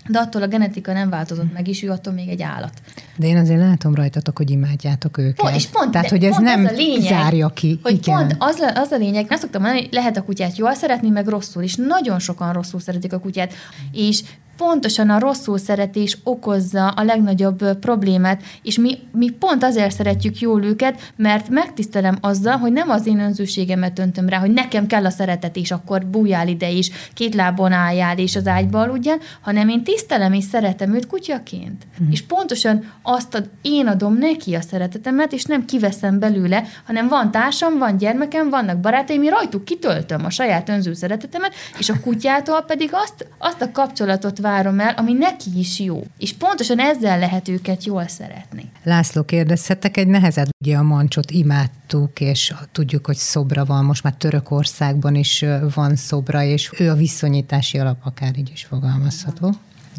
de 0.10 0.20
attól 0.20 0.42
a 0.42 0.48
genetika 0.48 0.94
nem 0.94 1.10
változott 1.10 1.54
meg, 1.54 1.68
és 1.68 1.84
ő 1.84 1.90
attól 1.92 2.14
még 2.14 2.30
egy 2.30 2.42
állat. 2.42 2.72
De 3.16 3.28
én 3.28 3.38
azért 3.38 3.60
látom 3.60 3.96
rajtatok, 3.96 4.38
hogy 4.38 4.50
imádjátok 4.50 5.18
őket. 5.18 5.36
Pont, 5.36 5.56
és 5.56 5.66
pont, 5.68 5.92
Tehát, 5.92 6.10
hogy 6.10 6.24
ez 6.24 6.32
pont 6.36 6.44
nem 6.46 6.66
az 6.66 6.72
a 6.72 6.76
lényeg, 6.76 7.02
zárja 7.12 7.48
ki. 7.50 7.80
Hogy 7.84 7.94
Igen. 7.94 8.18
pont 8.18 8.36
az, 8.40 8.60
a- 8.60 8.80
az 8.80 8.92
a 8.92 8.98
lényeg, 8.98 9.26
nem 9.30 9.40
szoktam 9.40 9.62
mondani, 9.62 9.84
hogy 9.84 9.94
lehet 9.94 10.18
a 10.18 10.24
kutyát 10.24 10.58
jól 10.58 10.74
szeretni, 10.74 11.10
meg 11.10 11.28
rosszul, 11.28 11.64
és 11.64 11.76
nagyon 11.76 12.20
sokan 12.20 12.54
rosszul 12.54 12.80
szeretik 12.80 13.14
a 13.14 13.20
kutyát, 13.20 13.54
és 13.92 14.22
pontosan 14.58 15.10
a 15.10 15.20
rosszul 15.20 15.58
szeretés 15.58 16.18
okozza 16.24 16.88
a 16.88 17.04
legnagyobb 17.04 17.78
problémát, 17.80 18.44
és 18.62 18.78
mi, 18.78 18.98
mi 19.12 19.30
pont 19.30 19.64
azért 19.64 19.96
szeretjük 19.96 20.40
jól 20.40 20.64
őket, 20.64 21.12
mert 21.16 21.50
megtisztelem 21.50 22.18
azzal, 22.22 22.58
hogy 22.58 22.72
nem 22.72 22.90
az 22.90 23.06
én 23.06 23.20
önzőségemet 23.20 24.00
öntöm 24.00 24.30
rá, 24.30 24.40
hogy 24.40 24.52
nekem 24.52 24.88
kell 24.88 25.06
a 25.06 25.10
szeretet, 25.10 25.56
és 25.56 25.72
akkor 25.72 26.06
bújjál 26.06 26.48
ide 26.48 26.70
is, 26.70 26.92
két 27.14 27.36
lábon 27.36 27.72
álljál, 27.72 28.18
és 28.18 28.36
az 28.36 28.48
ágyba 28.48 28.80
aludjál, 28.80 29.18
hanem 29.42 29.70
én 29.70 29.84
tisztelem 29.84 30.34
és 30.34 30.44
szeretem 30.44 30.94
őt 30.94 31.08
kutyaként. 31.08 31.88
Mm. 32.04 32.12
És 32.12 32.22
pontosan 32.22 32.92
azt 33.02 33.36
ad, 33.36 33.50
én 33.62 33.88
adom 33.88 34.18
neki 34.18 34.56
a 34.56 34.62
szeretetemet, 34.62 35.34
és 35.34 35.44
nem 35.44 35.66
kiveszem 35.66 36.20
belőle, 36.20 36.64
hanem 36.86 37.08
van 37.08 37.32
társam, 37.32 37.78
van 37.78 37.98
gyermekem, 37.98 38.50
vannak 38.50 38.78
barátaim, 38.78 39.24
én 39.24 39.30
rajtuk 39.30 39.66
kitöltöm 39.66 40.26
a 40.26 40.30
saját 40.30 40.70
önző 40.70 40.94
szeretetemet, 40.94 41.54
és 41.78 41.90
a 41.90 42.00
kutyától 42.00 42.62
pedig 42.62 42.90
azt, 42.92 43.28
azt 43.38 43.62
a 43.62 43.72
kapcsolatot 43.72 44.40
várom 44.46 44.80
el, 44.80 44.94
ami 44.94 45.14
neki 45.14 45.50
is 45.60 45.80
jó. 45.80 46.04
És 46.18 46.34
pontosan 46.34 46.80
ezzel 46.80 47.20
lehet 47.20 47.48
őket 47.48 47.84
jól 47.86 48.08
szeretni. 48.08 48.70
László, 48.84 49.24
kérdezhetek 49.24 49.98
egy 49.98 50.08
nehezet. 50.08 50.50
Ugye 50.66 50.78
a 50.78 50.84
mancsot 50.84 51.32
imádtuk, 51.32 52.20
és 52.20 52.54
tudjuk, 52.72 53.06
hogy 53.06 53.16
szobra 53.16 53.66
van, 53.66 53.86
most 53.86 54.04
már 54.04 54.14
Törökországban 54.14 55.16
is 55.16 55.46
van 55.74 55.96
szobra, 55.96 56.44
és 56.44 56.72
ő 56.80 56.90
a 56.90 56.96
viszonyítási 56.96 57.78
alap, 57.78 57.98
akár 58.04 58.38
így 58.38 58.50
is 58.54 58.64
fogalmazható. 58.64 59.54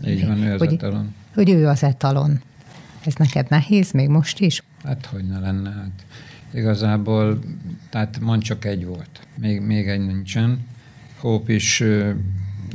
Így 0.06 0.26
van, 0.26 0.42
ő 0.42 0.52
az 0.52 0.58
Hogy- 0.58 0.72
etalon. 0.72 1.14
Hogy 1.34 1.50
ő 1.50 1.66
az 1.66 1.82
etalon. 1.82 2.40
Ez 3.04 3.14
neked 3.14 3.46
nehéz 3.48 3.90
még 3.90 4.08
most 4.08 4.40
is? 4.40 4.62
Hát 4.84 5.06
hogy 5.06 5.24
ne 5.26 5.38
lenne, 5.38 5.70
hát 5.70 6.04
igazából, 6.54 7.38
tehát 7.90 8.20
mond 8.20 8.42
csak 8.42 8.64
egy 8.64 8.84
volt, 8.86 9.20
még, 9.38 9.60
még 9.60 9.88
egy 9.88 10.06
nincsen. 10.06 10.66
Hope 11.18 11.52
is, 11.52 11.82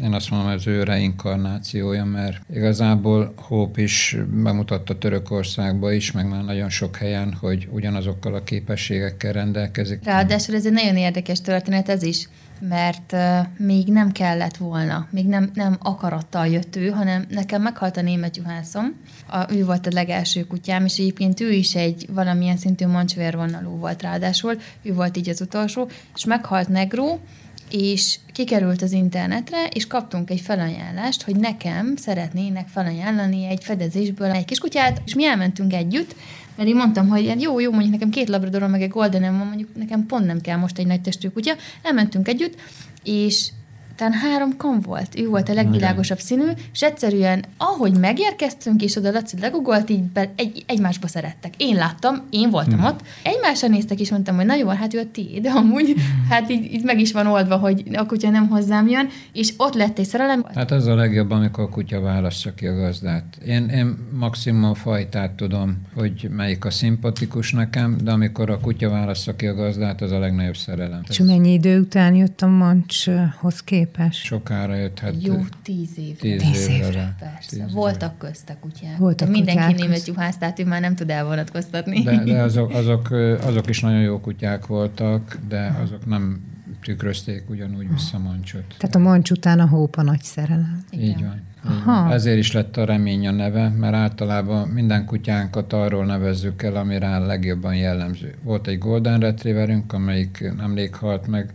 én 0.04 0.14
azt 0.14 0.30
mondom, 0.30 0.50
ez 0.50 0.68
ő 0.68 0.84
reinkarnációja, 0.84 2.06
mert 2.06 2.42
igazából 2.54 3.34
Hope 3.36 3.82
is 3.82 4.18
bemutatta 4.44 4.98
Törökországba 4.98 5.92
is, 5.92 6.12
meg 6.12 6.30
már 6.30 6.44
nagyon 6.44 6.70
sok 6.70 6.96
helyen, 6.96 7.34
hogy 7.34 7.68
ugyanazokkal 7.72 8.34
a 8.34 8.44
képességekkel 8.44 9.34
rendelkezik. 9.34 10.04
Ráadásul 10.04 10.56
ez 10.56 10.66
egy 10.66 10.72
nagyon 10.72 10.98
érdekes 10.98 11.42
történet 11.42 11.90
ez 11.90 12.04
is, 12.04 12.28
mert 12.60 13.12
uh, 13.12 13.20
még 13.58 13.88
nem 13.88 14.12
kellett 14.12 14.58
volna, 14.58 15.08
még 15.12 15.28
nem, 15.28 15.52
nem 15.54 15.78
akarattal 15.80 16.48
jött 16.48 16.76
ő, 16.76 16.90
hanem 16.90 17.26
nekem 17.30 17.62
meghalt 17.62 17.98
a 17.98 18.02
német 18.02 18.38
juhászom, 18.38 18.96
a, 19.28 19.54
ő 19.54 19.66
volt 19.66 19.88
a 19.88 19.92
legelső 19.94 20.44
kutyám, 20.48 20.86
és 20.86 20.98
egyébként 20.98 21.40
ő 21.40 21.52
is 21.52 21.76
egy 21.76 22.06
valamilyen 22.10 22.58
szintű 22.58 22.86
mancsvérvonalú 22.86 23.78
volt 23.78 24.02
ráadásul, 24.02 24.58
ő 24.82 24.94
volt 24.94 25.18
így 25.18 25.30
az 25.30 25.42
utolsó, 25.42 25.90
és 26.16 26.26
meghalt 26.26 26.68
Negró, 26.68 27.20
és 27.74 28.20
kikerült 28.34 28.82
az 28.82 28.92
internetre, 28.92 29.68
és 29.68 29.88
kaptunk 29.88 30.30
egy 30.30 30.40
felajánlást, 30.40 31.24
hogy 31.24 31.36
nekem 31.36 31.96
szeretnének 31.96 32.68
felajánlani 32.68 33.46
egy 33.46 33.64
fedezésből 33.64 34.32
egy 34.32 34.46
kiskutyát, 34.46 35.02
és 35.06 35.16
mi 35.16 35.26
elmentünk 35.26 35.74
együtt, 35.74 36.16
mert 36.56 36.70
én 36.70 36.76
mondtam, 36.76 37.08
hogy 37.08 37.28
hát 37.28 37.42
jó, 37.42 37.60
jó, 37.60 37.72
mondjuk 37.72 37.92
nekem 37.92 38.10
két 38.10 38.30
labradorom, 38.30 38.70
meg 38.70 38.82
egy 38.82 38.90
goldenem 38.90 39.38
van, 39.38 39.48
mondjuk 39.48 39.76
nekem 39.76 40.06
pont 40.06 40.26
nem 40.26 40.42
kell 40.42 40.58
most 40.58 40.78
egy 40.78 40.88
nagy 40.88 41.02
testű 41.02 41.28
kutya. 41.28 41.56
Elmentünk 41.82 42.28
együtt, 42.28 42.56
és 43.04 43.50
talán 43.96 44.14
három 44.14 44.58
kam 44.58 44.80
volt. 44.82 45.20
Ő 45.20 45.28
volt 45.28 45.50
a 45.50 45.54
legvilágosabb 45.54 46.20
színű, 46.20 46.48
és 46.74 46.82
egyszerűen, 46.82 47.44
ahogy 47.58 48.00
megérkeztünk, 48.00 48.82
és 48.82 48.96
oda 48.96 49.12
Laci 49.12 49.40
legugolt, 49.40 49.90
így 49.90 50.04
be, 50.04 50.32
egy, 50.36 50.64
egymásba 50.68 51.08
szerettek. 51.08 51.54
Én 51.58 51.76
láttam, 51.76 52.22
én 52.30 52.50
voltam 52.50 52.80
hmm. 52.80 52.88
ott. 52.88 53.02
Egymásra 53.24 53.68
néztek, 53.68 54.00
és 54.00 54.12
mondtam, 54.12 54.36
hogy 54.36 54.46
na 54.46 54.56
jó, 54.56 54.68
hát 54.68 54.94
ő 54.94 55.00
a 55.00 55.12
tiéd, 55.12 55.46
amúgy, 55.56 55.96
hát 56.30 56.50
így, 56.50 56.74
így 56.74 56.84
meg 56.84 57.00
is 57.00 57.12
van 57.12 57.28
oldva, 57.28 57.58
hogy 57.58 57.84
a 57.94 58.06
kutya 58.06 58.30
nem 58.30 58.48
hozzám 58.48 58.88
jön, 58.88 59.10
és 59.34 59.54
ott 59.58 59.74
lett 59.74 60.00
egy 60.00 60.06
szerelem. 60.06 60.46
Hát 60.54 60.72
az 60.72 60.86
a 60.86 60.96
legjobb, 60.96 61.32
amikor 61.32 61.64
a 61.64 61.70
kutya 61.70 62.00
választja 62.00 62.54
ki 62.54 62.68
a 62.68 62.76
gazdát. 62.76 63.38
Én, 63.46 63.70
én 63.70 63.98
maximum 64.20 64.74
fajtát 64.74 65.32
tudom, 65.32 65.78
hogy 65.96 66.30
melyik 66.32 66.66
a 66.66 66.72
szimpatikus 66.72 67.52
nekem, 67.52 67.98
de 68.04 68.12
amikor 68.12 68.50
a 68.50 68.60
kutya 68.60 68.90
választja 68.90 69.36
ki 69.36 69.48
a 69.48 69.54
gazdát, 69.54 70.02
az 70.02 70.12
a 70.12 70.20
legnagyobb 70.20 70.58
szerelem. 70.58 71.02
És 71.10 71.18
mennyi 71.18 71.54
idő 71.54 71.80
után 71.80 72.16
jött 72.16 72.42
a 72.42 72.48
mancshoz 72.48 73.60
képes? 73.86 74.18
Sokára 74.24 74.76
jött, 74.76 75.00
hát 75.00 75.14
Jó 75.20 75.36
tíz 75.64 75.98
év. 75.98 76.18
tíz, 76.18 76.42
Tíz 76.42 76.68
évre. 76.68 76.86
évre. 76.88 77.16
Persze, 77.20 77.56
Tíz 77.64 77.74
voltak 77.74 78.18
közt 78.18 78.50
a 78.50 78.56
kutyák. 78.60 78.98
Voltak 78.98 79.28
De 79.28 79.34
mindenki 79.34 79.62
kutyák 79.62 79.80
német 79.80 80.06
juhász, 80.08 80.38
tehát 80.38 80.60
ő 80.60 80.66
már 80.66 80.82
nem 80.82 80.96
tud 80.96 81.10
elvonatkoztatni. 81.10 82.04
De, 82.04 82.24
de 82.24 82.42
azok, 82.48 82.74
azok, 82.74 83.12
azok 83.46 83.70
is 83.70 83.80
nagyon 83.80 84.02
jó 84.02 84.20
kutyák 84.20 84.66
voltak, 84.66 85.38
de 85.48 85.78
azok 85.84 86.06
nem 86.06 86.42
tükrözték 86.82 87.50
ugyanúgy 87.50 87.88
vissza 87.94 88.20
mancsot. 88.20 88.64
Tehát 88.78 88.96
a 88.96 89.00
mancs 89.00 89.32
után 89.32 89.60
a 89.60 89.68
hópa 89.68 90.02
nagy 90.02 90.22
szerelem. 90.22 90.84
Igen. 90.90 91.06
Így 91.06 91.22
van. 91.22 91.42
Aha. 91.64 92.14
Ezért 92.14 92.38
is 92.38 92.52
lett 92.52 92.78
a 92.78 92.86
remény 92.86 93.28
a 93.28 93.32
neve, 93.32 93.70
mert 93.70 93.94
általában 93.94 94.68
minden 94.68 95.06
kutyánkat 95.06 95.74
arról 95.74 96.06
nevezzük 96.06 96.64
el, 96.64 96.76
ami 96.76 97.00
rá 97.00 97.20
legjobban 97.20 97.76
jellemző. 97.76 98.34
Volt 98.44 98.68
egy 98.68 98.78
Golden 98.78 99.20
Retrieverünk, 99.20 99.94
amelyik 99.94 100.54
nemrég 100.58 100.96
halt 100.96 101.28
meg, 101.28 101.52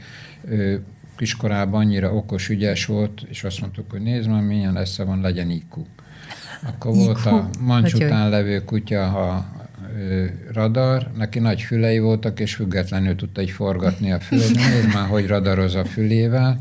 ő 0.48 0.84
kiskorában 1.16 1.80
annyira 1.80 2.12
okos, 2.12 2.48
ügyes 2.48 2.86
volt, 2.86 3.22
és 3.28 3.44
azt 3.44 3.60
mondtuk, 3.60 3.90
hogy 3.90 4.00
nézd 4.00 4.28
már, 4.28 4.42
milyen 4.42 4.76
esze 4.76 5.04
van, 5.04 5.20
legyen 5.20 5.50
IQ. 5.50 5.82
Akkor 6.66 6.94
volt 6.94 7.18
IQ. 7.18 7.28
a 7.28 7.50
mancs 7.60 7.92
Hogy 7.92 8.04
után 8.04 8.30
levő 8.30 8.64
kutya, 8.64 9.30
a 9.30 9.46
ö, 9.96 10.24
radar, 10.52 11.10
neki 11.16 11.38
nagy 11.38 11.62
fülei 11.62 11.98
voltak, 11.98 12.40
és 12.40 12.54
függetlenül 12.54 13.16
tudta 13.16 13.40
így 13.40 13.50
forgatni 13.50 14.12
a 14.12 14.20
fülét. 14.20 14.54
Nézd 14.70 14.94
már, 14.94 15.08
hogy 15.08 15.26
radaroz 15.26 15.74
a 15.74 15.84
fülével. 15.84 16.60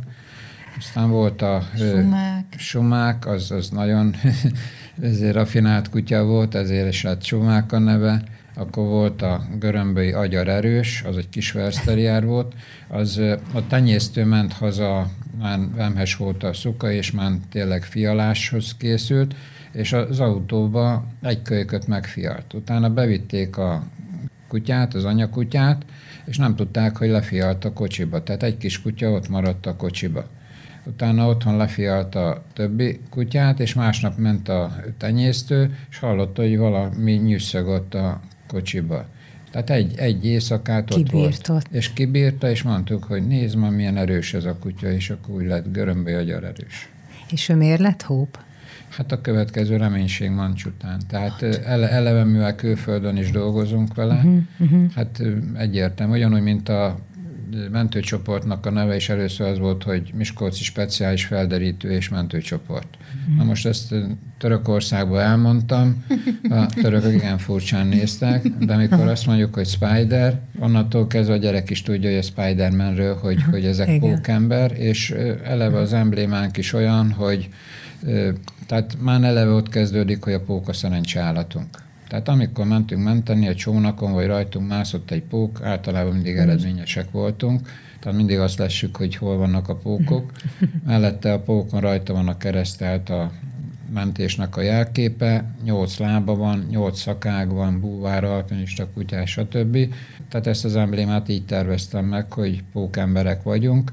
Aztán 0.78 1.10
volt 1.10 1.42
a 1.42 1.64
Sumák. 1.76 2.46
Sumák, 2.58 3.28
az, 3.28 3.52
az 3.52 3.70
nagyon 3.70 4.16
ezért 5.02 5.34
rafinált 5.34 5.90
kutya 5.90 6.24
volt, 6.24 6.56
ezért 6.56 6.88
is 6.88 7.04
lett 7.04 7.24
Sumák 7.24 7.72
a 7.72 7.80
neve. 7.80 8.24
Akkor 8.56 8.88
volt 8.88 9.22
a 9.22 9.42
görömböi 9.60 10.12
agyar 10.12 10.48
erős, 10.48 11.04
az 11.08 11.18
egy 11.18 11.30
kis 11.30 11.52
verszteriár 11.52 12.26
volt. 12.26 12.54
Az 12.88 13.18
a 13.54 13.68
tenyésztő 13.68 14.26
ment 14.26 14.54
haza, 14.54 15.08
már 15.40 15.60
vemhes 15.76 16.16
volt 16.16 16.44
a 16.44 16.54
szuka, 16.54 16.92
és 16.92 17.12
már 17.12 17.32
tényleg 17.52 17.84
fialáshoz 17.84 18.76
készült, 18.78 19.36
és 19.72 19.94
az 19.94 20.20
autóba 20.20 21.08
egy 21.22 21.42
kölyköt 21.42 21.88
megfialt. 21.88 22.54
Utána 22.54 22.90
bevitték 22.90 23.58
a 23.58 23.84
kutyát, 24.48 24.94
az 24.94 25.04
anyakutyát, 25.04 25.86
és 26.26 26.38
nem 26.38 26.56
tudták, 26.56 26.98
hogy 26.98 27.10
lefialt 27.10 27.66
a 27.66 27.74
kocsiba. 27.74 28.24
Tehát 28.24 28.44
egy 28.44 28.58
kis 28.58 28.82
kutya 28.82 29.10
ott 29.10 29.30
maradt 29.30 29.66
a 29.66 29.76
kocsiba. 29.76 30.26
Utána 30.86 31.28
otthon 31.28 31.58
lefialt 31.58 32.16
a 32.16 32.44
többi 32.54 33.00
kutyát, 33.10 33.60
és 33.60 33.74
másnap 33.74 34.18
ment 34.18 34.50
a 34.50 34.76
tenyésztő, 34.98 35.78
és 35.90 36.00
hallotta, 36.00 36.42
hogy 36.42 36.58
valami 36.58 37.12
nyüsszögött 37.12 37.94
a 37.94 38.20
kocsiba. 38.48 39.06
Tehát 39.52 39.70
egy, 39.70 39.94
egy 39.98 40.26
éjszakát 40.26 40.94
ott 40.94 41.04
Kibírt 41.04 41.48
volt. 41.48 41.68
És 41.72 41.94
kibírta, 41.94 42.50
és 42.50 42.64
mondtuk, 42.64 43.04
hogy 43.04 43.28
nézd 43.28 43.56
ma, 43.56 43.70
milyen 43.70 43.98
erős 43.98 44.34
ez 44.34 44.46
a 44.46 44.58
kutya, 44.58 44.92
és 44.92 45.10
akkor 45.10 45.36
úgy 45.36 45.46
lett 45.46 45.72
görömbé 45.72 46.14
agyar 46.14 46.44
erős. 46.44 46.90
És 47.32 47.50
ő 47.50 47.56
miért 47.56 47.80
lett 47.80 48.02
hóp? 48.02 48.40
Hát 48.90 49.12
a 49.12 49.22
következő 49.22 49.78
reménység 49.78 50.30
mancs 50.30 50.66
után. 50.66 51.02
Tehát 51.08 51.42
ele, 51.44 51.90
eleve, 51.90 52.24
mivel 52.24 52.56
külföldön 52.56 53.18
is 53.18 53.32
dolgozunk 53.32 53.94
vele, 53.94 54.14
uh-huh, 54.14 54.38
uh-huh. 54.60 54.92
hát 54.92 55.22
egyértelmű, 55.58 56.14
ugyanúgy, 56.14 56.42
mint 56.42 56.70
a 56.70 57.00
mentőcsoportnak 57.72 58.66
a 58.66 58.70
neve 58.70 58.96
is 58.96 59.10
először 59.10 59.48
az 59.48 59.60
volt, 59.60 59.84
hogy 59.84 60.12
Miskolci 60.14 60.64
Speciális 60.64 61.26
Felderítő 61.26 61.92
és 61.92 62.10
Mentőcsoport. 62.10 62.98
Na 63.38 63.44
most 63.44 63.66
ezt 63.66 63.96
Törökországban 64.38 65.20
elmondtam, 65.20 66.06
a 66.50 66.66
törökök 66.66 67.14
igen 67.14 67.38
furcsán 67.38 67.88
néztek, 67.88 68.48
de 68.48 68.74
amikor 68.74 69.08
azt 69.08 69.26
mondjuk, 69.26 69.54
hogy 69.54 69.68
Spider, 69.68 70.40
onnantól 70.60 71.08
kezdve 71.08 71.34
a 71.34 71.38
gyerek 71.38 71.70
is 71.70 71.82
tudja, 71.82 72.10
hogy 72.10 72.18
a 72.18 72.22
Spidermanről, 72.22 73.16
hogy, 73.16 73.44
hogy 73.44 73.66
ezek 73.66 73.88
igen. 73.88 74.00
pókember, 74.00 74.72
és 74.80 75.16
eleve 75.44 75.78
az 75.78 75.94
emblémánk 75.94 76.58
is 76.58 76.74
olyan, 76.74 77.12
hogy 77.12 77.50
tehát 78.68 78.98
már 79.00 79.24
eleve 79.24 79.52
ott 79.52 79.70
kezdődik, 79.70 80.24
hogy 80.24 80.34
a 80.34 80.42
pók 80.42 80.68
a 80.68 80.74
szerencseállatunk. 80.74 81.68
Tehát 82.08 82.28
amikor 82.28 82.66
mentünk 82.66 83.04
menteni, 83.04 83.48
egy 83.48 83.56
csónakon 83.56 84.14
vagy 84.14 84.26
rajtunk 84.26 84.68
mászott 84.68 85.12
egy 85.12 85.24
pók, 85.24 85.60
általában 85.64 86.14
mindig 86.14 86.36
eredményesek 86.36 87.12
voltunk, 87.12 87.70
tehát 88.06 88.20
mindig 88.20 88.40
azt 88.40 88.58
lessük, 88.58 88.98
hogy 88.98 89.16
hol 89.16 89.38
vannak 89.38 89.70
a 89.70 89.76
pókok. 89.76 90.32
Mellette 90.86 91.34
a 91.34 91.40
pókon 91.40 91.80
rajta 91.82 92.14
van 92.14 92.28
a 92.28 92.38
keresztelt 92.38 93.10
a 93.10 93.32
mentésnek 93.94 94.58
a 94.58 94.62
jelképe, 94.62 95.46
nyolc 95.64 95.98
lába 95.98 96.36
van, 96.36 96.66
nyolc 96.70 97.00
szakág 97.00 97.54
van, 97.54 97.80
búvár, 97.80 98.24
alpinista, 98.24 98.88
kutyás, 98.94 99.32
stb. 99.32 99.78
Tehát 100.30 100.48
ezt 100.48 100.66
az 100.66 100.76
emblémát 100.76 101.30
így 101.30 101.46
terveztem 101.46 102.06
meg, 102.06 102.34
hogy 102.34 102.64
pókemberek 102.72 103.44
vagyunk, 103.44 103.92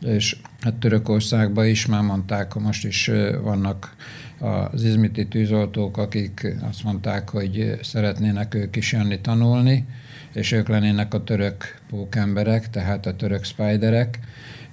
és 0.00 0.36
hát 0.60 0.74
Törökországban 0.74 1.66
is 1.66 1.86
már 1.86 2.02
mondták, 2.02 2.54
most 2.54 2.84
is 2.84 3.10
vannak 3.42 3.96
az 4.40 4.84
izmiti 4.84 5.26
tűzoltók, 5.26 5.96
akik 5.96 6.56
azt 6.68 6.84
mondták, 6.84 7.28
hogy 7.28 7.78
szeretnének 7.82 8.54
ők 8.54 8.76
is 8.76 8.92
jönni 8.92 9.20
tanulni, 9.20 9.86
és 10.32 10.52
ők 10.52 10.68
lennének 10.68 11.14
a 11.14 11.24
török 11.24 11.78
pókemberek, 11.88 12.70
tehát 12.70 13.06
a 13.06 13.16
török 13.16 13.44
spiderek, 13.44 14.18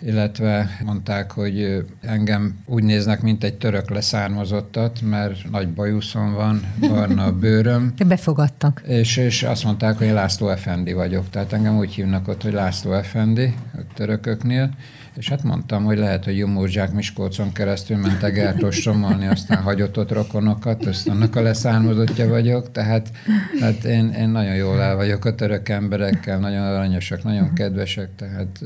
illetve 0.01 0.69
mondták, 0.85 1.31
hogy 1.31 1.85
engem 2.01 2.57
úgy 2.65 2.83
néznek, 2.83 3.21
mint 3.21 3.43
egy 3.43 3.53
török 3.53 3.89
leszármazottat, 3.89 5.01
mert 5.01 5.49
nagy 5.51 5.67
bajuszom 5.67 6.33
van, 6.33 6.61
barna 6.79 7.23
a 7.23 7.31
bőröm. 7.39 7.93
Befogadtak. 8.07 8.81
És, 8.87 9.17
és 9.17 9.43
azt 9.43 9.63
mondták, 9.63 9.97
hogy 9.97 10.09
László 10.09 10.49
Efendi 10.49 10.93
vagyok. 10.93 11.29
Tehát 11.29 11.53
engem 11.53 11.77
úgy 11.77 11.93
hívnak 11.93 12.27
ott, 12.27 12.41
hogy 12.41 12.53
László 12.53 12.93
Efendi 12.93 13.53
a 13.73 13.79
törököknél, 13.93 14.69
és 15.17 15.29
hát 15.29 15.43
mondtam, 15.43 15.83
hogy 15.83 15.97
lehet, 15.97 16.23
hogy 16.23 16.37
Jumózsák 16.37 16.91
Miskolcon 16.91 17.51
keresztül 17.51 17.97
mentek 17.97 18.37
eltostromolni, 18.37 19.27
aztán 19.27 19.61
hagyott 19.61 19.97
ott 19.97 20.11
rokonokat, 20.11 20.85
azt 20.85 21.07
annak 21.07 21.35
a 21.35 21.41
leszármazottja 21.41 22.27
vagyok, 22.27 22.71
tehát 22.71 23.11
hát 23.59 23.83
én, 23.83 24.09
én 24.09 24.29
nagyon 24.29 24.55
jól 24.55 24.81
el 24.81 24.95
vagyok 24.95 25.25
a 25.25 25.35
török 25.35 25.69
emberekkel, 25.69 26.39
nagyon 26.39 26.63
aranyosak, 26.63 27.23
nagyon 27.23 27.53
kedvesek, 27.53 28.09
tehát 28.15 28.59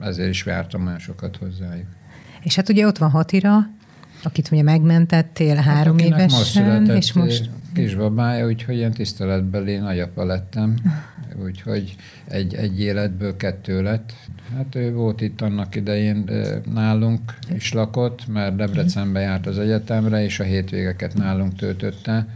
ezért 0.00 0.28
is 0.28 0.42
vártam 0.42 0.86
olyan 0.86 0.98
sokat 0.98 1.36
hozzájuk. 1.36 1.86
És 2.42 2.54
hát 2.54 2.68
ugye 2.68 2.86
ott 2.86 2.98
van 2.98 3.10
Hatira, 3.10 3.66
akit 4.22 4.48
ugye 4.52 4.62
megmentettél 4.62 5.54
hát 5.54 5.64
három 5.64 5.98
évesen, 5.98 6.82
most 6.82 6.96
és 6.96 7.12
most... 7.12 7.50
kisbabája, 7.74 8.46
úgyhogy 8.46 8.76
ilyen 8.76 8.92
tiszteletbeli 8.92 9.76
nagyapa 9.76 10.24
lettem, 10.24 10.74
úgyhogy 11.44 11.96
egy, 12.28 12.54
egy 12.54 12.80
életből 12.80 13.36
kettő 13.36 13.82
lett. 13.82 14.12
Hát 14.56 14.74
ő 14.74 14.92
volt 14.92 15.20
itt 15.20 15.40
annak 15.40 15.74
idején 15.74 16.30
nálunk 16.74 17.34
is 17.54 17.72
lakott, 17.72 18.26
mert 18.28 18.56
Debrecenbe 18.56 19.20
járt 19.20 19.46
az 19.46 19.58
egyetemre, 19.58 20.24
és 20.24 20.40
a 20.40 20.44
hétvégeket 20.44 21.14
nálunk 21.14 21.56
töltötte. 21.56 22.26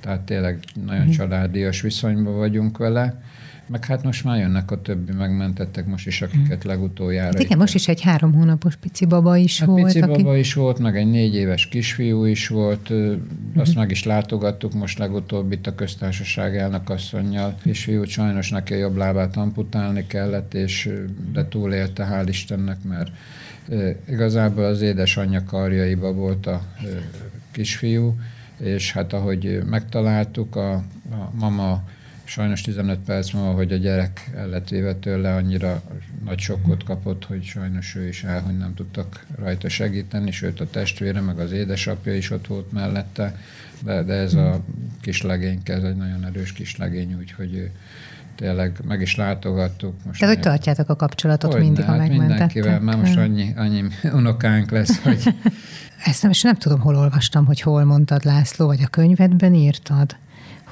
Tehát 0.00 0.20
tényleg 0.20 0.58
nagyon 0.86 1.04
mhm. 1.04 1.12
családias 1.12 1.80
viszonyban 1.80 2.36
vagyunk 2.36 2.78
vele. 2.78 3.20
Meg 3.68 3.84
hát 3.84 4.02
most 4.02 4.24
már 4.24 4.38
jönnek 4.38 4.70
a 4.70 4.82
többi, 4.82 5.12
megmentettek 5.12 5.86
most 5.86 6.06
is, 6.06 6.22
akiket 6.22 6.58
mhm. 6.58 6.68
legutoljára. 6.68 7.26
Hát 7.26 7.40
igen, 7.42 7.58
most 7.58 7.74
is 7.74 7.88
egy 7.88 8.00
három 8.00 8.34
hónapos 8.34 8.76
pici 8.76 9.06
baba 9.06 9.36
is 9.36 9.58
hát 9.58 9.68
volt. 9.68 9.84
Pici 9.84 10.00
aki... 10.00 10.22
baba 10.22 10.36
is 10.36 10.54
volt, 10.54 10.78
meg 10.78 10.96
egy 10.96 11.10
négy 11.10 11.34
éves 11.34 11.68
kisfiú 11.68 12.24
is 12.24 12.48
volt. 12.48 12.90
Azt 13.56 13.70
uh 13.70 13.76
meg 13.76 13.90
is 13.90 14.04
látogattuk 14.04 14.72
most 14.72 14.98
legutóbb 14.98 15.52
itt 15.52 15.66
a 15.66 15.74
köztársaság 15.74 16.56
elnökasszonynal. 16.56 17.54
Kisfiú 17.62 18.04
sajnos 18.04 18.50
neki 18.50 18.74
a 18.74 18.76
jobb 18.76 18.96
lábát 18.96 19.36
amputálni 19.36 20.06
kellett, 20.06 20.54
és 20.54 20.90
de 21.32 21.48
túlélte, 21.48 22.08
hál' 22.10 22.28
Istennek, 22.28 22.78
mert 22.82 23.10
igazából 24.08 24.64
az 24.64 24.80
édesanyja 24.80 25.44
karjaiba 25.44 26.12
volt 26.12 26.46
a 26.46 26.62
kisfiú, 27.50 28.14
és 28.58 28.92
hát 28.92 29.12
ahogy 29.12 29.62
megtaláltuk, 29.66 30.56
a, 30.56 30.72
a 31.10 31.30
mama 31.32 31.82
Sajnos 32.28 32.60
15 32.60 32.98
perc 32.98 33.32
múlva, 33.32 33.52
hogy 33.52 33.72
a 33.72 33.76
gyerek 33.76 34.30
el 34.36 34.48
lett 34.48 34.68
véve 34.68 34.94
tőle, 34.94 35.34
annyira 35.34 35.82
nagy 36.24 36.38
sokkot 36.38 36.84
kapott, 36.84 37.24
hogy 37.24 37.42
sajnos 37.44 37.94
ő 37.94 38.08
is 38.08 38.24
el, 38.24 38.40
hogy 38.40 38.56
nem 38.56 38.74
tudtak 38.74 39.26
rajta 39.38 39.68
segíteni, 39.68 40.30
sőt 40.30 40.60
a 40.60 40.70
testvére, 40.70 41.20
meg 41.20 41.38
az 41.38 41.52
édesapja 41.52 42.14
is 42.14 42.30
ott 42.30 42.46
volt 42.46 42.72
mellette, 42.72 43.36
de, 43.84 44.02
de 44.02 44.12
ez 44.12 44.34
a 44.34 44.60
kislegény, 45.00 45.60
ez 45.64 45.82
egy 45.82 45.96
nagyon 45.96 46.24
erős 46.24 46.52
kislegény, 46.52 47.14
úgyhogy 47.14 47.70
tényleg 48.34 48.78
meg 48.84 49.00
is 49.00 49.16
látogattuk. 49.16 49.94
Most 50.04 50.20
Tehát, 50.20 50.34
hogy 50.34 50.44
tartjátok 50.44 50.88
a 50.88 50.96
kapcsolatot 50.96 51.52
hogy 51.52 51.60
mindig, 51.60 51.84
ha 51.84 51.98
hát 51.98 52.08
mindenkivel, 52.08 52.80
már 52.80 52.96
most 52.96 53.16
annyi, 53.16 53.52
annyi 53.56 53.84
unokánk 54.12 54.70
lesz, 54.70 55.02
hogy... 55.04 55.34
Ezt 56.04 56.22
nem, 56.22 56.30
és 56.30 56.42
nem 56.42 56.56
tudom, 56.56 56.80
hol 56.80 56.96
olvastam, 56.96 57.46
hogy 57.46 57.60
hol 57.60 57.84
mondtad, 57.84 58.24
László, 58.24 58.66
vagy 58.66 58.82
a 58.82 58.86
könyvedben 58.86 59.54
írtad, 59.54 60.16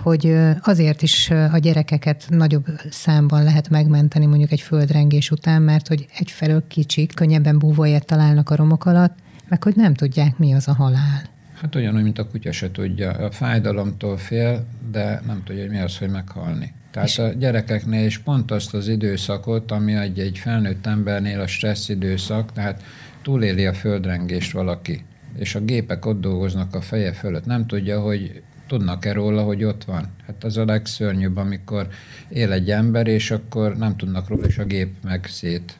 hogy 0.03 0.37
azért 0.61 1.03
is 1.03 1.31
a 1.31 1.59
gyerekeket 1.59 2.27
nagyobb 2.29 2.67
számban 2.91 3.45
lehet 3.45 3.69
megmenteni 3.69 4.27
mondjuk 4.27 4.53
egy 4.53 4.61
földrengés 4.61 5.31
után, 5.31 5.63
mert 5.63 5.89
hogy 5.89 6.07
egyfelől 6.19 6.67
kicsik, 6.67 7.15
könnyebben 7.15 7.59
búvóját 7.59 8.07
találnak 8.07 8.51
a 8.51 8.57
romok 8.57 8.87
alatt, 8.87 9.17
meg 9.49 9.63
hogy 9.63 9.77
nem 9.77 9.95
tudják, 9.95 10.39
mi 10.39 10.55
az 10.55 10.69
a 10.69 10.75
halál. 10.75 11.23
Hát 11.55 11.75
ugyanúgy, 11.75 12.03
mint 12.03 12.19
a 12.19 12.27
kutya 12.27 12.53
se 12.53 12.71
tudja. 12.71 13.11
A 13.11 13.31
fájdalomtól 13.31 14.17
fél, 14.17 14.67
de 14.91 15.23
nem 15.27 15.43
tudja, 15.45 15.63
hogy 15.63 15.71
mi 15.71 15.81
az, 15.81 15.99
hogy 15.99 16.11
meghalni. 16.11 16.73
Tehát 16.91 17.09
és 17.09 17.19
a 17.19 17.29
gyerekeknél 17.29 18.07
is 18.07 18.19
pont 18.19 18.51
azt 18.51 18.75
az 18.75 18.89
időszakot, 18.89 19.71
ami 19.71 19.95
egy, 19.95 20.19
egy 20.19 20.39
felnőtt 20.39 20.87
embernél 20.87 21.41
a 21.41 21.47
stressz 21.47 21.89
időszak, 21.89 22.53
tehát 22.53 22.83
túléli 23.23 23.67
a 23.67 23.75
földrengést 23.75 24.53
valaki, 24.53 25.05
és 25.37 25.55
a 25.55 25.61
gépek 25.61 26.07
ott 26.07 26.21
dolgoznak 26.21 26.75
a 26.75 26.81
feje 26.81 27.13
fölött. 27.13 27.47
Nem 27.47 27.67
tudja, 27.67 28.01
hogy 28.01 28.43
tudnak-e 28.67 29.13
róla, 29.13 29.43
hogy 29.43 29.65
ott 29.65 29.85
van? 29.85 30.09
Hát 30.27 30.45
az 30.45 30.57
a 30.57 30.65
legszörnyűbb, 30.65 31.37
amikor 31.37 31.89
él 32.29 32.53
egy 32.53 32.71
ember, 32.71 33.07
és 33.07 33.31
akkor 33.31 33.77
nem 33.77 33.97
tudnak 33.97 34.29
róla, 34.29 34.47
és 34.47 34.59
a 34.59 34.65
gép 34.65 34.95
meg 35.03 35.27
szét 35.27 35.79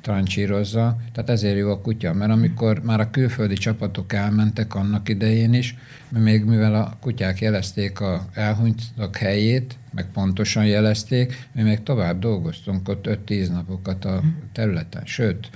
trancsírozza. 0.00 0.96
Tehát 1.12 1.30
ezért 1.30 1.56
jó 1.56 1.70
a 1.70 1.80
kutya, 1.80 2.12
mert 2.12 2.32
amikor 2.32 2.82
már 2.82 3.00
a 3.00 3.10
külföldi 3.10 3.54
csapatok 3.54 4.12
elmentek 4.12 4.74
annak 4.74 5.08
idején 5.08 5.54
is, 5.54 5.76
még 6.08 6.44
mivel 6.44 6.74
a 6.74 6.96
kutyák 7.00 7.40
jelezték 7.40 8.00
a 8.00 8.26
elhunytak 8.34 9.16
helyét, 9.16 9.78
meg 9.92 10.06
pontosan 10.12 10.66
jelezték, 10.66 11.48
mi 11.52 11.62
még 11.62 11.82
tovább 11.82 12.18
dolgoztunk 12.18 12.88
ott 12.88 13.06
5-10 13.26 13.52
napokat 13.52 14.04
a 14.04 14.22
területen. 14.52 15.02
Sőt, 15.04 15.50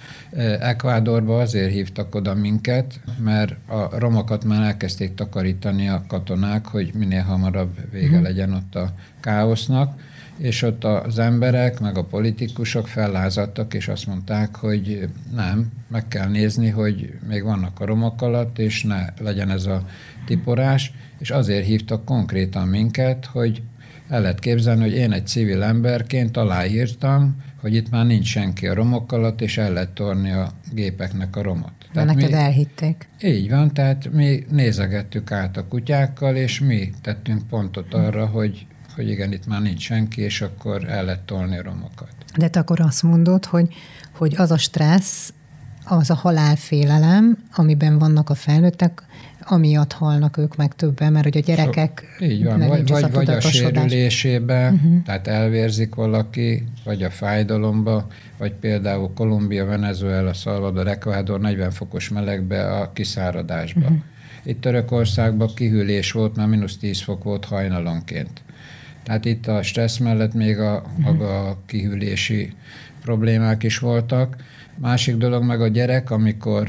Ekvádorba 0.60 1.40
azért 1.40 1.72
hívtak 1.72 2.14
oda 2.14 2.34
minket, 2.34 3.00
mert 3.18 3.68
a 3.68 3.98
romokat 3.98 4.44
már 4.44 4.62
elkezdték 4.62 5.14
takarítani 5.14 5.88
a 5.88 6.04
katonák, 6.08 6.66
hogy 6.66 6.90
minél 6.94 7.22
hamarabb 7.22 7.90
vége 7.90 8.14
mhm. 8.16 8.22
legyen 8.22 8.52
ott 8.52 8.74
a 8.74 8.94
káosznak, 9.20 10.00
és 10.40 10.62
ott 10.62 10.84
az 10.84 11.18
emberek, 11.18 11.80
meg 11.80 11.96
a 11.96 12.04
politikusok 12.04 12.88
fellázadtak, 12.88 13.74
és 13.74 13.88
azt 13.88 14.06
mondták, 14.06 14.56
hogy 14.56 15.08
nem, 15.34 15.72
meg 15.88 16.08
kell 16.08 16.28
nézni, 16.28 16.68
hogy 16.68 17.14
még 17.28 17.42
vannak 17.42 17.80
a 17.80 17.84
romok 17.84 18.22
alatt, 18.22 18.58
és 18.58 18.84
ne 18.84 19.04
legyen 19.18 19.50
ez 19.50 19.66
a 19.66 19.86
tiporás, 20.26 20.92
és 21.18 21.30
azért 21.30 21.66
hívtak 21.66 22.04
konkrétan 22.04 22.68
minket, 22.68 23.26
hogy 23.26 23.62
el 24.08 24.20
lehet 24.20 24.38
képzelni, 24.38 24.82
hogy 24.82 24.94
én 24.94 25.12
egy 25.12 25.26
civil 25.26 25.62
emberként 25.62 26.36
aláírtam, 26.36 27.36
hogy 27.60 27.74
itt 27.74 27.90
már 27.90 28.06
nincs 28.06 28.26
senki 28.26 28.66
a 28.66 28.74
romok 28.74 29.12
alatt, 29.12 29.40
és 29.40 29.58
el 29.58 29.72
lehet 29.72 29.90
torni 29.90 30.30
a 30.30 30.52
gépeknek 30.72 31.36
a 31.36 31.42
romot. 31.42 31.72
Tehát 31.92 32.08
neked 32.08 32.30
mi, 32.30 32.36
elhitték. 32.36 33.08
Így 33.22 33.50
van, 33.50 33.74
tehát 33.74 34.12
mi 34.12 34.44
nézegettük 34.50 35.32
át 35.32 35.56
a 35.56 35.66
kutyákkal, 35.68 36.36
és 36.36 36.60
mi 36.60 36.90
tettünk 37.02 37.48
pontot 37.48 37.94
arra, 37.94 38.26
hogy, 38.26 38.66
hogy 38.94 39.08
igen, 39.08 39.32
itt 39.32 39.46
már 39.46 39.62
nincs 39.62 39.82
senki, 39.82 40.20
és 40.20 40.40
akkor 40.40 40.88
el 40.88 41.04
lehet 41.04 41.20
tolni 41.20 41.58
a 41.58 41.62
romokat. 41.62 42.14
De 42.36 42.48
te 42.48 42.60
akkor 42.60 42.80
azt 42.80 43.02
mondod, 43.02 43.44
hogy, 43.44 43.68
hogy 44.12 44.34
az 44.36 44.50
a 44.50 44.58
stressz, 44.58 45.32
az 45.84 46.10
a 46.10 46.14
halálfélelem, 46.14 47.38
amiben 47.54 47.98
vannak 47.98 48.30
a 48.30 48.34
felnőttek, 48.34 49.02
amiatt 49.44 49.92
halnak 49.92 50.36
ők 50.36 50.56
meg 50.56 50.74
többen, 50.74 51.12
mert 51.12 51.24
hogy 51.24 51.36
a 51.36 51.40
gyerekek... 51.40 52.14
So, 52.18 52.24
így 52.24 52.44
van, 52.44 52.58
vagy, 52.58 52.88
vagy, 52.88 53.12
vagy 53.12 53.30
a 53.30 53.40
sérülésébe, 53.40 54.70
uh-huh. 54.70 55.02
tehát 55.02 55.26
elvérzik 55.26 55.94
valaki, 55.94 56.64
vagy 56.84 57.02
a 57.02 57.10
fájdalomba, 57.10 58.06
vagy 58.38 58.52
például 58.52 59.12
Kolumbia, 59.14 59.64
Venezuela, 59.64 60.32
Salvador, 60.32 60.86
Ecuador 60.88 61.40
40 61.40 61.70
fokos 61.70 62.08
melegbe 62.08 62.76
a 62.76 62.92
kiszáradásba. 62.92 63.80
Uh-huh. 63.80 63.98
Itt 64.42 64.60
Törökországban 64.60 65.54
kihűlés 65.54 66.12
volt, 66.12 66.36
már 66.36 66.46
mínusz 66.46 66.76
10 66.76 67.00
fok 67.00 67.24
volt 67.24 67.44
hajnalonként. 67.44 68.42
Tehát 69.02 69.24
itt 69.24 69.46
a 69.46 69.62
stressz 69.62 69.98
mellett 69.98 70.34
még 70.34 70.58
a 70.58 70.82
maga 70.96 71.48
a 71.48 71.58
kihűlési 71.66 72.52
problémák 73.00 73.62
is 73.62 73.78
voltak. 73.78 74.36
Másik 74.76 75.16
dolog 75.16 75.42
meg 75.44 75.60
a 75.60 75.68
gyerek, 75.68 76.10
amikor 76.10 76.68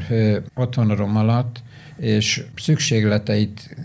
ott 0.55 0.75
van 0.75 0.89
a 0.89 0.95
rom 0.95 1.17
alatt, 1.17 1.63
és 1.97 2.43
szükségleteit 2.55 3.75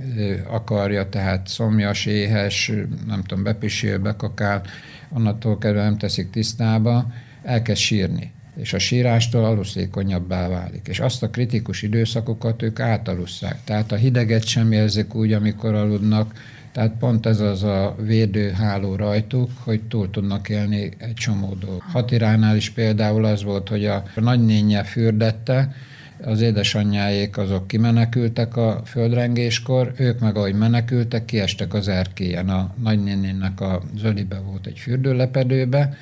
akarja, 0.51 1.09
tehát 1.09 1.49
szomjas, 1.49 2.07
éhes, 2.07 2.73
nem 3.07 3.23
tudom, 3.23 3.45
bepisil, 3.45 3.99
bekakál, 3.99 4.63
onnantól 5.09 5.59
kezdve 5.59 5.83
nem 5.83 5.99
teszik 5.99 6.31
tisztába, 6.31 7.13
elkezd 7.43 7.81
sírni 7.81 8.35
és 8.57 8.73
a 8.73 8.79
sírástól 8.79 9.45
aluszékonyabbá 9.45 10.49
válik. 10.49 10.87
És 10.89 11.01
azt 11.01 11.23
a 11.23 11.31
kritikus 11.31 11.83
időszakokat 11.83 12.63
ők 12.63 12.81
átalusszák. 12.81 13.59
Tehát 13.65 13.93
a 13.93 13.97
hideget 13.97 14.45
sem 14.45 14.73
érzik 14.73 15.15
úgy, 15.15 15.33
amikor 15.33 15.75
aludnak, 15.75 16.35
tehát 16.77 16.93
pont 16.99 17.27
ez 17.27 17.41
az 17.41 17.63
a 17.63 17.95
védőháló 17.99 18.97
rajtuk, 18.97 19.51
hogy 19.65 19.83
túl 19.83 20.11
tudnak 20.11 20.49
élni 20.49 20.91
egy 20.99 21.15
csomó 21.15 21.55
dolgot. 21.61 21.83
Hatiránál 21.83 22.57
is 22.57 22.71
például 22.71 23.25
az 23.25 23.43
volt, 23.43 23.69
hogy 23.69 23.85
a 23.85 24.03
nagynénye 24.15 24.83
fürdette, 24.85 25.75
az 26.23 26.41
édesanyjáék 26.41 27.39
azok 27.39 27.67
kimenekültek 27.67 28.57
a 28.57 28.83
földrengéskor, 28.85 29.93
ők 29.97 30.21
meg 30.21 30.37
ahogy 30.37 30.55
menekültek, 30.55 31.25
kiestek 31.25 31.75
az 31.75 31.89
erkélyen. 31.89 32.49
A 32.49 32.75
nagynénének 32.83 33.61
a 33.61 33.83
zölibe 33.99 34.39
volt 34.39 34.67
egy 34.67 34.79
fürdőlepedőbe, 34.79 35.97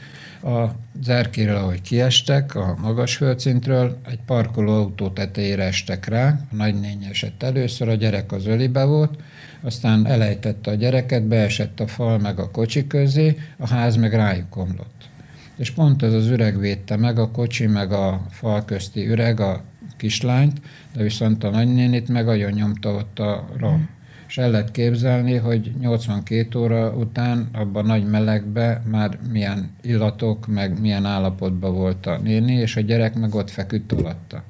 az 0.44 1.08
erkéről, 1.08 1.56
ahogy 1.56 1.82
kiestek 1.82 2.54
a 2.54 2.76
magas 2.80 3.16
földszintről, 3.16 3.98
egy 4.08 4.18
parkoló 4.26 4.72
autó 4.72 5.08
tetejére 5.08 5.62
estek 5.62 6.06
rá, 6.06 6.28
a 6.28 6.54
nagynény 6.54 7.04
esett 7.10 7.42
először, 7.42 7.88
a 7.88 7.94
gyerek 7.94 8.32
az 8.32 8.46
ölibe 8.46 8.84
volt, 8.84 9.18
aztán 9.62 10.06
elejtette 10.06 10.70
a 10.70 10.74
gyereket, 10.74 11.22
beesett 11.22 11.80
a 11.80 11.86
fal 11.86 12.18
meg 12.18 12.38
a 12.38 12.50
kocsi 12.50 12.86
közé, 12.86 13.36
a 13.56 13.68
ház 13.68 13.96
meg 13.96 14.14
rájuk 14.14 14.56
omlott. 14.56 15.08
És 15.56 15.70
pont 15.70 16.02
ez 16.02 16.12
az 16.12 16.28
üreg 16.28 16.58
védte 16.58 16.96
meg, 16.96 17.18
a 17.18 17.30
kocsi 17.30 17.66
meg 17.66 17.92
a 17.92 18.26
fal 18.30 18.64
közti 18.64 19.06
üreg 19.06 19.40
a 19.40 19.62
kislányt, 19.96 20.60
de 20.94 21.02
viszont 21.02 21.44
a 21.44 21.50
nagynénit 21.50 22.08
meg 22.08 22.28
agyon 22.28 22.52
nyomta 22.52 22.90
ott 22.90 23.18
a 23.18 23.48
rom. 23.58 23.88
És 24.34 24.40
el 24.40 24.50
lehet 24.50 24.70
képzelni, 24.70 25.34
hogy 25.34 25.72
82 25.80 26.58
óra 26.58 26.90
után 26.90 27.48
abban 27.52 27.84
a 27.84 27.86
nagy 27.86 28.06
melegbe 28.06 28.82
már 28.90 29.18
milyen 29.30 29.70
illatok, 29.82 30.46
meg 30.46 30.80
milyen 30.80 31.04
állapotban 31.04 31.74
volt 31.74 32.06
a 32.06 32.18
néni, 32.18 32.52
és 32.52 32.76
a 32.76 32.80
gyerek 32.80 33.14
meg 33.14 33.34
ott 33.34 33.50
feküdt 33.50 33.92
alatta. 33.92 34.44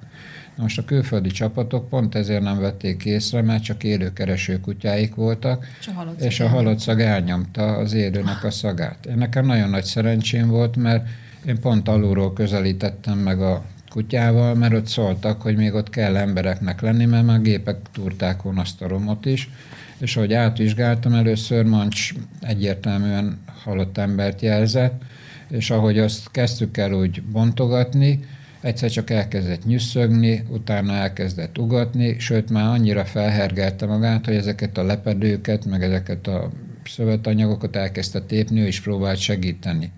Na 0.57 0.63
most 0.63 0.79
a 0.79 0.85
külföldi 0.85 1.29
csapatok 1.29 1.89
pont 1.89 2.15
ezért 2.15 2.43
nem 2.43 2.61
vették 2.61 3.05
észre, 3.05 3.43
mert 3.43 3.63
csak 3.63 3.85
élőkereső 3.85 4.61
kutyáik 4.61 5.15
voltak, 5.15 5.67
a 5.87 6.23
és 6.23 6.41
a 6.41 6.49
halott 6.49 6.79
szag 6.79 7.01
elnyomta 7.01 7.77
az 7.77 7.93
élőnek 7.93 8.45
a 8.45 8.51
szagát. 8.51 9.07
Én 9.07 9.17
nekem 9.17 9.47
nagyon 9.47 9.71
nagy 9.71 9.85
szerencsém 9.85 10.49
volt, 10.49 10.77
mert 10.77 11.07
én 11.47 11.61
pont 11.61 11.89
alulról 11.89 12.33
közelítettem 12.33 13.19
meg 13.19 13.41
a 13.41 13.65
kutyával, 13.95 14.55
mert 14.55 14.75
ott 14.75 14.87
szóltak, 14.87 15.43
hogy 15.43 15.57
még 15.57 15.75
ott 15.75 15.91
kell 15.91 16.17
embereknek 16.17 16.81
lenni, 16.81 17.05
mert 17.05 17.27
már 17.27 17.41
gépek 17.41 17.77
túrták 17.93 18.43
volna 18.43 18.61
azt 18.61 18.83
a 18.83 18.89
romot 18.89 19.27
is, 19.27 19.51
és 19.99 20.17
ahogy 20.17 20.33
átvizsgáltam, 20.33 21.15
először 21.15 21.65
Mancs 21.65 22.13
egyértelműen 22.41 23.39
halott 23.63 23.99
embert 23.99 24.41
jelzett, 24.41 25.03
és 25.49 25.71
ahogy 25.71 25.99
azt 25.99 26.31
kezdtük 26.31 26.77
el 26.77 26.93
úgy 26.93 27.23
bontogatni, 27.23 28.25
egyszer 28.61 28.91
csak 28.91 29.11
elkezdett 29.11 29.65
nyüsszögni, 29.65 30.45
utána 30.49 30.93
elkezdett 30.93 31.59
ugatni, 31.59 32.19
sőt 32.19 32.51
már 32.51 32.67
annyira 32.67 33.05
felhergelte 33.05 33.87
magát, 33.87 34.25
hogy 34.25 34.35
ezeket 34.35 34.79
a 34.79 34.83
lepedőket, 34.83 35.65
meg 35.65 35.83
ezeket 35.83 36.27
a 36.27 36.51
szövetanyagokat 36.85 37.77
elkezdte 37.77 38.21
tépni, 38.21 38.61
ő 38.61 38.67
is 38.67 38.81
próbált 38.81 39.19
segíteni. 39.19 39.93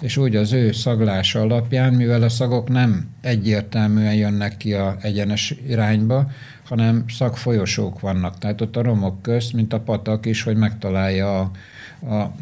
És 0.00 0.16
úgy 0.16 0.36
az 0.36 0.52
ő 0.52 0.72
szaglása 0.72 1.40
alapján, 1.40 1.94
mivel 1.94 2.22
a 2.22 2.28
szagok 2.28 2.68
nem 2.68 3.08
egyértelműen 3.20 4.14
jönnek 4.14 4.56
ki 4.56 4.72
a 4.72 4.96
egyenes 5.00 5.54
irányba, 5.68 6.30
hanem 6.64 7.04
szagfolyosók 7.08 8.00
vannak. 8.00 8.38
Tehát 8.38 8.60
ott 8.60 8.76
a 8.76 8.82
romok 8.82 9.22
közt, 9.22 9.52
mint 9.52 9.72
a 9.72 9.80
patak 9.80 10.26
is, 10.26 10.42
hogy 10.42 10.56
megtalálja 10.56 11.40
a, 11.40 11.50
a 12.14 12.34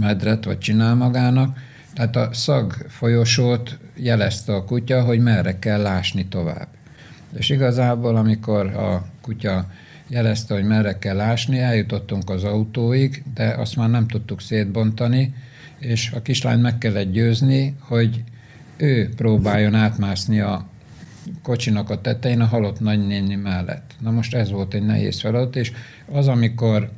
medret, 0.00 0.44
vagy 0.44 0.58
csinál 0.58 0.94
magának, 0.94 1.58
tehát 1.94 2.16
a 2.16 2.28
szag 2.32 2.72
folyosót 2.88 3.78
jelezte 3.96 4.54
a 4.54 4.64
kutya, 4.64 5.02
hogy 5.02 5.20
merre 5.20 5.58
kell 5.58 5.82
lásni 5.82 6.26
tovább. 6.26 6.68
És 7.36 7.48
igazából, 7.48 8.16
amikor 8.16 8.66
a 8.66 9.04
kutya 9.20 9.66
jelezte, 10.06 10.54
hogy 10.54 10.64
merre 10.64 10.98
kell 10.98 11.16
lásni, 11.16 11.58
eljutottunk 11.58 12.30
az 12.30 12.44
autóig, 12.44 13.22
de 13.34 13.44
azt 13.44 13.76
már 13.76 13.90
nem 13.90 14.06
tudtuk 14.06 14.40
szétbontani, 14.40 15.34
és 15.82 16.10
a 16.14 16.22
kislány 16.22 16.58
meg 16.58 16.78
kellett 16.78 17.12
győzni, 17.12 17.76
hogy 17.78 18.22
ő 18.76 19.08
próbáljon 19.16 19.74
átmászni 19.74 20.40
a 20.40 20.68
kocsinak 21.42 21.90
a 21.90 22.00
tetején 22.00 22.40
a 22.40 22.46
halott 22.46 22.80
nagynéni 22.80 23.34
mellett. 23.34 23.94
Na 24.00 24.10
most 24.10 24.34
ez 24.34 24.50
volt 24.50 24.74
egy 24.74 24.82
nehéz 24.82 25.20
feladat, 25.20 25.56
és 25.56 25.72
az, 26.12 26.28
amikor 26.28 26.90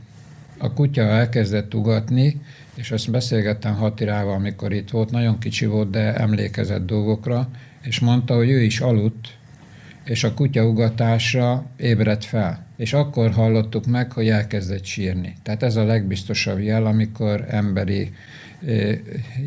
a 0.58 0.72
kutya 0.72 1.02
elkezdett 1.02 1.74
ugatni, 1.74 2.40
és 2.74 2.90
azt 2.90 3.10
beszélgettem 3.10 3.74
Hatirával, 3.74 4.34
amikor 4.34 4.72
itt 4.72 4.90
volt, 4.90 5.10
nagyon 5.10 5.38
kicsi 5.38 5.66
volt, 5.66 5.90
de 5.90 6.14
emlékezett 6.14 6.86
dolgokra, 6.86 7.48
és 7.82 8.00
mondta, 8.00 8.34
hogy 8.34 8.50
ő 8.50 8.62
is 8.62 8.80
aludt, 8.80 9.28
és 10.04 10.24
a 10.24 10.34
kutya 10.34 10.64
ugatásra 10.64 11.66
ébredt 11.76 12.24
fel. 12.24 12.66
És 12.76 12.92
akkor 12.92 13.30
hallottuk 13.30 13.86
meg, 13.86 14.12
hogy 14.12 14.28
elkezdett 14.28 14.84
sírni. 14.84 15.34
Tehát 15.42 15.62
ez 15.62 15.76
a 15.76 15.84
legbiztosabb 15.84 16.60
jel, 16.60 16.86
amikor 16.86 17.44
emberi 17.48 18.12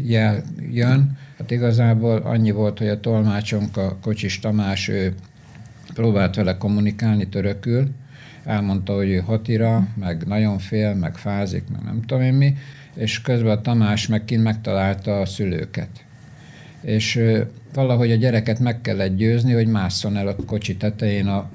jel 0.03 0.43
jön. 0.72 1.18
Hát 1.38 1.51
igazából 1.51 2.18
annyi 2.18 2.51
volt, 2.51 2.78
hogy 2.78 2.88
a 2.88 2.99
tolmácsunk, 2.99 3.78
a 3.78 3.97
Kocsis 4.01 4.39
Tamás, 4.39 4.88
ő 4.88 5.13
próbált 5.93 6.36
vele 6.36 6.57
kommunikálni 6.57 7.28
törökül, 7.28 7.89
elmondta, 8.43 8.93
hogy 8.93 9.09
ő 9.09 9.18
hatira, 9.18 9.88
meg 9.95 10.24
nagyon 10.26 10.57
fél, 10.57 10.93
meg 10.93 11.18
fázik, 11.18 11.63
meg 11.72 11.82
nem 11.84 12.01
tudom 12.01 12.24
én 12.24 12.34
mi, 12.34 12.55
és 12.95 13.22
közben 13.22 13.57
a 13.57 13.61
Tamás 13.61 14.07
meg 14.07 14.26
kint 14.26 14.43
megtalálta 14.43 15.20
a 15.20 15.26
szülőket. 15.26 15.89
És 16.82 17.22
valahogy 17.74 18.11
a 18.11 18.15
gyereket 18.15 18.59
meg 18.59 18.82
kellett 18.82 19.15
győzni, 19.15 19.53
hogy 19.53 19.68
másszon 19.68 20.18
el 20.18 20.28
a 20.28 20.36
kocsi 20.45 20.76
tetején 20.76 21.28
a 21.28 21.49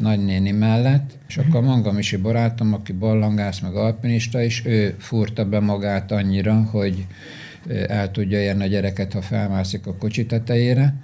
nagynéni 0.00 0.50
mellett, 0.50 1.10
és 1.28 1.36
akkor 1.36 1.56
a 1.56 1.66
Mangamisi 1.66 2.16
barátom, 2.16 2.74
aki 2.74 2.92
ballangász, 2.92 3.60
meg 3.60 3.74
alpinista 3.74 4.42
is, 4.42 4.62
ő 4.64 4.94
furta 4.98 5.44
be 5.44 5.60
magát 5.60 6.12
annyira, 6.12 6.54
hogy 6.54 7.06
el 7.88 8.10
tudja 8.10 8.40
érni 8.40 8.62
a 8.62 8.66
gyereket, 8.66 9.12
ha 9.12 9.22
felmászik 9.22 9.86
a 9.86 9.96
kocsi 9.96 10.26
tetejére, 10.26 10.94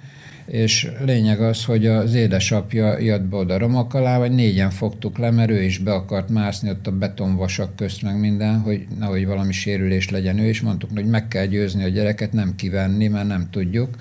és 0.45 0.91
lényeg 1.05 1.41
az, 1.41 1.65
hogy 1.65 1.85
az 1.85 2.13
édesapja 2.13 2.99
jött 2.99 3.21
be 3.21 3.35
oda 3.35 3.57
romok 3.57 3.93
alá, 3.93 4.17
vagy 4.17 4.31
négyen 4.31 4.69
fogtuk 4.69 5.17
le, 5.17 5.31
mert 5.31 5.49
ő 5.49 5.63
is 5.63 5.77
be 5.77 5.93
akart 5.93 6.29
mászni 6.29 6.69
ott 6.69 6.87
a 6.87 6.91
betonvasak 6.91 7.75
közt, 7.75 8.01
meg 8.01 8.19
minden, 8.19 8.59
hogy 8.59 8.85
nehogy 8.99 9.25
valami 9.25 9.51
sérülés 9.51 10.09
legyen. 10.09 10.39
Ő, 10.39 10.47
is 10.49 10.61
mondtuk, 10.61 10.89
hogy 10.93 11.05
meg 11.05 11.27
kell 11.27 11.45
győzni 11.45 11.83
a 11.83 11.87
gyereket, 11.87 12.33
nem 12.33 12.55
kivenni, 12.55 13.07
mert 13.07 13.27
nem 13.27 13.47
tudjuk 13.51 13.95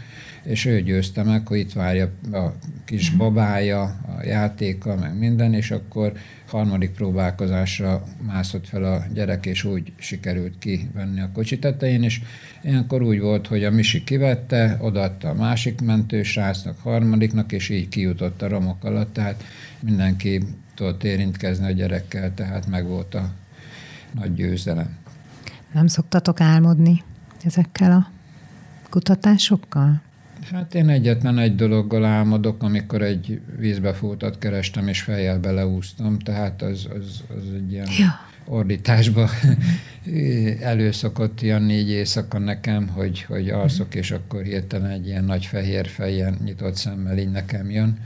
és 0.45 0.65
ő 0.65 0.83
győzte 0.83 1.23
meg, 1.23 1.47
hogy 1.47 1.59
itt 1.59 1.73
várja 1.73 2.11
a 2.33 2.53
kis 2.85 3.11
babája, 3.11 3.83
a 3.83 4.25
játéka, 4.25 4.97
meg 4.97 5.19
minden, 5.19 5.55
és 5.55 5.71
akkor 5.71 6.13
harmadik 6.47 6.91
próbálkozásra 6.91 8.05
mászott 8.27 8.67
fel 8.67 8.85
a 8.85 9.05
gyerek, 9.15 9.47
és 9.47 9.65
úgy 9.65 9.93
sikerült 9.99 10.59
kivenni 10.59 11.21
a 11.21 11.31
kocsi 11.33 11.59
tetején, 11.59 12.03
és 12.03 12.21
ilyenkor 12.63 13.03
úgy 13.03 13.21
volt, 13.21 13.47
hogy 13.47 13.65
a 13.65 13.71
Misi 13.71 14.05
kivette, 14.05 14.77
odaadta 14.81 15.29
a 15.29 15.35
másik 15.35 15.81
mentősrácnak, 15.81 16.79
harmadiknak, 16.79 17.53
és 17.53 17.69
így 17.69 17.89
kijutott 17.89 18.43
a 18.43 18.49
romok 18.49 18.85
alatt, 18.85 19.13
tehát 19.13 19.45
mindenki 19.81 20.43
tudott 20.75 21.05
érintkezni 21.05 21.67
a 21.67 21.71
gyerekkel, 21.71 22.35
tehát 22.35 22.67
meg 22.67 22.87
volt 22.87 23.15
a 23.15 23.31
nagy 24.15 24.35
győzelem. 24.35 24.97
Nem 25.73 25.87
szoktatok 25.87 26.41
álmodni 26.41 27.03
ezekkel 27.45 27.93
a 27.93 28.11
kutatásokkal? 28.91 30.03
Hát 30.51 30.75
én 30.75 30.89
egyetlen 30.89 31.39
egy 31.39 31.55
dologgal 31.55 32.05
álmodok, 32.05 32.63
amikor 32.63 33.03
egy 33.03 33.41
vízbefútat 33.59 34.39
kerestem, 34.39 34.89
és 34.89 35.03
fejjel 35.03 35.39
beleúztam, 35.39 36.19
tehát 36.19 36.63
az, 36.63 36.89
az, 36.99 37.23
az 37.37 37.55
egy 37.55 37.73
ilyen 37.73 37.89
ja. 37.99 38.21
ordításba 38.45 39.29
előszokott 40.61 41.43
ilyen 41.43 41.63
négy 41.63 41.91
éjszaka 41.91 42.39
nekem, 42.39 42.89
hogy, 42.89 43.23
hogy 43.23 43.49
alszok, 43.49 43.95
és 43.95 44.11
akkor 44.11 44.43
hirtelen 44.43 44.91
egy 44.91 45.07
ilyen 45.07 45.25
nagy 45.25 45.47
fehér 45.47 45.87
fejjel 45.87 46.35
nyitott 46.45 46.75
szemmel 46.75 47.19
így 47.19 47.31
nekem 47.31 47.71
jön. 47.71 47.99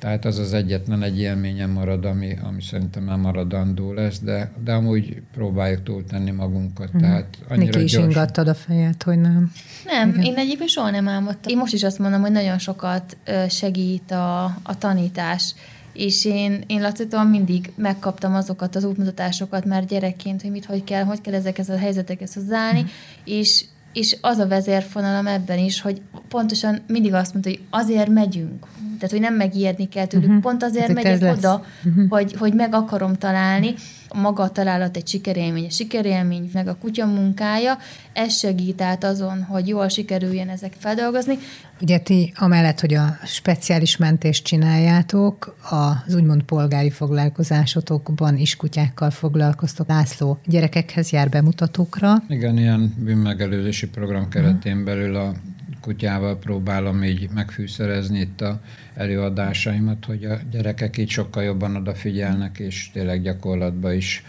Tehát 0.00 0.24
az 0.24 0.38
az 0.38 0.52
egyetlen 0.52 1.02
egy 1.02 1.18
élményem 1.18 1.70
marad, 1.70 2.04
ami, 2.04 2.38
ami 2.42 2.62
szerintem 2.62 3.04
nem 3.04 3.20
maradandó 3.20 3.92
lesz, 3.92 4.18
de, 4.18 4.52
de 4.64 4.72
amúgy 4.72 5.22
próbáljuk 5.32 5.82
túltenni 5.82 6.30
magunkat. 6.30 6.96
Mm. 6.96 6.98
Tehát 6.98 7.38
annyira 7.48 7.70
Niki 7.70 7.82
is 7.82 7.92
gyors. 7.92 8.04
ingattad 8.04 8.48
a 8.48 8.54
fejet, 8.54 9.02
hogy 9.02 9.20
nem. 9.20 9.52
Nem, 9.84 10.08
Igen. 10.08 10.22
én 10.22 10.34
egyébként 10.36 10.70
soha 10.70 10.90
nem 10.90 11.08
álmodtam. 11.08 11.52
Én 11.52 11.58
most 11.58 11.72
is 11.72 11.82
azt 11.82 11.98
mondom, 11.98 12.20
hogy 12.20 12.32
nagyon 12.32 12.58
sokat 12.58 13.16
segít 13.48 14.10
a, 14.10 14.44
a 14.44 14.78
tanítás, 14.78 15.54
és 15.92 16.24
én, 16.24 16.64
én 16.66 16.80
Lacitól 16.80 17.24
mindig 17.24 17.72
megkaptam 17.76 18.34
azokat 18.34 18.76
az 18.76 18.84
útmutatásokat 18.84 19.64
már 19.64 19.84
gyerekként, 19.84 20.42
hogy 20.42 20.50
mit, 20.50 20.64
hogy 20.64 20.84
kell, 20.84 21.04
hogy 21.04 21.20
kell 21.20 21.34
ezekhez 21.34 21.68
a 21.68 21.78
helyzetekhez 21.78 22.34
hozzáállni, 22.34 22.84
és 23.24 23.64
és 23.92 24.16
az 24.20 24.38
a 24.38 24.46
vezérfonalam 24.46 25.26
ebben 25.26 25.58
is, 25.58 25.80
hogy 25.80 26.00
pontosan 26.28 26.78
mindig 26.86 27.14
azt 27.14 27.32
mondta, 27.32 27.50
hogy 27.50 27.60
azért 27.70 28.08
megyünk. 28.08 28.66
Tehát, 28.94 29.10
hogy 29.10 29.20
nem 29.20 29.34
megijedni 29.34 29.88
kell 29.88 30.06
tőlük. 30.06 30.26
Uh-huh. 30.26 30.42
Pont 30.42 30.62
azért 30.62 30.86
hát, 30.86 30.94
megyek 30.94 31.36
oda, 31.36 31.64
uh-huh. 31.84 32.08
hogy, 32.08 32.34
hogy 32.38 32.54
meg 32.54 32.74
akarom 32.74 33.14
találni. 33.14 33.74
Maga 34.14 34.42
a 34.42 34.50
találat 34.50 34.96
egy 34.96 35.08
sikerélmény, 35.08 35.66
a 35.66 35.70
sikerélmény, 35.70 36.50
meg 36.52 36.68
a 36.68 36.76
kutya 36.76 37.06
munkája, 37.06 37.78
ez 38.12 38.34
segít 38.34 38.80
át 38.80 39.04
azon, 39.04 39.42
hogy 39.42 39.68
jól 39.68 39.88
sikerüljen 39.88 40.48
ezek 40.48 40.72
feldolgozni. 40.78 41.38
Ugye 41.80 41.98
ti 41.98 42.32
amellett, 42.36 42.80
hogy 42.80 42.94
a 42.94 43.16
speciális 43.24 43.96
mentést 43.96 44.44
csináljátok, 44.44 45.56
az 45.70 46.14
úgymond 46.14 46.42
polgári 46.42 46.90
foglalkozásotokban 46.90 48.36
is 48.36 48.56
kutyákkal 48.56 49.10
foglalkoztok. 49.10 49.88
László 49.88 50.38
gyerekekhez 50.46 51.10
jár 51.10 51.28
bemutatókra. 51.28 52.14
Igen, 52.28 52.58
ilyen 52.58 52.94
bűnmegelőzési 52.98 53.88
program 53.88 54.28
keretén 54.28 54.84
belül 54.84 55.16
a 55.16 55.34
kutyával 55.80 56.38
próbálom 56.38 57.02
így 57.02 57.28
megfűszerezni 57.34 58.18
itt 58.18 58.40
a 58.40 58.60
előadásaimat, 58.94 60.04
hogy 60.04 60.24
a 60.24 60.38
gyerekek 60.50 60.96
így 60.96 61.08
sokkal 61.08 61.42
jobban 61.42 61.76
odafigyelnek, 61.76 62.58
és 62.58 62.90
tényleg 62.92 63.22
gyakorlatban 63.22 63.94
is 63.94 64.24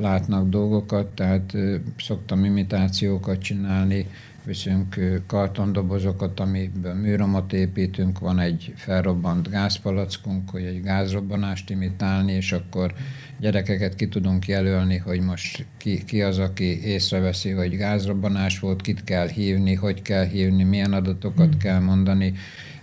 látnak 0.00 0.48
dolgokat, 0.48 1.06
tehát 1.06 1.56
szoktam 1.98 2.44
imitációkat 2.44 3.42
csinálni, 3.42 4.06
viszünk 4.50 5.22
kartondobozokat, 5.26 6.40
amiből 6.40 6.94
műromot 6.94 7.52
építünk, 7.52 8.18
van 8.18 8.38
egy 8.38 8.72
felrobbant 8.76 9.50
gázpalackunk, 9.50 10.50
hogy 10.50 10.62
egy 10.62 10.82
gázrobbanást 10.82 11.70
imitálni, 11.70 12.32
és 12.32 12.52
akkor 12.52 12.94
gyerekeket 13.40 13.94
ki 13.94 14.08
tudunk 14.08 14.46
jelölni, 14.46 14.96
hogy 14.96 15.20
most 15.20 15.66
ki, 15.76 16.04
ki 16.04 16.22
az, 16.22 16.38
aki 16.38 16.84
észreveszi, 16.84 17.50
hogy 17.50 17.76
gázrobbanás 17.76 18.58
volt, 18.58 18.80
kit 18.80 19.04
kell 19.04 19.28
hívni, 19.28 19.74
hogy 19.74 20.02
kell 20.02 20.26
hívni, 20.26 20.62
milyen 20.62 20.92
adatokat 20.92 21.48
hmm. 21.50 21.58
kell 21.58 21.80
mondani. 21.80 22.32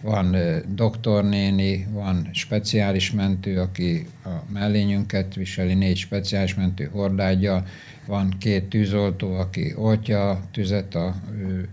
Van 0.02 0.36
doktornéni, 0.76 1.88
van 1.92 2.30
speciális 2.32 3.12
mentő, 3.12 3.60
aki 3.60 4.08
a 4.26 4.30
mellényünket 4.54 5.36
viseli, 5.36 5.74
négy 5.74 5.98
speciális 5.98 6.56
mentő 6.56 6.90
hordágya, 6.92 7.64
van 8.08 8.34
két 8.40 8.64
tűzoltó, 8.64 9.34
aki 9.34 9.74
oltja 9.76 10.30
a 10.30 10.42
tüzet, 10.52 10.96
a 10.96 11.16
ő, 11.38 11.70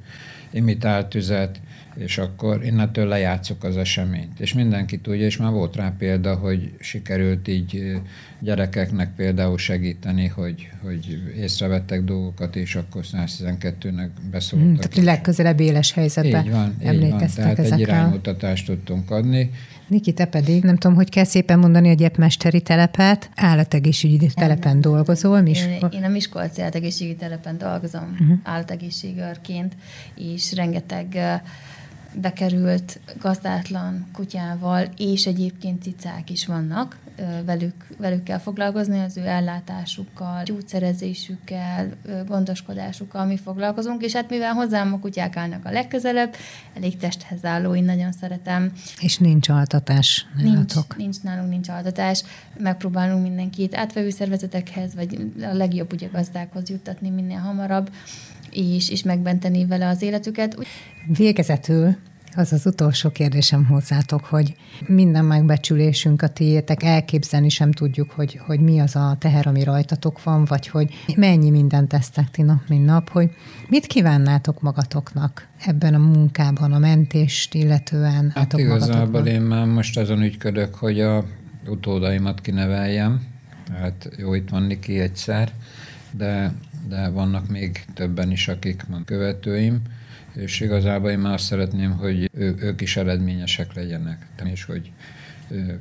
imitált 0.50 1.06
tüzet, 1.06 1.60
és 1.96 2.18
akkor 2.18 2.64
innentől 2.64 3.06
lejátszuk 3.06 3.64
az 3.64 3.76
eseményt. 3.76 4.40
És 4.40 4.52
mindenki 4.52 4.98
tudja, 4.98 5.24
és 5.24 5.36
már 5.36 5.52
volt 5.52 5.76
rá 5.76 5.94
példa, 5.98 6.34
hogy 6.34 6.70
sikerült 6.80 7.48
így 7.48 8.00
gyerekeknek 8.40 9.14
például 9.14 9.58
segíteni, 9.58 10.26
hogy, 10.26 10.68
hogy 10.82 11.32
észrevettek 11.36 12.04
dolgokat, 12.04 12.56
és 12.56 12.74
akkor 12.74 13.02
112-nek 13.12 14.08
beszóltak. 14.30 14.68
Hmm, 14.68 14.76
tehát 14.76 14.96
legközelebb 14.96 15.60
éles 15.60 15.92
helyzetben 15.92 16.44
így 16.44 16.50
van, 16.50 16.74
így 16.80 17.10
van. 17.10 17.28
Tehát 17.34 17.58
ezekre. 17.58 17.74
egy 17.74 17.80
iránymutatást 17.80 18.66
tudtunk 18.66 19.10
adni. 19.10 19.50
Niki, 19.88 20.12
te 20.12 20.24
pedig, 20.24 20.62
nem 20.62 20.76
tudom, 20.76 20.96
hogy 20.96 21.08
kell 21.08 21.24
szépen 21.24 21.58
mondani 21.58 21.90
a 21.90 21.94
gyepmesteri 21.94 22.60
telepet, 22.60 23.30
állategészségügyi 23.34 24.30
telepen 24.34 24.80
dolgozol. 24.80 25.40
Miskol... 25.40 25.88
Én, 25.88 26.04
a 26.04 26.08
Miskolci 26.08 26.60
állategészségügyi 26.60 27.16
telepen 27.16 27.58
dolgozom 27.58 28.16
uh-huh. 28.20 28.38
állategészségőrként, 28.42 29.76
és 30.14 30.54
rengeteg 30.54 31.18
bekerült 32.20 33.00
gazdátlan 33.20 34.06
kutyával, 34.12 34.88
és 34.96 35.26
egyébként 35.26 35.82
cicák 35.82 36.30
is 36.30 36.46
vannak, 36.46 36.98
velük, 37.44 37.86
velük 37.98 38.22
kell 38.22 38.38
foglalkozni, 38.38 39.00
az 39.00 39.16
ő 39.16 39.26
ellátásukkal, 39.26 40.42
gyógyszerezésükkel, 40.42 41.88
gondoskodásukkal 42.26 43.26
mi 43.26 43.36
foglalkozunk, 43.36 44.02
és 44.02 44.12
hát 44.12 44.30
mivel 44.30 44.52
hozzám 44.52 44.92
a 44.92 44.98
kutyák 44.98 45.36
állnak 45.36 45.64
a 45.64 45.70
legközelebb, 45.70 46.34
elég 46.76 46.96
testhez 46.96 47.44
álló, 47.44 47.74
én 47.74 47.84
nagyon 47.84 48.12
szeretem. 48.12 48.72
És 49.00 49.18
nincs 49.18 49.48
altatás 49.48 50.26
Nincs, 50.42 50.74
nincs 50.96 51.22
nálunk 51.22 51.50
nincs 51.50 51.68
altatás. 51.68 52.22
Megpróbálunk 52.58 53.22
mindenkit 53.22 53.74
átvevő 53.74 54.10
szervezetekhez, 54.10 54.94
vagy 54.94 55.32
a 55.40 55.54
legjobb 55.54 55.92
ugye 55.92 56.08
gazdákhoz 56.12 56.70
juttatni 56.70 57.10
minél 57.10 57.38
hamarabb, 57.38 57.90
és, 58.50 58.90
és 58.90 59.02
megmenteni 59.02 59.66
vele 59.66 59.88
az 59.88 60.02
életüket. 60.02 60.56
Végezetül 61.06 61.96
az 62.36 62.52
az 62.52 62.66
utolsó 62.66 63.10
kérdésem 63.10 63.66
hozzátok, 63.66 64.24
hogy 64.24 64.56
minden 64.86 65.24
megbecsülésünk 65.24 66.22
a 66.22 66.28
tiétek, 66.28 66.82
elképzelni 66.82 67.48
sem 67.48 67.72
tudjuk, 67.72 68.10
hogy, 68.10 68.40
hogy 68.46 68.60
mi 68.60 68.80
az 68.80 68.96
a 68.96 69.16
teher, 69.18 69.46
ami 69.46 69.64
rajtatok 69.64 70.22
van, 70.22 70.44
vagy 70.44 70.68
hogy 70.68 70.94
mennyi 71.16 71.50
mindent 71.50 71.88
tesztek 71.88 72.30
ti 72.30 72.42
nap, 72.42 72.68
mint 72.68 72.84
nap, 72.84 73.08
hogy 73.08 73.30
mit 73.68 73.86
kívánnátok 73.86 74.60
magatoknak 74.60 75.48
ebben 75.66 75.94
a 75.94 75.98
munkában, 75.98 76.72
a 76.72 76.78
mentést 76.78 77.54
illetően? 77.54 78.32
Hát 78.34 78.52
igazából 78.52 78.98
magatoknak? 78.98 79.34
én 79.34 79.40
már 79.40 79.66
most 79.66 79.98
azon 79.98 80.22
ügyködök, 80.22 80.74
hogy 80.74 81.00
a 81.00 81.24
utódaimat 81.66 82.40
kineveljem. 82.40 83.26
Hát 83.78 84.10
jó, 84.16 84.34
itt 84.34 84.48
van 84.48 84.62
Niki 84.62 84.98
egyszer, 84.98 85.52
de, 86.10 86.52
de 86.88 87.08
vannak 87.08 87.48
még 87.48 87.84
többen 87.94 88.30
is, 88.30 88.48
akik 88.48 88.84
van 88.88 89.04
követőim, 89.04 89.82
és 90.34 90.60
igazából 90.60 91.10
én 91.10 91.18
már 91.18 91.32
azt 91.32 91.44
szeretném, 91.44 91.96
hogy 91.96 92.30
ő, 92.34 92.54
ők 92.58 92.80
is 92.80 92.96
eredményesek 92.96 93.74
legyenek, 93.74 94.26
és 94.44 94.64
hogy 94.64 94.92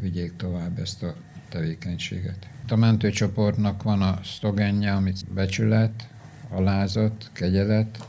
vigyék 0.01 0.35
tovább 0.35 0.79
ezt 0.79 1.03
a 1.03 1.15
tevékenységet. 1.49 2.47
A 2.67 2.75
mentőcsoportnak 2.75 3.83
van 3.83 4.01
a 4.01 4.19
szlogenje, 4.23 4.93
amit 4.93 5.33
becsület, 5.33 6.07
alázat, 6.49 7.29
kegyelet 7.33 8.05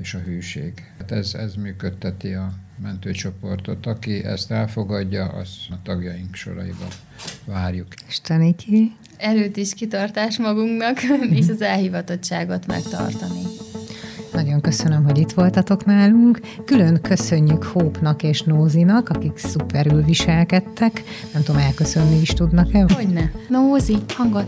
és 0.00 0.14
a 0.14 0.18
hűség. 0.18 0.72
Hát 0.98 1.10
ez, 1.10 1.34
ez 1.34 1.54
működteti 1.54 2.32
a 2.32 2.52
mentőcsoportot. 2.82 3.86
Aki 3.86 4.24
ezt 4.24 4.50
elfogadja, 4.50 5.24
az 5.24 5.48
a 5.70 5.74
tagjaink 5.82 6.34
soraiba 6.34 6.88
várjuk. 7.44 7.86
Isteniki! 8.08 8.92
Erőt 9.16 9.56
is 9.56 9.74
kitartás 9.74 10.38
magunknak, 10.38 11.02
és 11.40 11.48
az 11.48 11.62
elhivatottságot 11.62 12.66
megtartani. 12.66 13.42
Nagyon 14.38 14.60
köszönöm, 14.60 15.04
hogy 15.04 15.18
itt 15.18 15.32
voltatok 15.32 15.84
nálunk. 15.84 16.40
Külön 16.64 17.00
köszönjük 17.02 17.64
Hópnak 17.64 18.22
és 18.22 18.42
Nózinak, 18.42 19.08
akik 19.08 19.38
szuperül 19.38 20.02
viselkedtek. 20.02 21.02
Nem 21.32 21.42
tudom, 21.42 21.60
elköszönni 21.60 22.20
is 22.20 22.28
tudnak-e? 22.28 22.86
Hogyne. 22.94 23.32
Nózi, 23.48 23.96
hangot. 24.16 24.46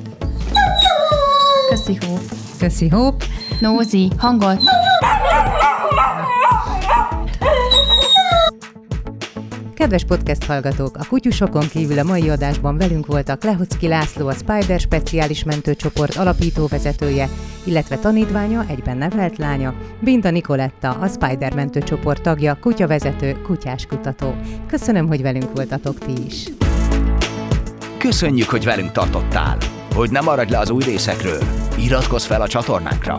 Köszi, 1.70 1.99
Hóp. 2.07 2.22
Köszi, 2.59 2.88
Hóp. 2.88 3.24
Nózi, 3.61 4.11
hangot. 4.16 4.61
Kedves 9.81 10.05
podcast 10.05 10.45
hallgatók, 10.45 10.97
a 10.97 11.05
kutyusokon 11.09 11.68
kívül 11.68 11.99
a 11.99 12.03
mai 12.03 12.28
adásban 12.28 12.76
velünk 12.78 13.07
voltak 13.07 13.45
Lehocki 13.45 13.89
László, 13.89 14.28
a 14.28 14.33
Spider 14.33 14.81
speciális 14.81 15.45
mentőcsoport 15.45 16.16
alapító 16.16 16.66
vezetője, 16.66 17.28
illetve 17.64 17.97
tanítványa, 17.97 18.64
egyben 18.68 18.97
nevelt 18.97 19.39
lánya, 19.39 19.74
Binda 20.01 20.31
Nikoletta, 20.31 20.91
a 20.91 21.07
Spider 21.09 21.55
mentőcsoport 21.55 22.22
tagja, 22.22 22.59
kutyavezető, 22.61 23.41
kutyáskutató. 23.43 24.35
Köszönöm, 24.66 25.07
hogy 25.07 25.22
velünk 25.22 25.55
voltatok 25.55 25.99
ti 25.99 26.12
is. 26.26 26.49
Köszönjük, 27.99 28.49
hogy 28.49 28.64
velünk 28.64 28.93
tartottál. 28.93 29.57
Hogy 29.95 30.11
ne 30.11 30.20
maradj 30.20 30.53
le 30.53 30.59
az 30.59 30.70
új 30.70 30.83
részekről, 30.83 31.43
iratkozz 31.78 32.24
fel 32.24 32.41
a 32.41 32.49
csatornánkra. 32.49 33.18